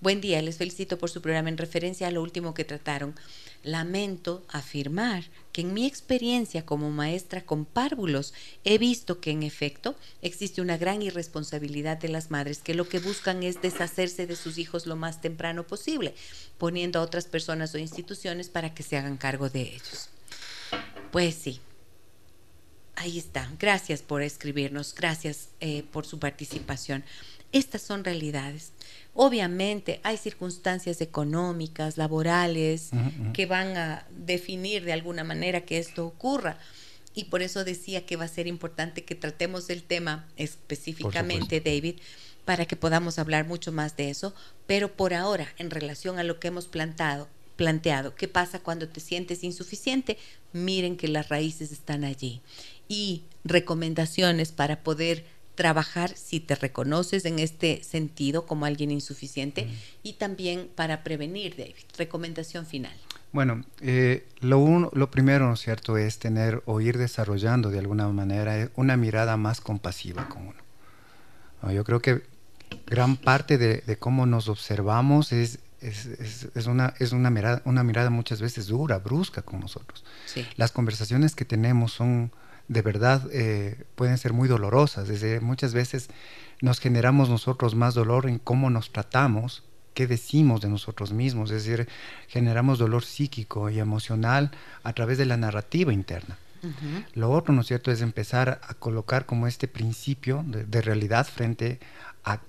[0.00, 3.16] Buen día, les felicito por su programa en referencia a lo último que trataron.
[3.64, 9.96] Lamento afirmar que en mi experiencia como maestra con párvulos he visto que en efecto
[10.22, 14.58] existe una gran irresponsabilidad de las madres que lo que buscan es deshacerse de sus
[14.58, 16.14] hijos lo más temprano posible,
[16.58, 20.10] poniendo a otras personas o instituciones para que se hagan cargo de ellos.
[21.10, 21.60] Pues sí,
[22.94, 23.50] ahí está.
[23.58, 27.02] Gracias por escribirnos, gracias eh, por su participación.
[27.50, 28.72] Estas son realidades.
[29.20, 32.90] Obviamente hay circunstancias económicas, laborales,
[33.32, 36.56] que van a definir de alguna manera que esto ocurra.
[37.14, 41.96] Y por eso decía que va a ser importante que tratemos el tema específicamente, David,
[42.44, 44.36] para que podamos hablar mucho más de eso.
[44.68, 47.26] Pero por ahora, en relación a lo que hemos plantado,
[47.56, 50.16] planteado, ¿qué pasa cuando te sientes insuficiente?
[50.52, 52.40] Miren que las raíces están allí.
[52.86, 55.24] Y recomendaciones para poder
[55.58, 59.68] trabajar si te reconoces en este sentido como alguien insuficiente
[60.04, 61.74] y también para prevenir, David.
[61.96, 62.96] Recomendación final.
[63.32, 68.06] Bueno, eh, lo, lo primero, ¿no es cierto?, es tener o ir desarrollando de alguna
[68.06, 71.72] manera eh, una mirada más compasiva con uno.
[71.72, 72.22] Yo creo que
[72.86, 78.40] gran parte de, cómo nos observamos es, es, una, es una, mirada, una mirada muchas
[78.40, 80.04] veces dura, brusca con nosotros.
[80.54, 82.30] Las conversaciones que tenemos son
[82.68, 85.08] de verdad eh, pueden ser muy dolorosas.
[85.08, 86.08] Desde muchas veces
[86.60, 89.64] nos generamos nosotros más dolor en cómo nos tratamos,
[89.94, 91.88] qué decimos de nosotros mismos, es decir,
[92.28, 94.50] generamos dolor psíquico y emocional
[94.84, 96.38] a través de la narrativa interna.
[97.14, 101.78] Lo otro, ¿no es cierto?, es empezar a colocar como este principio de, realidad frente
[102.24, 102.40] a,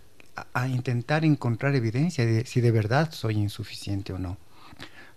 [0.53, 4.37] a, intentar encontrar evidencia de si de verdad soy insuficiente o no.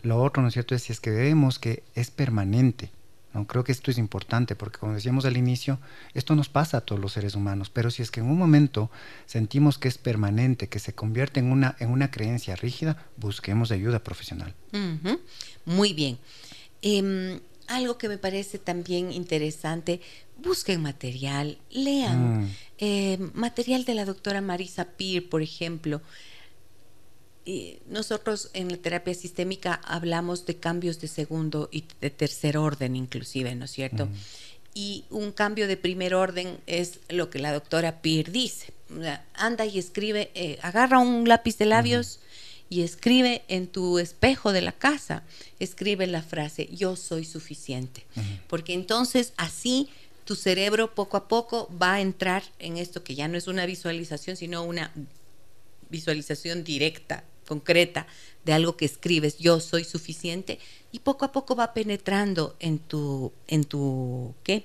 [0.03, 2.91] Lo otro, ¿no es cierto?, es si es que vemos que es permanente,
[3.35, 3.47] ¿no?
[3.47, 5.79] Creo que esto es importante porque como decíamos al inicio,
[6.15, 8.91] esto nos pasa a todos los seres humanos, pero si es que en un momento
[9.27, 14.03] sentimos que es permanente, que se convierte en una, en una creencia rígida, busquemos ayuda
[14.03, 14.55] profesional.
[15.65, 16.19] Muy bien.
[16.83, 20.01] Em, algo que me parece también interesante,
[20.43, 22.43] busquen material, lean.
[22.43, 22.51] Mm.
[22.79, 26.03] Eh, material de la doctora Marisa Peer, por ejemplo
[27.89, 33.55] nosotros en la terapia sistémica hablamos de cambios de segundo y de tercer orden inclusive,
[33.55, 34.09] ¿no es cierto?
[34.74, 38.73] Y un cambio de primer orden es lo que la doctora Peer dice.
[39.35, 42.20] Anda y escribe, eh, agarra un lápiz de labios
[42.70, 45.24] y escribe en tu espejo de la casa,
[45.59, 48.05] escribe la frase, yo soy suficiente.
[48.48, 49.90] Porque entonces así
[50.24, 53.66] tu cerebro poco a poco va a entrar en esto que ya no es una
[53.66, 54.93] visualización, sino una
[55.90, 58.06] visualización directa concreta
[58.44, 60.59] de algo que escribes, yo soy suficiente,
[60.90, 64.64] y poco a poco va penetrando en tu, en tu, ¿qué?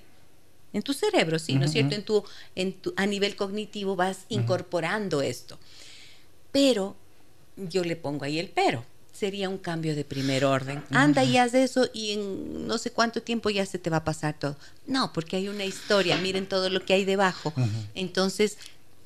[0.73, 1.95] En tu cerebro, sí, ¿no es cierto?
[1.95, 2.23] En tu,
[2.55, 5.57] en tu, a nivel cognitivo vas incorporando esto.
[6.51, 6.95] Pero
[7.55, 8.83] yo le pongo ahí el pero.
[9.13, 10.83] Sería un cambio de primer orden.
[10.91, 14.03] Anda y haz eso y en no sé cuánto tiempo ya se te va a
[14.03, 14.57] pasar todo.
[14.85, 17.51] No, porque hay una historia, miren todo lo que hay debajo.
[17.95, 18.59] Entonces,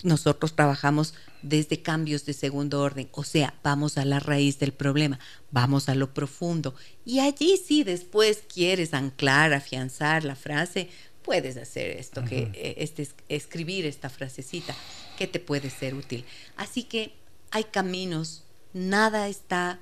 [0.04, 5.20] nosotros trabajamos desde cambios de segundo orden, o sea, vamos a la raíz del problema,
[5.52, 6.76] vamos a lo profundo.
[7.06, 10.90] Y allí si después quieres anclar, afianzar la frase,
[11.24, 14.76] puedes hacer esto, que eh, este, escribir esta frasecita,
[15.18, 16.26] que te puede ser útil.
[16.58, 17.14] Así que
[17.52, 18.44] hay caminos,
[18.74, 19.80] nada está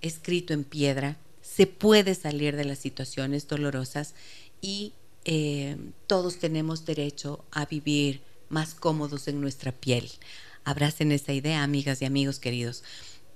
[0.00, 4.14] escrito en piedra, se puede salir de las situaciones dolorosas
[4.60, 4.92] y
[5.24, 5.76] eh,
[6.06, 10.10] todos tenemos derecho a vivir más cómodos en nuestra piel.
[10.66, 12.82] Abracen esa idea, amigas y amigos queridos.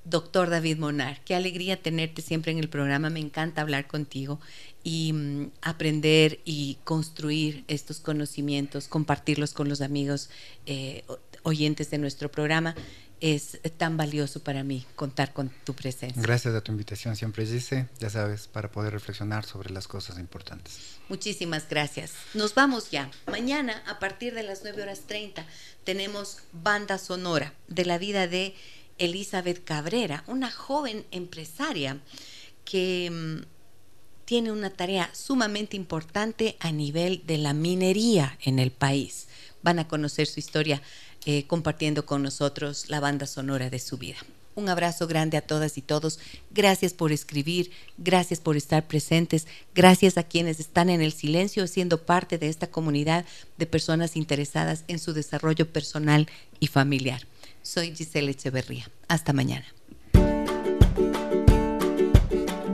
[0.04, 3.08] Doctor David Monar, qué alegría tenerte siempre en el programa.
[3.08, 4.40] Me encanta hablar contigo
[4.82, 10.28] y mm, aprender y construir estos conocimientos, compartirlos con los amigos
[10.66, 11.04] eh,
[11.44, 12.74] oyentes de nuestro programa
[13.20, 16.20] es tan valioso para mí contar con tu presencia.
[16.22, 20.78] Gracias a tu invitación, siempre dice, ya sabes, para poder reflexionar sobre las cosas importantes.
[21.08, 22.12] Muchísimas gracias.
[22.34, 23.10] Nos vamos ya.
[23.26, 25.44] Mañana, a partir de las 9 horas 30,
[25.84, 28.54] tenemos banda sonora de la vida de
[28.98, 32.00] Elizabeth Cabrera, una joven empresaria
[32.64, 33.46] que mm,
[34.24, 39.26] tiene una tarea sumamente importante a nivel de la minería en el país.
[39.62, 40.80] Van a conocer su historia
[41.26, 44.18] eh, compartiendo con nosotros la banda sonora de su vida.
[44.54, 46.18] Un abrazo grande a todas y todos.
[46.50, 52.02] Gracias por escribir, gracias por estar presentes, gracias a quienes están en el silencio siendo
[52.02, 53.24] parte de esta comunidad
[53.58, 56.28] de personas interesadas en su desarrollo personal
[56.58, 57.22] y familiar.
[57.62, 58.90] Soy Giselle Echeverría.
[59.08, 59.66] Hasta mañana.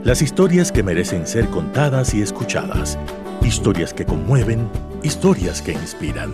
[0.03, 2.97] Las historias que merecen ser contadas y escuchadas.
[3.41, 4.69] Historias que conmueven,
[5.03, 6.33] historias que inspiran.